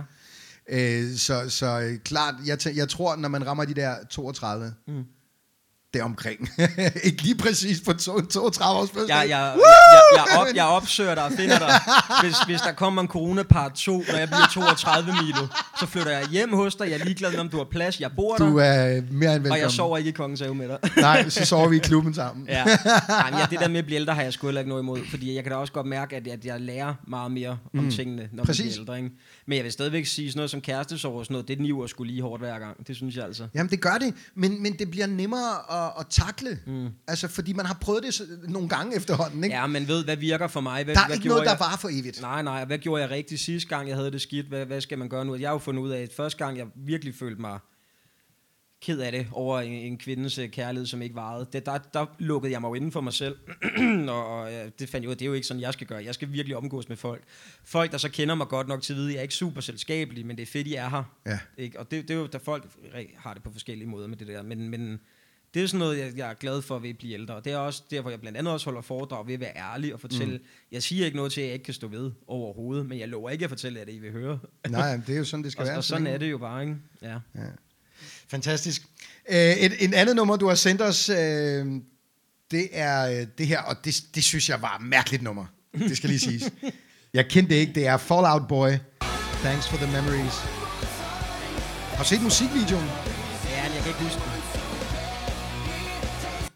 [0.70, 5.04] Øh, så, så øh, klart, jeg, jeg tror, når man rammer de der 32, mm.
[5.94, 6.50] Deromkring.
[7.04, 9.16] ikke lige præcis på to, 32 års fødselsdag.
[9.18, 11.70] Jeg, jeg, jeg, jeg, op, jeg opsøger dig og finder dig.
[12.24, 15.48] Hvis, hvis der kommer en corona part 2, når jeg bliver 32 Milo,
[15.80, 16.89] så flytter jeg hjem hos dig.
[16.89, 18.00] Jeg er ligeglad med, om du har plads.
[18.00, 19.52] Jeg bor der, Du er mere end velkommen.
[19.52, 20.78] og jeg sover ikke i kongens have med dig.
[20.98, 22.48] Nej, så sover vi i klubben sammen.
[22.48, 22.64] Ja.
[22.66, 24.84] Nej, men ja, det der med at blive ældre har jeg sgu heller ikke noget
[24.84, 27.91] imod, fordi jeg kan da også godt mærke, at, at jeg lærer meget mere om
[27.91, 28.66] tingene, når Præcis.
[28.66, 28.98] man bliver ældre.
[28.98, 29.10] Ikke?
[29.48, 32.04] Men jeg vil stadigvæk sige sådan noget som kærestesorg og sådan noget, det niver sgu
[32.04, 32.88] lige hårdt hver gang.
[32.88, 33.48] Det synes jeg altså.
[33.56, 35.52] Jamen, det gør det, men, men det bliver nemmere
[35.82, 36.59] at, at takle.
[36.65, 36.89] Mm.
[37.07, 39.55] Altså, fordi man har prøvet det nogle gange efterhånden, ikke?
[39.55, 40.84] Ja, men ved, hvad virker for mig?
[40.84, 41.59] Hvad, Der er hvad ikke noget, der jeg?
[41.59, 42.21] varer for evigt.
[42.21, 44.47] Nej, nej, hvad gjorde jeg rigtigt sidste gang, jeg havde det skidt?
[44.47, 45.36] Hvad, hvad skal man gøre nu?
[45.36, 47.59] Jeg har jo fundet ud af, at første gang, jeg virkelig følte mig
[48.84, 51.47] ked af det over en, en kvindes øh, kærlighed, som ikke varede.
[51.53, 53.38] Det, der, der lukkede jeg mig jo inden for mig selv,
[54.09, 55.88] og, og ja, det fandt jeg ud af, det er jo ikke sådan, jeg skal
[55.88, 56.03] gøre.
[56.03, 57.23] Jeg skal virkelig omgås med folk.
[57.63, 59.61] Folk, der så kender mig godt nok til at vide, at jeg er ikke super
[59.61, 61.03] selskabelig, men det er fedt, I er her.
[61.25, 61.39] Ja.
[61.57, 61.79] Ikke?
[61.79, 62.65] Og det, det er jo, der folk
[63.17, 64.99] har det på forskellige måder med det der, men, men
[65.54, 67.41] det er sådan noget, jeg, jeg er glad for ved at blive ældre.
[67.43, 69.99] Det er også derfor, jeg blandt andet også holder foredrag ved at være ærlig og
[69.99, 70.38] fortælle.
[70.38, 70.43] Mm.
[70.72, 73.30] Jeg siger ikke noget til, at jeg ikke kan stå ved overhovedet, men jeg lover
[73.30, 74.39] ikke at fortælle jer det, I vil høre.
[74.70, 75.78] Nej, det er jo sådan, det skal Og, være.
[75.78, 76.76] og sådan er det jo bare, ikke?
[77.01, 77.18] Ja.
[78.28, 78.82] Fantastisk.
[79.30, 81.16] Øh, et, en andet nummer, du har sendt os, øh,
[82.51, 85.45] det er øh, det her, og det, det synes jeg var et mærkeligt nummer.
[85.78, 86.43] Det skal lige siges.
[87.14, 87.74] Jeg kendte det ikke.
[87.74, 88.70] Det er Fallout Boy.
[89.43, 90.34] Thanks for the memories.
[91.95, 92.86] Har du set musikvideoen?
[93.49, 94.32] Ja, jeg kan ikke huske det.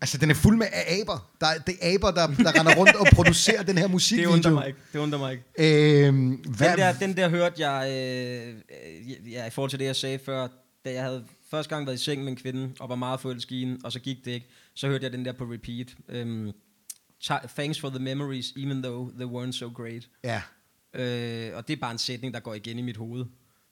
[0.08, 0.68] Altså, den er fuld med
[1.02, 1.32] aber.
[1.42, 4.32] Der, er- det er aber, der, der render rundt og producerer den her Det musikvideo.
[4.32, 4.80] undrer mig ikke.
[4.94, 6.06] Det undrer mig ikke.
[6.08, 8.56] Øhm, hvad, Den der, den der hørte jeg, øh,
[9.28, 10.48] øh, ja, i forhold til det, jeg sagde før,
[10.86, 13.56] da jeg havde første gang været i seng med en kvinde, og var meget forelsket
[13.56, 15.88] i hende, og så gik det ikke, så hørte jeg den der på repeat.
[16.10, 16.52] Øhm,
[17.24, 20.08] "Ti- Thanks for the memories, even though they weren't so great.
[20.24, 20.42] Ja.
[20.94, 23.26] Øh, og det er bare en sætning, der går igen i mit hoved.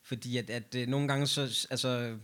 [0.05, 2.15] Fordi at, at øh, nogle gange så, altså...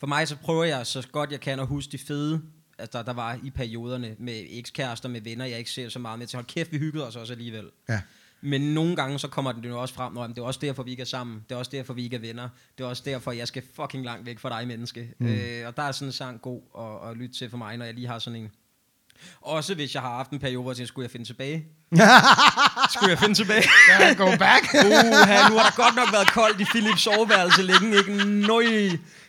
[0.00, 2.42] For mig så prøver jeg så godt jeg kan at huske de fede,
[2.78, 6.18] altså, der, der var i perioderne med ekskærester, med venner, jeg ikke ser så meget
[6.18, 6.36] med til.
[6.36, 7.70] Hold kæft, vi hyggede os også alligevel.
[7.88, 8.00] Ja.
[8.40, 10.90] Men nogle gange så kommer den jo også frem, at det er også derfor, vi
[10.90, 11.44] ikke er sammen.
[11.48, 12.48] Det er også derfor, vi ikke er venner.
[12.78, 15.14] Det er også derfor, jeg skal fucking langt væk fra dig, menneske.
[15.18, 15.26] Mm.
[15.26, 17.84] Øh, og der er sådan en sang god at, at lytte til for mig, når
[17.84, 18.50] jeg lige har sådan en.
[19.40, 21.66] Også hvis jeg har haft en periode, hvor jeg tænker, skulle jeg finde tilbage?
[22.94, 23.64] skulle jeg finde tilbage?
[24.16, 24.64] Go back.
[24.86, 28.24] Uha, nu har der godt nok været koldt i Philips soveværelse længe, ikke?
[28.24, 28.64] Nøj,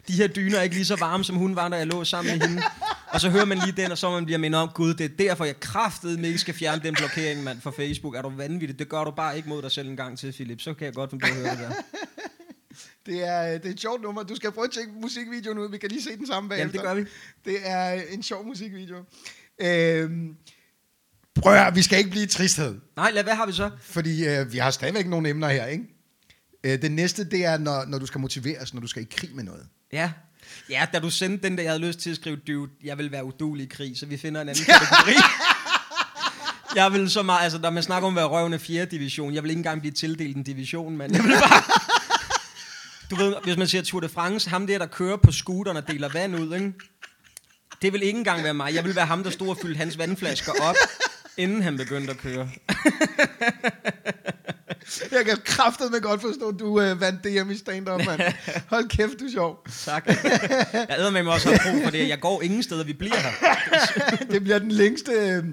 [0.09, 2.37] de her dyner er ikke lige så varme, som hun var, da jeg lå sammen
[2.37, 2.63] med hende.
[3.07, 5.09] Og så hører man lige den, og så man bliver mindet om, gud, det er
[5.09, 8.15] derfor, jeg kraftede ikke skal fjerne den blokering, mand, fra Facebook.
[8.15, 8.79] Er du vanvittig?
[8.79, 10.61] Det gør du bare ikke mod dig selv en gang til, Philip.
[10.61, 11.71] Så kan jeg godt finde på at høre det der.
[13.05, 14.23] Det er, det er et sjovt nummer.
[14.23, 15.71] Du skal prøve at tjekke musikvideoen ud.
[15.71, 16.71] Vi kan lige se den samme Jamen, bagefter.
[16.71, 17.05] det gør vi.
[17.45, 19.03] Det er en sjov musikvideo.
[19.61, 20.35] Øhm,
[21.35, 22.79] prøv at vi skal ikke blive i tristhed.
[22.95, 23.71] Nej, lad, hvad har vi så?
[23.81, 25.83] Fordi øh, vi har stadigvæk nogle emner her, ikke?
[26.63, 29.35] Øh, det næste, det er, når, når du skal motiveres, når du skal i krig
[29.35, 29.67] med noget.
[29.93, 30.11] Ja.
[30.69, 33.11] Ja, da du sendte den der, jeg havde lyst til at skrive, dude, jeg vil
[33.11, 35.15] være udulig i krig, så vi finder en anden kategori.
[36.75, 38.85] Jeg vil så meget, altså når man snakker om at være røvende 4.
[38.85, 41.15] division, jeg vil ikke engang blive tildelt en division, mand.
[41.15, 41.63] Jeg vil bare...
[43.11, 45.87] Du ved, hvis man siger Tour de France, ham der, der kører på scooteren og
[45.87, 46.73] deler vand ud, ikke?
[47.81, 48.73] Det vil ikke engang være mig.
[48.75, 50.75] Jeg vil være ham, der stod og fyldte hans vandflasker op,
[51.37, 52.49] inden han begyndte at køre.
[55.17, 58.21] Jeg kan kraftedeme godt forstå, at du øh, vandt DM i stand-up, mand.
[58.73, 59.57] Hold kæft, du er sjov.
[59.85, 60.05] Tak.
[60.73, 62.09] Jeg æder med mig også have brug for det.
[62.09, 63.55] Jeg går ingen steder, vi bliver her.
[64.33, 65.43] Det bliver den længste øh,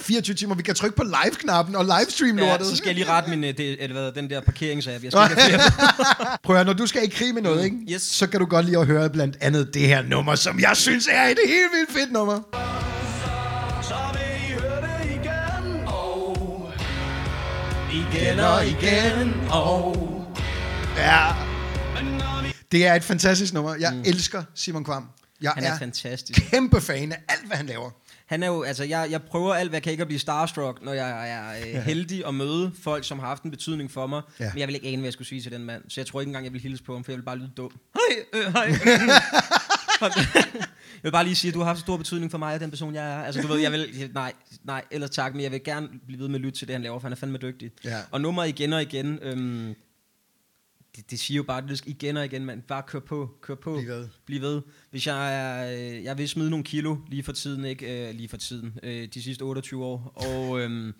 [0.00, 0.54] 24 timer.
[0.54, 2.66] Vi kan trykke på live-knappen og livestream Ja, lortet.
[2.66, 5.04] så skal jeg lige rette min, øh, det, eller hvad, den der parkeringsapp.
[5.04, 5.60] Jeg skal.
[6.42, 7.76] Prøv at når du skal i krig med noget, ikke?
[7.92, 8.02] Yes.
[8.02, 11.08] så kan du godt lide at høre blandt andet det her nummer, som jeg synes
[11.12, 12.89] er et helt vildt fedt nummer.
[17.92, 19.96] Igen og igen, og...
[20.96, 21.26] Ja.
[22.72, 23.74] Det er et fantastisk nummer.
[23.74, 24.02] Jeg mm.
[24.06, 25.08] elsker Simon Kvam.
[25.42, 26.40] Jeg Han er er fantastisk.
[26.50, 27.90] kæmpe fan af alt, hvad han laver.
[28.26, 30.82] Han er jo, altså, jeg, jeg prøver alt, hvad jeg kan ikke at blive starstruck,
[30.82, 34.22] når jeg er øh, heldig at møde folk, som har haft en betydning for mig.
[34.40, 34.44] Ja.
[34.44, 34.50] Ja.
[34.52, 35.82] Men jeg vil ikke ane, hvad jeg skulle sige til den mand.
[35.88, 37.50] Så jeg tror ikke engang, jeg vil hilse på ham, for jeg vil bare lyde
[37.56, 37.72] dum.
[37.94, 38.66] Hej, øh, hej.
[40.00, 42.70] jeg vil bare lige sige, at du har haft stor betydning for mig, og den
[42.70, 43.22] person, jeg er.
[43.22, 44.32] Altså, du ved, jeg vil, nej,
[44.64, 46.82] nej, eller tak, men jeg vil gerne blive ved med at lytte til det, han
[46.82, 47.70] laver, for han er fandme dygtig.
[47.84, 47.98] Ja.
[48.10, 49.74] Og nummeret igen og igen, øhm,
[50.96, 53.74] det, det siger jo bare, det igen og igen, man bare kør på, kør på.
[53.74, 54.08] Bliv ved.
[54.26, 54.62] Bliv ved.
[54.90, 58.28] Hvis jeg er, øh, jeg vil smide nogle kilo lige for tiden, ikke øh, lige
[58.28, 60.94] for tiden, øh, de sidste 28 år, og, øhm,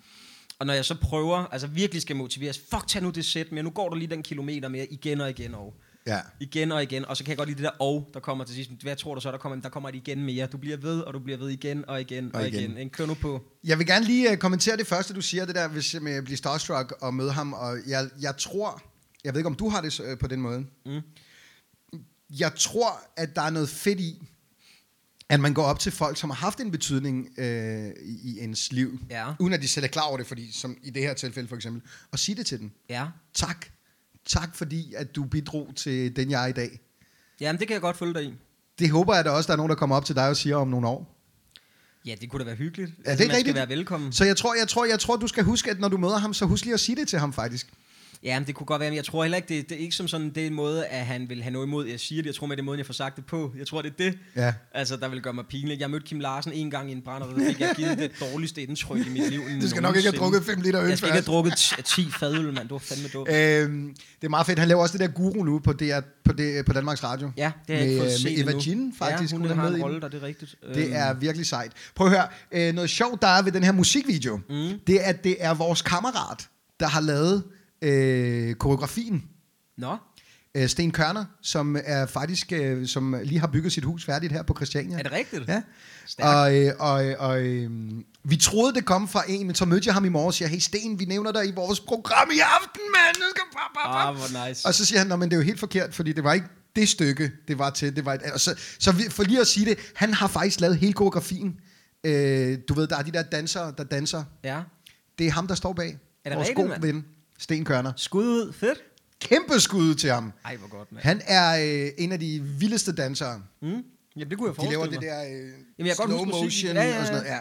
[0.59, 3.63] og når jeg så prøver, altså virkelig skal motiveres, fuck, tag nu det sæt mere,
[3.63, 5.75] nu går du lige den kilometer mere, igen og igen og
[6.07, 6.19] Ja.
[6.39, 8.55] igen og igen, og så kan jeg godt lide det der og, der kommer til
[8.55, 8.71] sidst.
[8.81, 9.61] Hvad tror du så, der kommer?
[9.61, 10.47] Der kommer det igen mere.
[10.47, 12.71] Du bliver ved, og du bliver ved igen og igen og, Og igen.
[12.77, 12.89] igen.
[12.89, 13.43] Kør nu på.
[13.63, 16.23] Jeg vil gerne lige uh, kommentere det første, du siger, det der hvis med at
[16.23, 17.53] blive starstruck og møde ham.
[17.53, 18.81] Og jeg, jeg tror,
[19.23, 20.65] jeg ved ikke, om du har det uh, på den måde.
[20.85, 21.01] Mm.
[22.39, 24.21] Jeg tror, at der er noget fedt i,
[25.29, 28.71] at man går op til folk, som har haft en betydning øh, i, i ens
[28.71, 29.33] liv, Ja.
[29.39, 31.55] uden at de selv er klar over det, fordi som i det her tilfælde for
[31.55, 31.81] eksempel,
[32.11, 32.71] og sige det til dem.
[32.89, 33.07] Ja.
[33.33, 33.65] Tak.
[34.25, 36.79] Tak fordi, at du bidrog til den, jeg er i dag.
[37.39, 38.33] Jamen, det kan jeg godt følge dig i.
[38.79, 40.55] Det håber jeg da også, der er nogen, der kommer op til dig og siger
[40.55, 41.17] om nogle år.
[42.05, 42.91] Ja, det kunne da være hyggeligt.
[43.05, 43.45] Er det man rigtigt?
[43.45, 44.11] skal være velkommen.
[44.11, 46.33] Så jeg tror, jeg tror, jeg tror, du skal huske, at når du møder ham,
[46.33, 47.67] så husk lige at sige det til ham faktisk.
[48.23, 49.95] Ja, men det kunne godt være, men jeg tror heller ikke, det, det er ikke
[49.95, 52.27] som sådan, det er en måde, at han vil have noget imod, jeg siger det.
[52.27, 53.53] Jeg tror med, det måden, jeg får sagt det på.
[53.57, 54.53] Jeg tror, det er det, Ja.
[54.73, 55.81] altså, der vil gøre mig pinligt.
[55.81, 58.11] Jeg mødte Kim Larsen en gang i en brænder, og der fik jeg givet det
[58.19, 59.41] dårligste indtryk i mit liv.
[59.61, 61.81] Du skal nok ikke have drukket 5 liter øl Jeg skal ikke have drukket t-
[61.81, 62.57] 10 fadøl, mand.
[62.57, 63.29] Det var fandme dumt.
[63.29, 64.59] Øhm, det er meget fedt.
[64.59, 67.31] Han laver også det der guru nu på, DR, på, det, på Danmarks Radio.
[67.37, 68.51] Ja, det har jeg med, ikke fået øh, set Eva.
[68.67, 69.33] Jean, faktisk.
[69.33, 70.55] Ja, hun, er har med en rolle der, det er rigtigt.
[70.75, 71.71] Det Øhm, er virkelig sejt.
[71.95, 72.27] Prøv at høre.
[72.51, 74.69] Øh, noget sjovt, der er ved den her musikvideo, mm.
[74.87, 76.47] det er, at det er vores kammerat,
[76.79, 77.43] der har lavet
[77.81, 79.23] øh, koreografien.
[79.77, 79.97] Nå,
[80.55, 84.43] Øh, Sten Kørner, som er faktisk, øh, som lige har bygget sit hus færdigt her
[84.43, 84.99] på Christiania.
[84.99, 85.47] er det rigtigt?
[85.47, 85.61] Ja.
[86.07, 86.29] Stærkt.
[86.29, 87.69] Og, øh, og, øh, og øh,
[88.23, 90.49] vi troede, det kom fra en, men så mødte jeg ham i morges og siger,
[90.49, 93.15] hey Sten, vi nævner dig i vores program i aften, mand.
[93.17, 93.43] Nu skal.
[93.85, 94.67] Ah, hvor nice.
[94.67, 96.47] Og så siger han, Nå, men det er jo helt forkert, fordi det var ikke
[96.75, 97.95] det stykke, det var til.
[97.95, 100.77] Det var et, så, så vi, for lige at sige det, han har faktisk lavet
[100.77, 101.59] hele koreografien.
[102.03, 104.23] Øh, du ved, der er de der dansere, der danser.
[104.43, 104.61] Ja.
[105.19, 105.97] Det er ham, der står bag.
[106.25, 107.05] Er det Vores rigtigt, gode ven,
[107.41, 107.93] Sten Kørner.
[107.97, 108.53] Skud ud.
[108.53, 108.79] Fedt.
[109.21, 110.31] Kæmpe skud til ham.
[110.45, 111.03] Ej, hvor godt, mand.
[111.03, 113.41] Han er øh, en af de vildeste dansere.
[113.61, 113.67] Mm?
[114.15, 114.91] Jamen, det kunne jeg De forestille laver mig.
[114.91, 115.29] det der øh,
[115.77, 116.45] Jamen, jeg godt slow musikken.
[116.45, 116.99] motion Ja, ja, ja.
[116.99, 117.37] og sådan noget.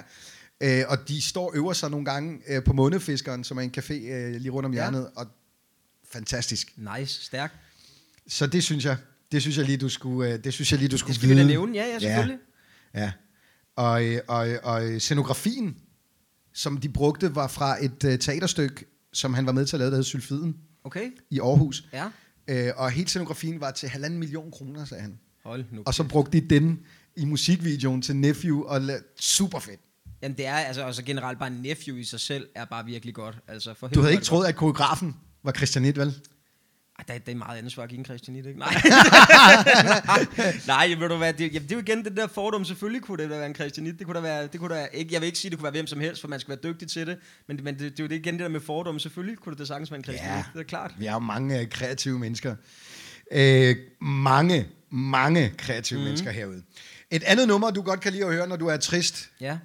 [0.61, 0.81] Ja.
[0.81, 3.73] Øh, og de står og øver sig nogle gange øh, på Månefiskeren, som er en
[3.79, 4.81] café øh, lige rundt om Ja.
[4.83, 5.11] hjørnet.
[5.17, 5.27] Og
[6.13, 6.73] fantastisk.
[6.99, 7.55] Nice, stærk.
[8.29, 8.97] Så det synes jeg,
[9.33, 11.29] det synes jeg lige, du skulle, øh, det synes jeg lige, du skulle Det skal
[11.31, 12.39] vi da nævne, ja, ja, selvfølgelig.
[12.95, 13.01] Ja.
[13.01, 13.13] ja.
[13.77, 15.77] Og, øh, og, og øh, scenografien,
[16.55, 19.91] som de brugte, var fra et øh, teaterstykke, som han var med til at lave,
[19.91, 21.85] der hed Sylfiden Okay, i Aarhus.
[21.93, 22.07] ja.
[22.49, 25.19] Øh, og hele scenografien var til halvanden million kroner, sagde han.
[25.45, 25.83] Hold nu.
[25.87, 26.81] Og så brugte de den
[27.17, 29.81] i musikvideoen til Nephew, og la- super fedt.
[30.23, 33.39] Jamen, det er altså også generelt bare nephew i sig selv, er bare virkelig godt.
[33.49, 35.99] Altså, for Du havde ikke det troet, at koreografen var Christian Nitt,
[37.09, 38.59] Ej, det, det er meget ansvar at give en Christianit, ikke?
[38.59, 38.75] Nej.
[40.67, 42.65] Nej, ved du hvad, det, jamen, det er jo igen det der fordom.
[42.65, 43.99] Selvfølgelig kunne det da være en Christianit.
[43.99, 45.73] Det kunne da være, det kunne da, ikke, jeg vil ikke sige, det kunne være
[45.73, 47.19] hvem som helst, for man skal være dygtig til det.
[47.49, 48.99] Men, men det, det, er jo det igen det der med fordom.
[48.99, 50.37] Selvfølgelig kunne det da sagtens være en Christianit.
[50.37, 50.45] Ja.
[50.53, 50.95] Det er klart.
[50.99, 52.57] Vi er jo mange øh, kreative mennesker.
[53.33, 56.05] Øh, mange, mange kreative mm.
[56.05, 56.63] mennesker herude.
[57.11, 59.59] Et andet nummer, du godt kan lide at høre, når du er trist, Ja.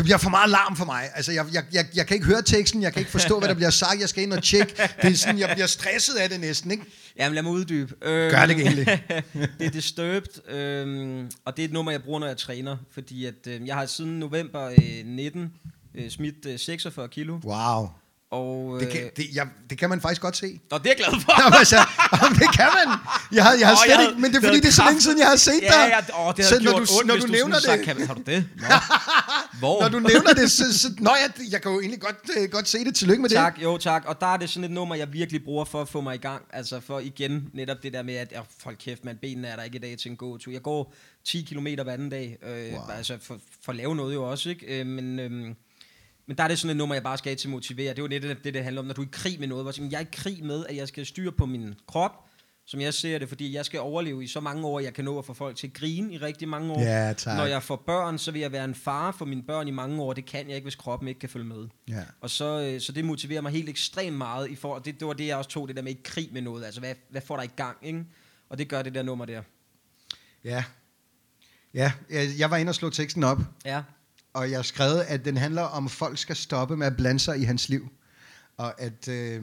[0.00, 1.10] Det bliver for meget larm for mig.
[1.14, 3.54] Altså, jeg, jeg, jeg, jeg kan ikke høre teksten, jeg kan ikke forstå, hvad der
[3.54, 4.00] bliver sagt.
[4.00, 4.74] Jeg skal ind og tjekke.
[5.02, 6.84] Det er sådan, jeg bliver stresset af det næsten, ikke?
[7.18, 7.94] Jamen lad mig uddybe.
[8.02, 8.86] Øhm, Gør det egentlig.
[9.58, 12.76] det er Disturbed, øhm, og det er et nummer, jeg bruger, når jeg træner.
[12.90, 15.52] Fordi at, øh, jeg har siden november øh, 19
[15.94, 17.38] øh, smidt øh, 46 kilo.
[17.44, 17.88] Wow.
[18.30, 20.60] Og, øh, Det kan, det, jeg, det kan man faktisk godt se.
[20.70, 21.42] og det er jeg glad for.
[21.42, 21.76] Jamen, altså,
[22.22, 22.98] jamen, det kan man.
[23.32, 24.82] Jeg har, jeg har Åh, slet jeg ikke, men det er fordi, det er så
[24.86, 26.02] længe siden, jeg har set Ja, dig.
[26.08, 28.22] ja, åh, det så når du, ondt, når du du nævner det, kan, har du
[28.26, 28.48] det?
[28.62, 28.66] Nå.
[29.58, 29.80] Hvor?
[29.80, 32.68] når du nævner det, så, så nå, jeg, jeg kan jo egentlig godt, øh, godt
[32.68, 32.94] se det.
[32.94, 34.04] Tillykke med Tak, jo tak.
[34.06, 36.18] Og der er det sådan et nummer, jeg virkelig bruger for at få mig i
[36.18, 36.42] gang.
[36.52, 39.62] Altså for igen, netop det der med, at oh, folk kæft, man, benene er der
[39.62, 40.52] ikke i dag til en gåtur.
[40.52, 40.94] Jeg går
[41.24, 42.96] 10 km hver anden dag, øh, wow.
[42.96, 44.80] altså for, for at lave noget jo også, ikke?
[44.80, 45.54] Øh, men, øh,
[46.30, 47.90] men der er det sådan et nummer, jeg bare skal til at motivere.
[47.90, 49.64] Det er jo netop det, det handler om, når du er i krig med noget.
[49.64, 52.12] Hvor jeg er i krig med, at jeg skal styre på min krop,
[52.66, 55.18] som jeg ser det, fordi jeg skal overleve i så mange år, jeg kan nå
[55.18, 56.80] at få folk til at grine i rigtig mange år.
[56.80, 57.36] Ja, tak.
[57.36, 60.02] Når jeg får børn, så vil jeg være en far for mine børn i mange
[60.02, 60.12] år.
[60.12, 61.68] Det kan jeg ikke, hvis kroppen ikke kan følge med.
[61.88, 62.02] Ja.
[62.20, 64.50] Og så, øh, så det motiverer mig helt ekstremt meget.
[64.50, 66.42] I for, det, det var det, jeg også tog, det der med i krig med
[66.42, 66.64] noget.
[66.64, 68.04] Altså, hvad, hvad får dig i gang, ikke?
[68.48, 69.42] Og det gør det der nummer der.
[70.44, 70.64] Ja.
[71.74, 73.82] Ja, jeg, jeg var inde og slå teksten op, Ja.
[74.34, 77.20] Og jeg har skrevet, at den handler om, at folk skal stoppe med at blande
[77.20, 77.88] sig i hans liv.
[78.56, 79.42] Og at øh,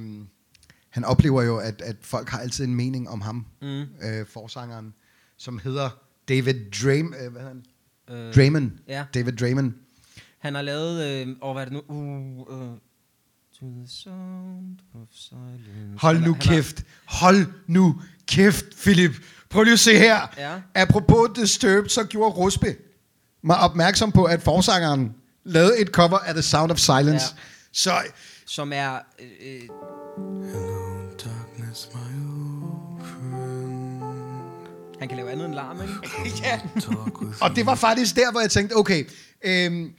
[0.89, 3.81] han oplever jo, at, at folk har altid en mening om ham, mm.
[4.03, 4.93] øh, forsangeren,
[5.37, 5.89] som hedder
[6.29, 7.63] David Draym, øh, hvad han?
[8.09, 8.71] Øh, Draymond.
[8.87, 9.05] ja.
[9.13, 9.73] David Draymond.
[10.39, 11.95] Han har lavet, øh, og hvad er det nu?
[11.95, 12.77] Uh, uh,
[13.59, 15.97] to the sound of silence.
[15.97, 16.85] Hold nu har- han har- kæft.
[17.05, 19.11] Hold nu kæft, Philip.
[19.49, 20.27] Prøv lige at se her.
[20.37, 20.61] Ja.
[20.75, 22.75] Apropos Disturbed, så gjorde Rusbe
[23.41, 27.25] mig opmærksom på, at forsangeren lavede et cover af The Sound of Silence.
[27.35, 27.41] Ja.
[27.73, 28.01] Så
[28.45, 28.99] Som er...
[29.19, 29.69] Øh, øh,
[31.25, 32.17] Darkness, my
[34.99, 35.93] han kan lave andet end larm, ikke?
[36.43, 36.59] ja.
[37.41, 39.05] Og det var faktisk der, hvor jeg tænkte, okay,
[39.43, 39.93] øhm,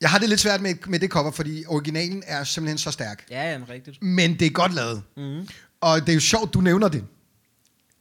[0.00, 3.24] jeg har det lidt svært med, med det cover, fordi originalen er simpelthen så stærk.
[3.30, 4.02] ja, ja, rigtigt.
[4.02, 5.02] Men det er godt lavet.
[5.16, 5.26] Mhm.
[5.26, 5.48] Mm.
[5.80, 7.04] Og det er jo sjovt, du nævner det.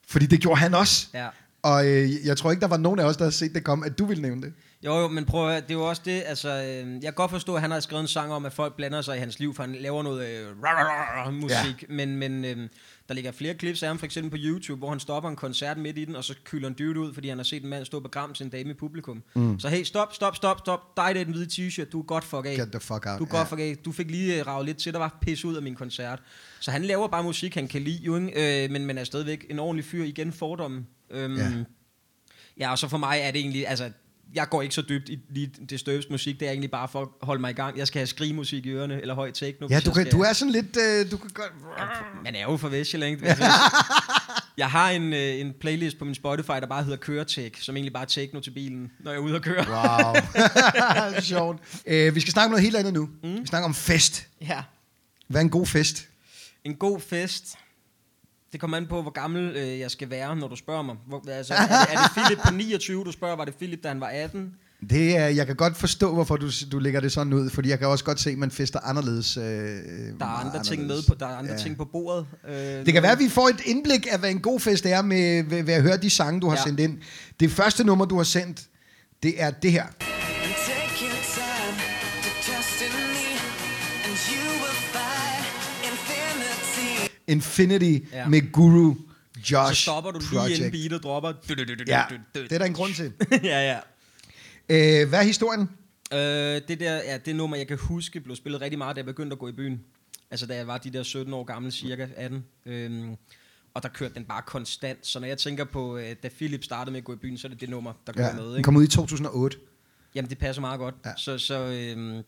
[0.07, 1.07] Fordi det gjorde han også.
[1.14, 1.27] Ja.
[1.69, 3.85] Og øh, jeg tror ikke, der var nogen af os, der har set det komme,
[3.85, 4.53] at du ville nævne det.
[4.85, 7.14] Jo, jo, men prøv at høre, det er jo også det, altså, øh, jeg kan
[7.14, 9.39] godt forstå, at han har skrevet en sang om, at folk blander sig i hans
[9.39, 11.94] liv, for han laver noget øh, musik, ja.
[11.94, 12.57] men, men øh,
[13.08, 15.78] der ligger flere clips af ham, for eksempel på YouTube, hvor han stopper en koncert
[15.78, 17.86] midt i den, og så kylder en dude ud, fordi han har set en mand
[17.86, 19.24] stå på gram til en dame i publikum.
[19.36, 19.60] Mm.
[19.60, 22.46] Så hey, stop, stop, stop, stop, dig der den hvide t-shirt, du er godt fuck
[22.46, 22.56] af.
[22.58, 23.20] Get the fuck out.
[23.20, 23.78] Du er godt fuck af.
[23.86, 26.22] Du fik lige uh, ravet lidt til, der var pis ud af min koncert.
[26.60, 28.64] Så han laver bare musik, han kan lide, jo, ikke?
[28.64, 30.88] Øh, men, men er stadigvæk en ordentlig fyr, igen fordommen.
[31.10, 31.52] Øhm, ja.
[32.58, 33.92] ja, og så for mig er det egentlig, altså,
[34.36, 37.02] jeg går ikke så dybt i lige det støvs musik, det er egentlig bare for
[37.02, 37.78] at holde mig i gang.
[37.78, 39.68] Jeg skal have skrigemusik i ørerne, eller høj techno.
[39.70, 40.12] Ja, du, kan, skal.
[40.12, 40.78] du er sådan lidt...
[40.78, 41.52] Øh, du kan godt...
[42.24, 43.36] Man er jo fra Vestjylland, ikke?
[44.58, 47.94] Jeg har en, øh, en playlist på min Spotify, der bare hedder Køretek, som egentlig
[47.94, 49.66] bare er techno til bilen, når jeg er ude at køre.
[49.70, 50.16] Wow.
[51.22, 51.60] Sjovt.
[51.88, 53.10] Øh, vi skal snakke om noget helt andet nu.
[53.24, 53.41] Mm.
[53.41, 54.28] Vi snakker om fest.
[54.41, 54.64] Ja.
[55.28, 56.08] Hvad er en god fest?
[56.64, 57.58] En god fest.
[58.52, 60.95] Det kommer an på, hvor gammel øh, jeg skal være, når du spørger mig.
[61.07, 63.36] Hvor, altså, er, det, er det Philip på 29, du spørger?
[63.36, 64.52] Var det Philip, da han var 18?
[64.90, 67.80] Det er, jeg kan godt forstå, hvorfor du, du lægger det sådan ud, fordi jeg
[67.80, 69.38] kan også godt se, at man fester anderledes.
[69.38, 69.45] Øh, Der
[70.19, 71.57] er andre ting med på, der er andre Ja.
[71.57, 72.26] ting på bordet.
[72.49, 75.02] Øh, Det kan være, at vi får et indblik af, hvad en god fest er,
[75.02, 76.56] med, ved, ved at høre de sange, du har.
[76.56, 76.64] Ja.
[76.64, 76.98] sendt ind.
[77.40, 78.61] Det første nummer, du har sendt,
[79.24, 79.86] det er det her.
[87.28, 88.06] Infinity.
[88.12, 88.28] Ja.
[88.28, 88.95] Med Guru
[89.52, 90.58] Josh så stopper du lige Project.
[90.58, 91.34] inden beatet dropper.
[91.88, 93.14] Ja, det er der en grund til.
[93.44, 93.80] ja,
[94.70, 95.02] ja.
[95.02, 95.70] Øh, hvad er historien?
[96.14, 96.18] Øh,
[96.68, 99.34] det der, ja, det nummer, jeg kan huske, blev spillet rigtig meget, da jeg begyndte
[99.34, 99.82] at gå i byen.
[100.32, 102.45] Altså, da jeg var de der 17 år gammel, cirka 18.
[102.66, 103.16] Øhm,
[103.74, 105.08] og der kørte den bare konstant.
[105.08, 107.48] Så når jeg tænker på, øh, da Philip startede med at gå i byen, så
[107.48, 108.44] er det det nummer, der kører Ja, med.
[108.48, 108.64] den Ikke?
[108.64, 109.58] kom ud i 2008.
[110.16, 110.95] Jamen, det passer meget godt.
[111.06, 111.12] Ja.
[111.18, 112.22] Så, så, øhm,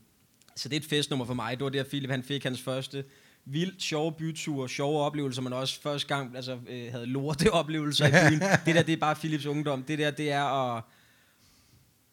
[0.56, 1.58] så det er et festnummer for mig.
[1.58, 3.04] Det var der, Philip han fik hans første
[3.46, 8.12] vildt sjove byture, sjove oplevelser, men også første gang altså, øh, havde lorte oplevelser i
[8.30, 8.42] byen.
[8.66, 9.84] det der, det er bare Philips ungdom.
[9.84, 10.44] Det der, det er
[10.76, 10.84] at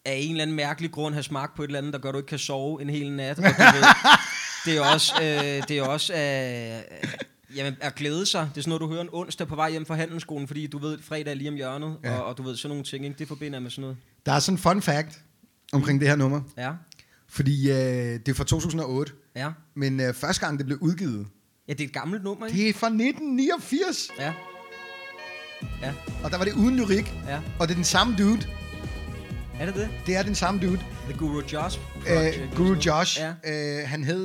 [0.05, 2.13] af en eller anden mærkelig grund have smagt på et eller andet, der gør, at
[2.13, 3.37] du ikke kan sove en hel nat.
[3.39, 3.83] Og du ved,
[4.65, 7.07] det er også, øh, det er også øh,
[7.57, 8.49] jamen, at glæde sig.
[8.53, 10.77] Det er sådan noget, du hører en onsdag på vej hjem fra handelsskolen, fordi du
[10.77, 12.17] ved, fredag er lige om hjørnet, Ja.
[12.17, 13.15] og, og, du ved, sådan nogle ting, ikke?
[13.19, 13.97] det forbinder jeg med sådan noget.
[14.25, 15.19] Der er sådan en fun fact
[15.73, 16.41] omkring det her nummer.
[16.57, 16.71] Ja,
[17.29, 19.11] Fordi øh, det er fra 2008.
[19.37, 19.49] ja.
[19.75, 21.27] Men øh, første gang, det blev udgivet,
[21.67, 22.57] Ja, det er et gammelt nummer, ikke?
[22.59, 24.09] det er fra 1989.
[24.19, 24.33] Ja.
[25.81, 25.93] Ja,
[26.23, 27.13] Og der var det uden lyrik.
[27.27, 27.39] ja.
[27.59, 28.47] Og det er den samme dude.
[29.59, 29.89] Er det det?
[30.05, 30.79] Det er den samme dude.
[31.09, 32.37] The Guru Josh Project.
[32.41, 33.19] Øh, Guru Josh.
[33.19, 33.33] Ja.
[33.81, 34.23] Øh, han, hed,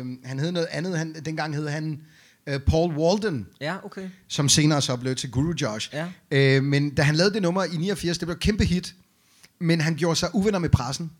[0.00, 0.98] øh, han hed noget andet.
[0.98, 2.00] Han, dengang hed han
[2.46, 3.46] øh, Paul Walden.
[3.60, 4.08] Ja, okay.
[4.28, 5.90] som senere så blev til Guru Josh.
[5.94, 6.06] Ja.
[6.30, 8.94] Øh, men da han lavede det nummer i 89, det blev et kæmpe hit,
[9.58, 11.10] men han gjorde sig uvenner med pressen,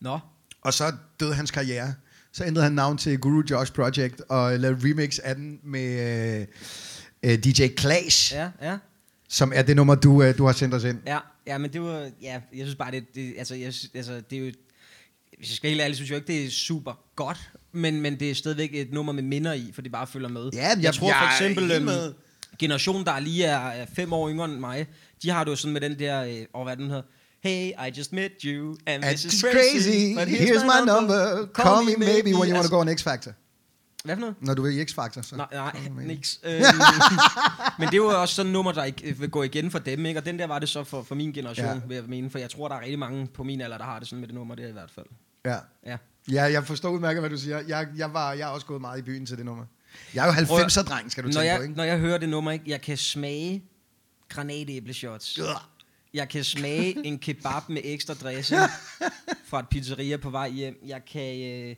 [0.00, 0.18] Nå.
[0.62, 1.94] og så døde hans karriere.
[2.32, 6.46] Så ændrede han navn til Guru Josh Project, og lavede remix af den med øh,
[7.22, 8.50] øh, DJ Klaas, ja.
[8.62, 8.78] Ja,
[9.28, 10.98] som er det nummer, du, øh, du har sendt os ind.
[11.06, 14.20] Ja, ja, men det var, ja, jeg synes bare, det, det altså, jeg, synes- altså,
[14.30, 14.52] det er jo,
[15.38, 18.30] hvis jeg skal helt ærligt, synes jeg ikke, det er super godt, men, men det
[18.30, 20.50] er stadigvæk et nummer med minder i, for det bare følger med.
[20.54, 22.12] Ja, jeg, jeg- tror jeg for er eksempel, helt øhm, med.
[22.58, 24.86] generationen, der lige er, er fem år yngre end mig,
[25.22, 27.02] de har det jo sådan med den der, øh, hvad er den hedder,
[27.40, 31.84] Hey, I just met you, and, this is crazy, crazy, but here's, my number, call,
[31.84, 33.32] me maybe when you want to go on X-Factor.
[34.04, 34.34] Hvad for noget?
[34.40, 35.36] Når du vil i X-Factor, så.
[35.36, 36.08] Nej, nej, call maybe.
[36.08, 36.40] niks.
[36.44, 36.62] Øhm,
[37.78, 40.20] men det jo også sådan nummer, der ikke øh, vil gå igen for dem, ikke?
[40.20, 41.80] Og den der var det så for, for min generation, Ja.
[41.86, 42.30] vil jeg mene.
[42.30, 44.28] For jeg tror, der er rigtig mange på min alder, der har det sådan med
[44.28, 45.06] det nummer, det er i hvert fald.
[45.44, 45.56] Ja.
[45.86, 45.96] Ja.
[46.32, 47.60] ja, jeg forstår udmærket, hvad du siger.
[47.68, 49.64] Jeg, jeg, var, jeg er også gået meget i byen til det nummer.
[50.14, 51.74] Jeg er jo 90'er-dreng, skal du når tænke jeg, på, ikke?
[51.74, 52.64] Når jeg hører det nummer, ikke?
[52.70, 53.64] Jeg kan smage
[54.28, 55.38] granatæbleshots.
[56.14, 58.60] Jeg kan smage en kebab med ekstra dressing
[59.48, 60.82] fra et pizzeria på vej hjem.
[60.86, 61.76] Jeg kan, øh,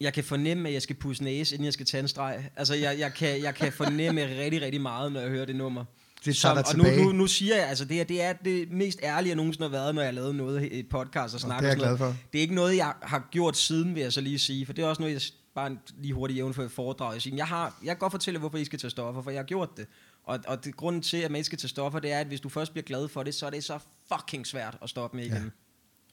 [0.00, 2.50] jeg kan fornemme, at jeg skal pusse næse, inden jeg skal tage en streg.
[2.56, 5.84] Altså, jeg, jeg, kan, jeg kan fornemme rigtig, rigtig meget, når jeg hører det nummer.
[6.24, 6.96] Det tager dig og tilbage.
[6.96, 9.68] nu, nu, nu siger jeg, altså det, her, det er det mest ærlige, jeg nogensinde
[9.68, 11.98] har været, når jeg har lavet noget i podcast og snakker det er jeg glad
[11.98, 12.16] for.
[12.32, 14.84] Det er ikke noget, jeg har gjort siden, vil jeg så lige sige, for det
[14.84, 15.20] er også noget, jeg
[15.54, 17.12] bare lige hurtigt jævnfør et foredrag.
[17.12, 19.38] Jeg, siger, jeg, har, jeg kan godt fortælle, hvorfor I skal tage stoffer, for jeg
[19.38, 19.86] har gjort det.
[20.28, 22.40] Og, og det, grunden til, at man ikke skal tage stoffer, det er, at hvis
[22.40, 23.78] du først bliver glad for det, så er det så
[24.12, 25.52] fucking svært at stoppe med igen.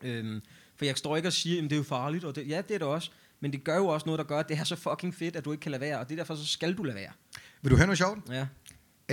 [0.04, 0.08] Ja.
[0.10, 0.42] Øhm,
[0.78, 2.76] for jeg står ikke og siger, at det er jo farligt, og det, ja, det
[2.76, 3.12] er det også.
[3.40, 5.46] Men det gør jo også noget, der gør, at det er så fucking fedt, at
[5.46, 6.00] du ikke kan lade være.
[6.00, 7.12] Og det er derfor, så skal du lade være.
[7.62, 8.20] Vil du høre noget sjovt?
[8.30, 8.48] Ja.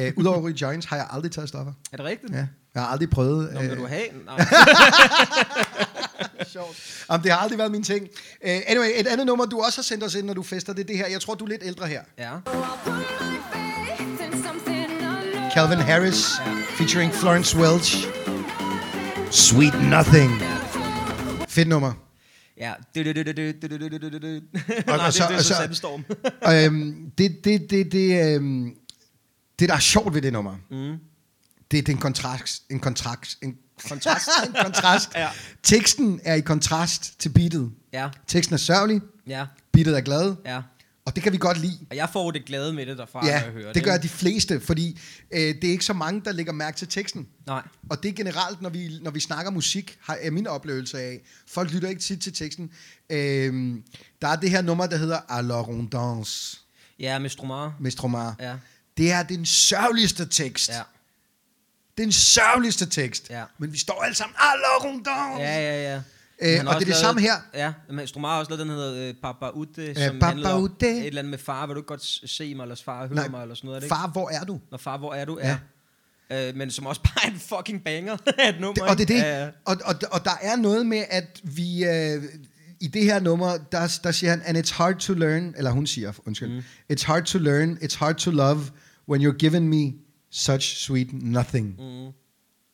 [0.00, 1.72] Uh, Udover ryge joints har jeg aldrig taget stoffer.
[1.92, 2.32] Er det rigtigt?
[2.32, 2.46] Ja.
[2.74, 3.52] Jeg har aldrig prøvet...
[3.52, 4.04] Nå, vil øh, du have?
[4.24, 4.36] Nej.
[7.10, 8.08] Jamen, det har aldrig været min ting.
[8.44, 10.82] Uh, anyway, et andet nummer, du også har sendt os ind, når du fester, det
[10.82, 11.06] er det her.
[11.06, 12.02] Jeg tror, du er lidt ældre her.
[12.18, 12.38] ja.
[15.52, 16.38] Calvin Harris
[16.76, 18.06] featuring Florence Welch.
[19.30, 20.30] Sweet Nothing.
[21.48, 21.92] Fedt nummer.
[22.56, 22.72] Ja.
[22.94, 23.16] Nej, det
[24.96, 26.04] er så Sandstorm.
[27.18, 28.74] Det det det det øhm,
[29.58, 30.54] det der er sjovt ved det nummer.
[30.70, 30.98] Mm.
[31.70, 33.56] Det, det er en kontrast, en kontrast, en
[33.88, 35.10] kontrast, en kontrast.
[35.14, 35.28] ja.
[35.62, 37.70] Teksten er i kontrast til beatet.
[37.92, 38.08] Ja.
[38.26, 39.00] Teksten er sørgelig.
[39.26, 39.46] Ja.
[39.72, 40.34] Beatet er glad.
[40.46, 40.60] Ja
[41.04, 41.78] og det kan vi godt lide.
[41.90, 44.02] Og jeg får det glade med det derfra, når Ja, jeg hører det gør ikke?
[44.02, 45.00] de fleste, fordi
[45.30, 47.28] øh, det er ikke så mange, der lægger mærke til teksten.
[47.46, 47.62] Nej.
[47.90, 51.20] Og det er generelt, når vi, når vi snakker musik, har, er min oplevelse af.
[51.48, 52.70] Folk lytter ikke tit til teksten.
[53.10, 53.82] Øhm,
[54.22, 56.58] der er det her nummer, der hedder Alors on danse
[56.98, 57.74] Ja, med Stromar.
[57.80, 58.36] med Stromar.
[58.40, 58.54] Ja,
[58.96, 60.68] Det er den sørgeligste tekst.
[60.68, 60.82] ja.
[61.98, 63.30] Den sørgeligste tekst.
[63.30, 63.44] Ja.
[63.58, 66.00] Men vi står alle sammen, Alors on danse Ja, ja, ja.
[66.42, 67.34] Øh, og det er det samme her.
[67.54, 70.50] Ja, men Stromar har også lavet den, der hedder øh, Papa Ute, som Papa handler
[70.50, 71.66] om et eller andet med far.
[71.66, 73.76] Vil du ikke godt se mig, eller far høre Nej, mig, eller sådan noget?
[73.76, 74.54] Er det Far, hvor er du?
[74.54, 74.66] Ikke?
[74.70, 75.38] Når far, hvor er du?
[75.42, 75.58] Ja.
[76.30, 76.48] Ja.
[76.48, 78.74] Øh, men som også bare er en fucking banger af et nummer.
[78.74, 79.14] Det, og det er det.
[79.14, 79.26] ikke?
[79.26, 79.50] Ja, ja.
[79.64, 81.84] Og, og, og der er noget med, at vi...
[81.84, 82.22] Øh,
[82.80, 85.86] I det her nummer, der, der siger han, and it's hard to learn, eller hun
[85.86, 86.62] siger, undskyld, mm.
[86.92, 88.60] it's hard to learn, it's hard to love,
[89.08, 89.92] when you're giving me
[90.30, 91.76] such sweet nothing.
[91.78, 92.12] Mm.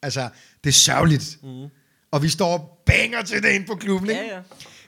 [0.01, 0.29] Altså,
[0.63, 1.37] det er sørgeligt.
[1.43, 1.67] Mm.
[2.11, 4.21] Og vi står banger til det ind på klubben, ikke?
[4.21, 4.35] Ja,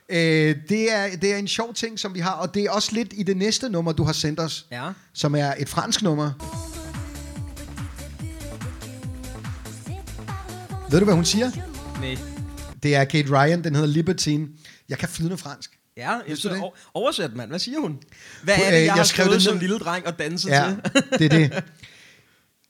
[0.10, 0.50] ja.
[0.50, 2.90] Øh, det, er, det er en sjov ting, som vi har, og det er også
[2.94, 4.90] lidt i det næste nummer, du har sendt os, Ja.
[5.14, 6.32] som er et fransk nummer.
[10.92, 11.52] Ved du, hvad hun siger?
[12.02, 12.18] Nej.
[12.84, 14.48] Det er Kate Ryan, den hedder Libertine.
[14.90, 15.72] Jeg kan flydende fransk.
[15.98, 17.50] Ja, jeg Vidste så, o- oversæt, mand.
[17.50, 17.98] Hvad siger hun?
[18.44, 20.50] Hvad er det, øh, jeg, jeg har skrev skrevet det som lille dreng og danset
[20.50, 21.04] Ja, til?
[21.20, 21.64] det er det.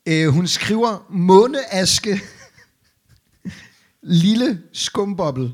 [0.05, 2.21] Øh, hun skriver, måneaske,
[4.03, 5.53] lille skumbobbel,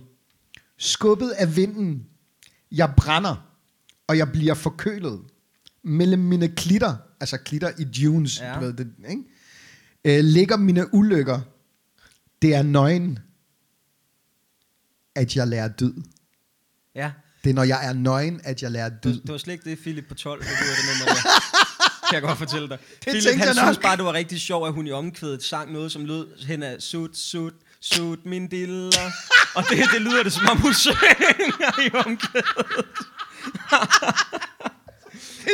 [0.77, 2.05] skubbet af vinden,
[2.71, 3.35] jeg brænder,
[4.07, 5.21] og jeg bliver forkølet.
[5.83, 8.55] Mellem mine klitter, altså klitter i dunes, Ja.
[8.55, 9.23] du ved det, ikke?
[10.05, 11.39] Øh, ligger mine ulykker.
[12.41, 13.19] Det er nøgen,
[15.15, 15.93] at jeg lærer død.
[16.95, 17.11] Ja.
[17.43, 19.21] Det er, når jeg er nøgen, at jeg lærer Det, død.
[19.21, 21.21] det var slet ikke det, Philip på 12, der gjorde det nummer.
[22.09, 22.77] Kan jeg godt fortælle dig.
[23.01, 23.73] Philip, tænkte han jeg nok.
[23.73, 26.63] synes bare, det var rigtig sjovt, at hun i omkvædet sang noget, som lød hen
[26.63, 29.11] af sut, sut, sut min diller.
[29.55, 32.85] Og det, det lyder det, som om hun synger i omkvædet.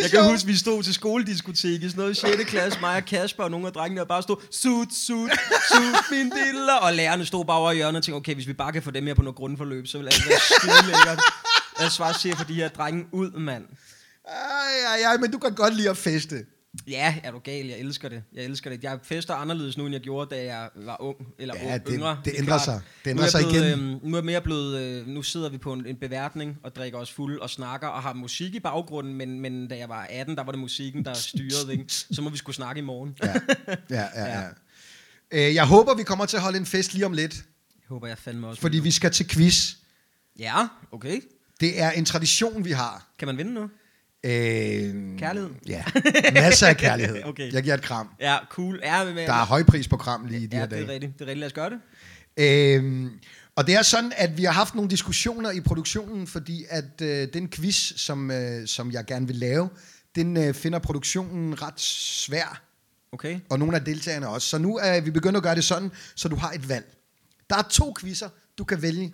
[0.02, 2.44] Jeg kan huske, vi stod til skolediskotek i sådan noget 6.
[2.44, 5.32] klasse, mig og Kasper og nogle af drengene, og bare stod, sut, sut,
[5.72, 6.74] sut min diller.
[6.74, 8.92] Og lærerne stod bare over i hjørnet og tænkte, okay, hvis vi bare kan få
[8.92, 11.22] dem her på noget grundforløb, så vil det være skide lækkert.
[11.80, 13.66] Jeg svarer siger for de her drenge ud, mand.
[14.28, 14.36] Ej,
[14.88, 16.46] ej, ej, men du kan godt lide at feste.
[16.88, 17.66] Ja, er du gal?
[17.66, 18.24] Jeg elsker det.
[18.34, 18.84] Jeg elsker det.
[18.84, 21.18] Jeg fester anderledes nu, end jeg gjorde, da jeg var ung.
[21.40, 22.22] Eller Ja, ung, det- yngre.
[22.26, 22.82] det er ændrer sig.
[23.06, 23.80] Det ændrer er sig blevet, igen.
[23.80, 24.82] Øhm, nu er mere blevet...
[24.82, 28.02] Øh, nu sidder vi på en, en beværtning og drikker os fuld og snakker og
[28.04, 31.14] har musik i baggrunden, men, men da jeg var 18, der var det musikken, der
[31.14, 31.72] styrede.
[31.72, 31.86] Ikke?
[31.88, 33.16] Så må vi skulle snakke i morgen.
[33.24, 33.34] Ja,
[33.68, 33.76] ja,
[34.16, 34.26] ja.
[34.26, 34.40] Ja.
[35.32, 35.48] ja.
[35.50, 37.44] Øh, jeg håber, vi kommer til at holde en fest lige om lidt, Jeg
[37.90, 38.62] håber, jeg fandme også.
[38.62, 39.74] fordi vi skal til quiz.
[40.40, 41.22] Ja, okay.
[41.60, 43.08] Det er en tradition, vi har.
[43.20, 43.70] Kan man vinde nu?
[44.24, 44.32] Øh,
[45.20, 45.50] Kærlighed?
[45.68, 45.84] Ja,
[46.34, 47.22] masser af kærlighed.
[47.26, 47.54] Okay.
[47.54, 48.10] Jeg giver et kram.
[48.20, 48.80] Ja, cool.
[48.84, 50.82] Ja, men, Der er høj pris på kram lige i de ja, her det er
[50.86, 50.94] dage.
[50.94, 51.14] rigtigt.
[51.20, 51.40] Det er rigtigt.
[51.40, 51.80] Lad os gøre det.
[52.38, 53.10] Øhm,
[53.56, 57.28] og det er sådan, at vi har haft nogle diskussioner i produktionen, fordi at øh,
[57.34, 59.70] den quiz, som, øh, som jeg gerne vil lave,
[60.16, 62.62] den øh, finder produktionen ret svær,
[63.12, 63.40] Okay.
[63.50, 64.48] og nogle af deltagerne også.
[64.48, 66.86] Så nu er vi begyndt at gøre det sådan, så du har et valg.
[67.50, 69.14] Der er to quizzer, du kan vælge.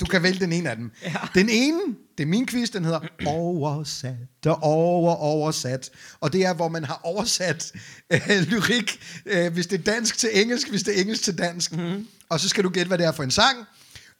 [0.00, 0.92] Du kan vælge den ene af dem.
[1.02, 1.14] Ja.
[1.34, 1.80] Den ene,
[2.18, 5.90] det er min quiz, den hedder Oversat og over oversat.
[6.20, 7.72] Og det er, hvor man har oversat
[8.12, 11.72] øh, lyrik, øh, hvis det er dansk til engelsk, hvis det er engelsk til dansk.
[11.72, 12.08] Mm-hmm.
[12.28, 13.58] Og så skal du gætte, hvad det er for en sang.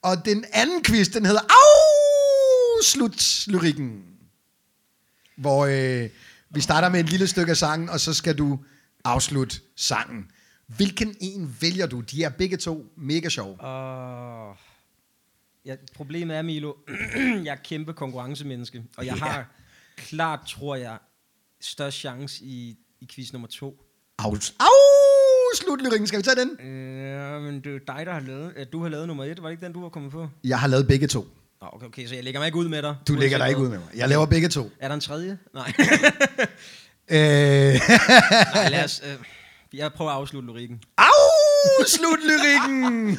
[0.02, 1.40] Og den anden quiz, den hedder
[2.80, 4.02] Afslut lyrikken.
[5.36, 6.10] Hvor øh,
[6.50, 8.58] vi starter med et lille stykke af sangen, og så skal du
[9.04, 10.26] afslutte sangen.
[10.66, 12.00] Hvilken en vælger du?
[12.00, 13.52] De er begge to mega sjove.
[13.52, 14.56] Uh,
[15.66, 16.72] ja, problemet er, Milo,
[17.44, 19.24] jeg er kæmpe konkurrencemenneske, og jeg Ja.
[19.24, 19.46] har
[19.96, 20.98] klart, tror jeg,
[21.60, 23.82] størst chance i, i quiz nummer to.
[24.22, 24.54] Aus-
[25.52, 26.06] Afslut lyrikken.
[26.06, 26.50] Skal vi tage den?
[27.12, 29.42] Ja, men det er dig, der har lavet, at du har lavet nummer et.
[29.42, 30.28] Var det ikke den, du var kommet på?
[30.44, 31.26] Jeg har lavet begge to.
[31.60, 32.96] Okay, okay, så jeg lægger mig ikke ud med dig.
[33.08, 33.88] Du lægger dig ikke ud med mig.
[33.96, 34.70] Jeg laver begge to.
[34.80, 35.38] Er der en tredje?
[35.54, 35.72] Nej.
[37.10, 37.18] Øh,
[38.54, 39.02] Nej, lad os...
[39.04, 39.16] Øh,
[39.78, 40.82] jeg prøver at afslutte lyrikken.
[40.98, 41.06] au!
[41.86, 43.18] Slut lyrikken!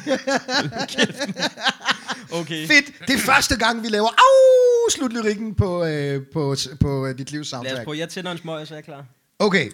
[2.32, 2.66] Okay.
[2.66, 2.86] Fedt.
[3.08, 4.90] Det er første gang, vi laver au!
[4.90, 7.84] Slut lyrikken på, øh, på, på øh, dit livs Lad os soundtrack.
[7.84, 7.98] prøve.
[7.98, 9.04] Jeg tænder en smøg, så er jeg klar.
[9.38, 9.70] Okay.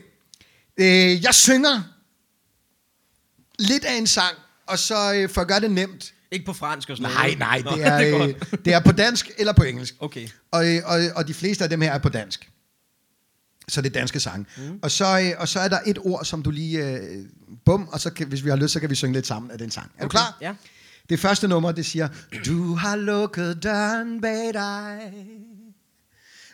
[0.77, 1.83] Øh, jeg synger
[3.59, 4.37] lidt af en sang,
[4.67, 6.13] og så øh, for at gøre det nemt.
[6.31, 7.39] Ikke på fransk og sådan Nej, noget.
[7.39, 9.95] nej, Nå, det er, det er øh, det er på dansk eller på engelsk.
[10.01, 10.29] Okay.
[10.51, 12.51] Og, øh, og, og de fleste af dem her er på dansk.
[13.69, 14.47] Så det er danske sange.
[14.57, 14.79] Mm.
[14.83, 16.87] Og, så, øh, og så er der et ord, som du lige...
[16.91, 17.25] Øh,
[17.65, 19.59] bum, og så kan, hvis vi har lyst, så kan vi synge lidt sammen af
[19.59, 19.93] den sang.
[19.97, 20.37] Er du Okay, klar?
[20.41, 20.55] ja.
[21.09, 22.09] Det første nummer, det siger,
[22.47, 25.13] Du har lukket døren bag dig,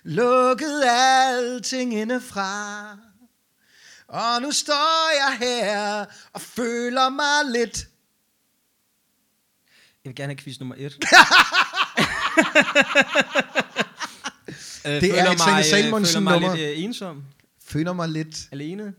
[0.03, 2.97] lukket alting indefra,
[4.09, 7.89] og nu står jeg her og føler mig lidt.
[10.05, 10.83] Jeg vil gerne have quiz nummer et.
[14.87, 16.57] øh, er føler Alexander mig, øh, Salmonsen føler mig nummer.
[16.57, 17.25] lidt øh, ensom.
[17.65, 18.49] Føler mig lidt.
[18.53, 18.95] Alene.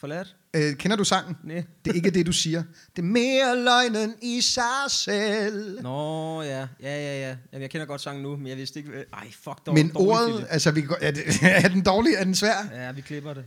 [0.00, 0.36] Forladt.
[0.54, 1.36] Øh, kender du sangen?
[1.44, 1.64] Nej.
[1.84, 2.62] Det er ikke det, du siger.
[2.96, 5.82] Det er mere løgnen i sig selv.
[5.82, 6.58] Nå, ja.
[6.58, 7.36] Ja, ja, ja.
[7.52, 8.90] Jamen, jeg kender godt sangen nu, men jeg vidste ikke...
[9.12, 10.46] Ej, fuck, dog, Men dårlig ordet, Philip.
[10.50, 11.22] altså, vi, er, det,
[11.64, 12.14] er den dårlig?
[12.14, 12.56] Er den svær?
[12.72, 13.44] Ja, vi klipper det.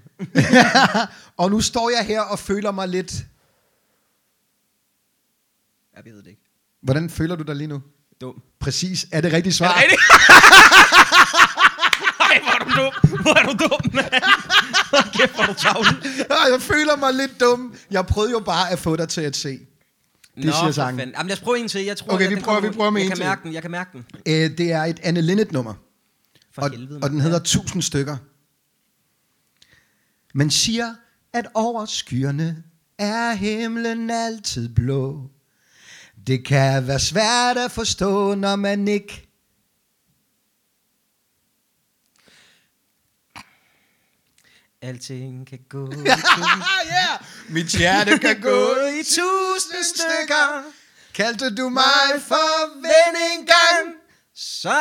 [1.37, 3.13] og nu står jeg her og føler mig lidt...
[5.95, 6.41] Jeg ved det ikke.
[6.83, 7.81] Hvordan føler du dig lige nu?
[8.21, 8.41] Dum.
[8.59, 9.05] Præcis.
[9.11, 9.67] Er det rigtigt svar?
[9.67, 10.01] Er det rigtigt?
[12.31, 13.19] Ej, hvor er du dum.
[13.21, 14.11] Hvor er du dum, mand.
[15.13, 15.95] Kæft, hvor er du tavlig.
[16.53, 17.75] jeg føler mig lidt dum.
[17.91, 19.59] Jeg prøvede jo bare at få dig til at se.
[20.35, 20.99] Det siger for sangen.
[20.99, 21.15] fanden.
[21.17, 21.85] Jamen, lad os prøve en til.
[21.85, 23.25] Jeg tror, Okay, jeg, vi prøver- vi prøver med jeg en kan til.
[23.25, 23.53] mærke den.
[23.53, 24.05] Jeg kan mærke den.
[24.25, 25.73] Øh, det er et Anne Linnet nummer.
[26.55, 28.17] For Og, helvede, og den hedder 1000 stykker.
[30.33, 30.93] Man siger,
[31.33, 32.63] at over skyerne
[32.99, 35.29] er himlen altid blå.
[36.27, 39.27] Det kan være svært at forstå, når man ikke...
[44.83, 47.19] Alting kan gå i yeah!
[47.55, 50.63] Mit hjerte kan gå i tusind stykker.
[51.13, 53.95] Kaldte du mig for ven engang?
[54.35, 54.73] Så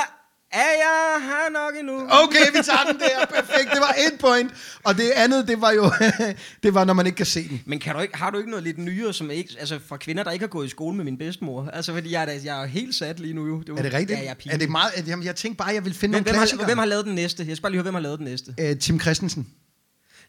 [0.52, 2.06] er jeg her nok endnu.
[2.10, 3.26] Okay, vi tager den der.
[3.26, 3.70] Perfekt.
[3.72, 4.50] Det var et point.
[4.84, 5.92] Og det andet, det var jo,
[6.62, 7.62] det var, når man ikke kan se den.
[7.66, 10.24] Men kan du ikke, har du ikke noget lidt nyere, som ikke, altså fra kvinder,
[10.24, 11.68] der ikke har gået i skole med min bedstemor?
[11.72, 13.60] Altså, fordi jeg er, da- jeg er helt sat lige nu jo.
[13.60, 14.18] Det Er det rigtigt?
[14.18, 14.92] Ja, jeg er, er det meget?
[15.06, 17.14] Jamen, jeg tænkte bare, jeg ville finde Hvem, nogle hvem, har, hvem har lavet den
[17.14, 17.44] næste?
[17.48, 18.54] Jeg skal bare lige høre, hvem har lavet den næste.
[18.60, 19.46] Øh, Tim Christensen.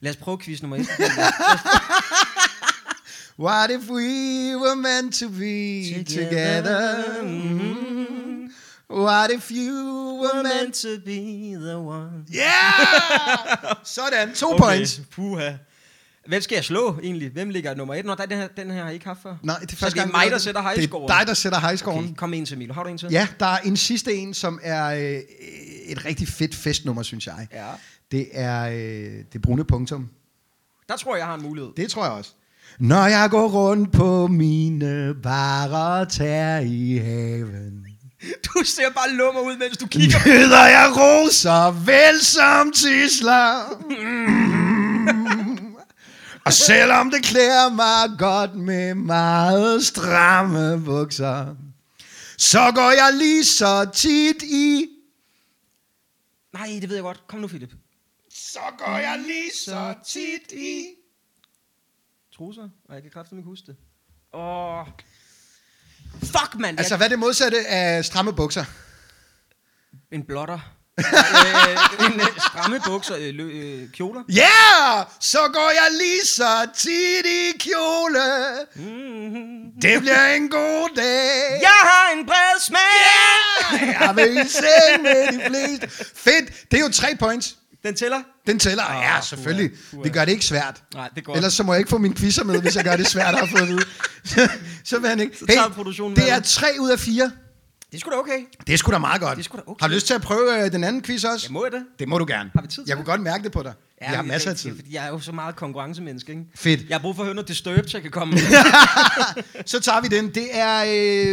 [0.01, 0.87] Lad os prøve quiz nummer et.
[3.39, 7.03] What if we were meant to be together?
[7.23, 8.47] Mm-hmm.
[8.89, 10.55] What if you were meant...
[10.55, 12.25] meant to be the one.
[12.33, 13.73] Yeah!
[13.95, 14.57] Sådan, to okay.
[14.57, 15.01] points.
[15.11, 15.51] Puha.
[16.27, 17.29] Hvem skal jeg slå egentlig?
[17.29, 18.05] Hvem ligger nummer et?
[18.05, 19.35] Nå, der, den, her, den her har jeg ikke haft før.
[19.43, 21.11] Nej, det er Så første det er mig, der sætter Det highscoren.
[21.11, 22.03] er dig, der sætter highscoren.
[22.03, 22.73] Okay, kom med en til, Milo.
[22.73, 23.07] Har du en til?
[23.11, 25.21] Ja, der er en sidste en, som er øh,
[25.85, 27.47] et rigtig fedt festnummer, synes jeg.
[27.53, 27.67] Ja.
[28.11, 30.09] Det er øh, det brune punktum.
[30.89, 31.71] Der tror jeg, jeg har en mulighed.
[31.77, 32.31] Det tror jeg også.
[32.79, 37.85] Når jeg går rundt på mine bare tær i haven,
[38.45, 40.17] Du ser bare lummer ud, mens du kigger.
[40.25, 43.79] møder jeg roser vel som tisler.
[43.89, 45.75] Mm.
[46.45, 51.55] Og selvom det klæder mig godt med meget stramme bukser,
[52.37, 54.87] så går jeg lige så tit i
[56.53, 57.27] Nej, det ved jeg godt.
[57.27, 57.71] Kom nu, Philip.
[58.53, 60.87] Så går jeg lige så tit i...
[62.35, 62.69] Trusser?
[62.89, 63.75] Og jeg kan kraftigt ikke huske det.
[64.33, 64.87] Åh.
[66.19, 66.79] Fuck, mand.
[66.79, 66.97] Altså, Jeg...
[66.97, 68.65] hvad er det modsatte af stramme bukser?
[70.11, 70.59] En blotter.
[70.97, 74.23] øh, en øh, stramme bukser, øh, lø, øh, kjoler.
[74.29, 74.41] Ja!
[74.41, 75.05] Yeah!
[75.19, 78.23] Så går jeg lige så tit i kjole.
[79.81, 81.61] Det bliver en god dag.
[81.61, 82.97] Jeg har en bred smag.
[84.01, 86.05] Jeg vil i seng med de fleste.
[86.15, 86.71] Fedt.
[86.71, 87.57] Det er jo tre points.
[87.83, 88.17] Den tæller.
[88.47, 88.83] Den tæller.
[88.83, 89.69] Ah, ja, selvfølgelig.
[89.71, 90.03] puha, puha.
[90.03, 90.83] Vi gør det ikke svært.
[90.93, 91.35] Nej, det går.
[91.35, 93.49] Ellers så må jeg ikke få mine quizzer med, hvis jeg gør det svært at
[93.49, 93.83] få at vide.
[94.25, 94.49] Så,
[94.83, 95.37] så vil han ikke.
[95.73, 97.31] Produktionen det er tre ud af fire.
[97.91, 98.39] Det er sgu da okay.
[98.67, 99.37] Det er sgu da meget godt.
[99.37, 99.81] Det sgu da okay.
[99.83, 101.45] Har du lyst til at prøve øh, den anden quiz også?
[101.47, 101.83] Jeg må jeg det.
[101.99, 102.51] Det må du gerne.
[102.55, 103.05] Har vi tid til Jeg det?
[103.05, 103.73] kunne godt mærke det på dig.
[104.01, 104.71] Ja, jeg har masser af tid.
[104.79, 106.45] er Jeg er jo så meget konkurrencemenneske, ikke?
[106.55, 106.89] Fedt.
[106.89, 108.37] Jeg har brug for at høre noget Disturbed, så jeg kan komme.
[109.65, 110.33] Så tager vi den.
[110.35, 110.83] Det er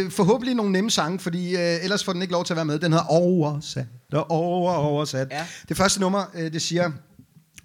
[0.05, 2.65] øh, forhåbentlig nogle nemme sange, fordi øh, ellers får den ikke lov til at være
[2.65, 2.79] med.
[2.79, 5.27] Den hedder Oversat og over, oversat.
[5.31, 5.45] Ja.
[5.69, 6.91] Det første nummer, øh, det siger,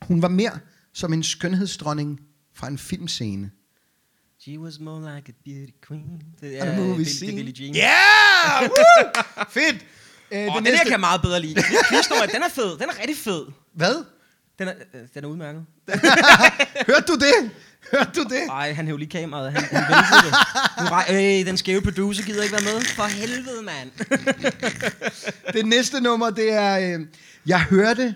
[0.02, 0.58] hun var mere
[0.94, 2.20] som en skønhedsdronning
[2.56, 3.50] fra en filmscene.
[4.42, 6.22] She was more like a beauty queen.
[6.40, 7.32] Det A er, movie Bill, det er scene.
[7.36, 7.76] Billie Jean.
[7.76, 8.62] Yeah!
[8.70, 9.44] Woo!
[9.50, 9.84] Fedt!
[10.32, 11.54] Øh, Åh, den der kan jeg meget bedre lide.
[11.88, 12.78] Quiznummeret, den er fed.
[12.78, 13.46] Den er rigtig fed.
[13.74, 14.04] Hvad?
[14.58, 15.64] Den er, øh, den er udmærket.
[16.90, 17.50] Hørte du det?
[17.92, 18.40] Hørte du det?
[18.46, 19.52] Nej, han hævde lige kameraet.
[19.52, 20.34] Han, han væltede det.
[20.80, 22.80] Nu rej- øh, den skæve producer gider ikke være med.
[22.84, 23.90] For helvede, mand.
[25.56, 26.98] Det næste nummer, det er...
[26.98, 27.06] Øh,
[27.46, 28.14] jeg hørte,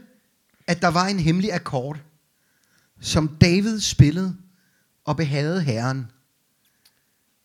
[0.66, 1.96] at der var en hemmelig akkord,
[3.00, 4.36] som David spillede
[5.04, 6.10] og behagede herren.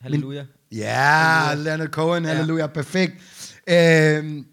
[0.02, 0.45] Halleluja.
[0.72, 3.14] Ja, Leonard Cohen, halleluja, perfekt.
[3.68, 4.44] Øh,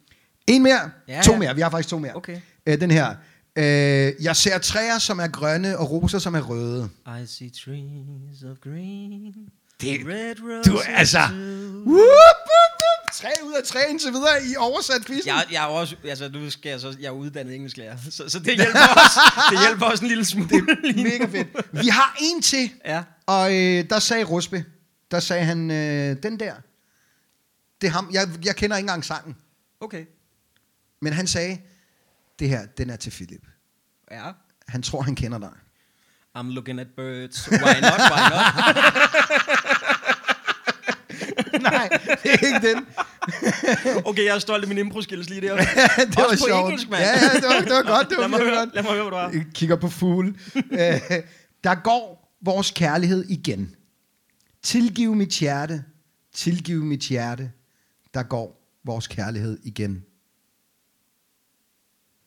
[0.47, 1.39] en mere, Ja, to ja.
[1.39, 2.17] mere, vi har faktisk to mere.
[2.17, 2.41] Okay.
[2.67, 3.15] Øh, den her.
[3.57, 6.89] Øh, jeg ser træer, som er grønne, og roser, som er røde.
[7.23, 9.35] I see trees of green.
[9.81, 11.19] Det- red roses Du, altså...
[11.19, 13.13] Whoop, whoop, whoop.
[13.15, 15.29] Tre ud af tre indtil videre i oversat quizzen.
[15.29, 18.39] Jeg, jeg er også, altså nu skal jeg så, jeg er uddannet engelsklærer, så, så
[18.39, 19.21] det hjælper også,
[19.51, 20.49] det hjælper også en lille smule.
[20.83, 21.49] Mega fedt.
[21.83, 23.03] Vi har en til, Ja.
[23.27, 24.65] og øh, der sagde Rusbe,
[25.11, 26.55] der sagde han, øh, den der,
[27.81, 29.37] det er ham, jeg, jeg kender ikke engang sangen,
[29.81, 30.05] Okay.
[31.03, 31.59] men han sagde,
[32.41, 33.47] det her, den er til Philip.
[34.11, 34.31] Ja.
[34.69, 35.51] Han tror, han kender dig.
[36.39, 37.49] I'm looking at birds.
[37.51, 38.01] Why not?
[38.13, 38.55] Why not?
[41.63, 41.89] Nej,
[42.23, 42.87] det er ikke den.
[44.09, 45.57] Okay, jeg er stolt af min impro-skills lige der.
[45.57, 46.65] det var Også på sjovt.
[46.65, 47.03] engelsk, mand.
[47.03, 48.09] Ja, ja, det var, det var godt.
[48.11, 48.75] Det var lad, mig høre, godt.
[48.75, 49.45] lad mig høre, hvad du har.
[49.55, 50.35] Kigger på fugle.
[50.57, 51.01] Øh,
[51.65, 53.75] der går vores kærlighed igen.
[54.63, 55.85] Tilgiv mit hjerte.
[56.35, 57.51] Tilgiv mit hjerte.
[58.15, 60.05] Der går vores kærlighed igen.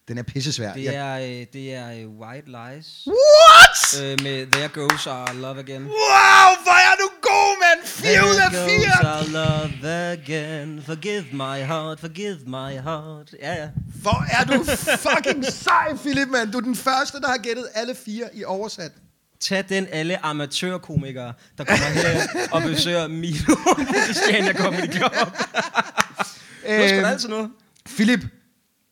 [0.08, 0.74] Den er pissesvær.
[0.74, 4.04] Det er, øh, det er øh, White Lies What?
[4.04, 5.82] øh, med There Goes Our Love Again.
[5.84, 7.88] Wow, hvor er du god, mand!
[7.88, 9.14] 4 ud af There goes 4!
[9.14, 10.84] our love again.
[10.86, 13.36] Forgive my heart, forgive my heart.
[13.42, 13.68] Ja, ja.
[14.02, 14.64] Hvor er du
[14.98, 16.52] fucking sej, Philip, mand.
[16.52, 18.92] Du er den første, der har gættet alle fire i oversat.
[19.40, 25.12] Tag den alle amatørkomikere, der kommer her og besøger Milo på Christiania Comedy Club.
[25.16, 27.50] Sgu da Øhm, altid noget.
[27.86, 28.20] Philip,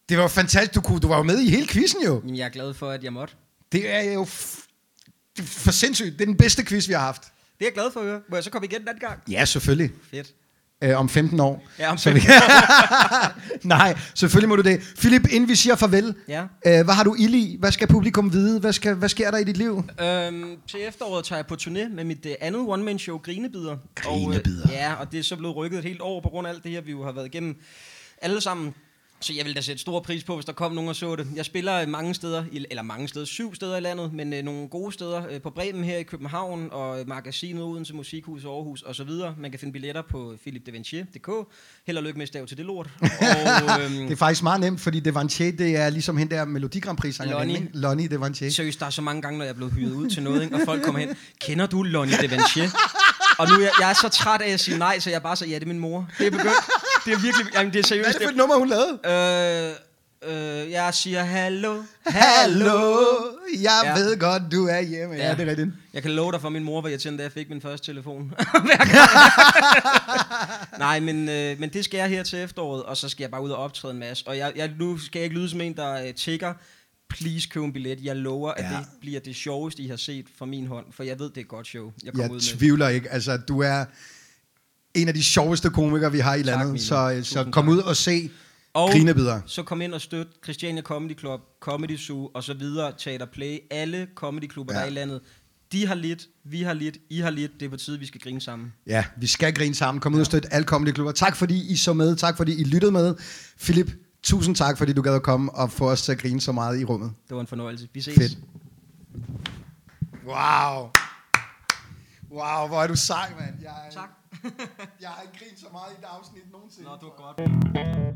[0.10, 0.76] det var fantastisk.
[0.76, 2.19] Du, kunne, du var jo med i hele quizzen jo.
[2.23, 3.34] Jamen, jeg er glad for, at jeg måtte.
[3.72, 4.28] Det er jo
[5.38, 6.14] det er for sindssygt.
[6.14, 7.22] Det er den bedste quiz, vi har haft.
[7.23, 7.30] Det
[7.60, 8.22] er jeg glad for at høre.
[8.30, 9.19] Må jeg så komme igen den anden gang?
[9.30, 9.91] Ja, selvfølgelig.
[10.11, 10.34] Fedt.
[10.84, 11.68] Øh, om 15 år.
[11.80, 12.34] Ja, om Så 15 vi-
[13.68, 14.82] Nej, selvfølgelig må du det.
[14.98, 16.41] Philip, inden vi siger farvel, Ja.
[16.65, 17.56] øh, hvad har du ild i?
[17.60, 18.60] Hvad skal publikum vide?
[18.60, 19.84] Hvad, skal, hvad sker der i dit liv?
[20.02, 23.78] Øhm, til efteråret tager jeg på turné med mit uh, andet one-man-show, Grinebider.
[23.95, 24.64] Grinebider.
[24.64, 26.52] Og, øh, ja, og det er så blevet rykket et helt år på grund af
[26.52, 27.56] alt det her, vi jo har været igennem
[28.22, 28.73] alle sammen.
[29.22, 31.27] Så jeg vil da sætte stor pris på, hvis der kom nogen og så det.
[31.35, 34.68] Jeg spiller øh, mange steder, eller mange steder, syv steder i landet, men øh, nogle
[34.68, 39.03] gode steder øh, på Bremen her i København, og magasinet Odense Musikhus Aarhus og så
[39.03, 39.35] videre.
[39.38, 41.30] Man kan finde billetter på philipdevanchier.dk.
[41.88, 42.89] Held og lykke med stav til det lort.
[43.02, 46.80] Og, øhm, Det er faktisk meget nemt, fordi Devanchier, det er ligesom hende der Melodi
[46.80, 47.56] Grand Prix Lonnie.
[47.56, 47.69] ikke?
[47.73, 48.49] Lonnie Devanchier.
[48.49, 50.56] Seriøst, der er så mange gange, når jeg er blevet hyret ud til noget, ikke?
[50.56, 51.10] og folk kommer hen.
[51.41, 52.69] Kender du Lonnie Devanchier?
[53.41, 55.35] Og nu er jeg, jeg er så træt af at sige nej, så jeg bare
[55.35, 56.07] siger, ja, det er min mor.
[56.18, 56.55] Det er begyndt.
[57.05, 58.13] Det er virkelig, jamen det er Hvad er seriøst.
[58.19, 59.73] det for et nummer, hun lavede?
[60.26, 63.05] Øh, øh, jeg siger hallo, Hallo,
[63.61, 63.93] jeg Ja.
[63.93, 65.15] ved godt, du er hjemme.
[65.15, 65.34] Ja, Ja.
[65.35, 65.69] det er rigtigt.
[65.93, 67.85] Jeg kan love dig for, at min mor var irriterende, da jeg fik min første
[67.91, 68.34] telefon.
[70.80, 73.41] Nej, men, øh, men det skal jeg her til efteråret, og så skal jeg bare
[73.41, 74.23] ud og optræde en masse.
[74.27, 76.53] Og jeg, jeg, nu skal jeg ikke lyde som en, der øh, tigger.
[77.11, 77.99] Please køb en billet.
[78.03, 78.77] Jeg lover, at Ja.
[78.77, 80.85] det bliver det sjoveste, I har set fra min hånd.
[80.91, 82.41] For jeg ved, det er et godt show, jeg kommer Jeg ud med.
[82.57, 83.09] tvivler ikke.
[83.09, 83.85] Altså, du er
[84.93, 86.67] en af de sjoveste komikere, vi har i landet.
[86.67, 86.77] Milo.
[86.83, 87.71] så, så Tusind kom tak.
[87.73, 88.29] ud og se
[88.73, 89.41] Og Grinebider.
[89.45, 93.59] så kom ind og støt Christiania Comedy Club, Comedy Zoo og så videre, Teater Play,
[93.71, 94.79] alle comedyklubber, Ja.
[94.79, 94.85] ja.
[94.85, 95.21] der er i landet.
[95.71, 97.51] De har lidt, vi har lidt, I har lidt.
[97.59, 98.73] Det er på tide, vi skal grine sammen.
[98.88, 100.01] Ja, vi skal grine sammen.
[100.01, 101.11] Kom ud og støtte alle comedyklubber.
[101.11, 102.15] Tak fordi I så med.
[102.15, 103.15] Tak fordi I lyttede med.
[103.61, 103.91] Philip,
[104.23, 106.80] tusind tak fordi du gad at komme og få os til at grine så meget
[106.80, 107.14] i rummet.
[107.27, 107.88] Det var en fornøjelse.
[107.93, 108.15] Vi ses.
[108.18, 108.38] Fedt.
[110.26, 110.89] Wow.
[112.31, 113.56] Wow, hvor er du sej, mand.
[113.61, 114.10] Jeg, Tak.
[115.02, 116.88] jeg har ikke grint så meget i et afsnit nogensinde.
[116.88, 117.34] Nå, det var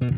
[0.02, 0.15] godt.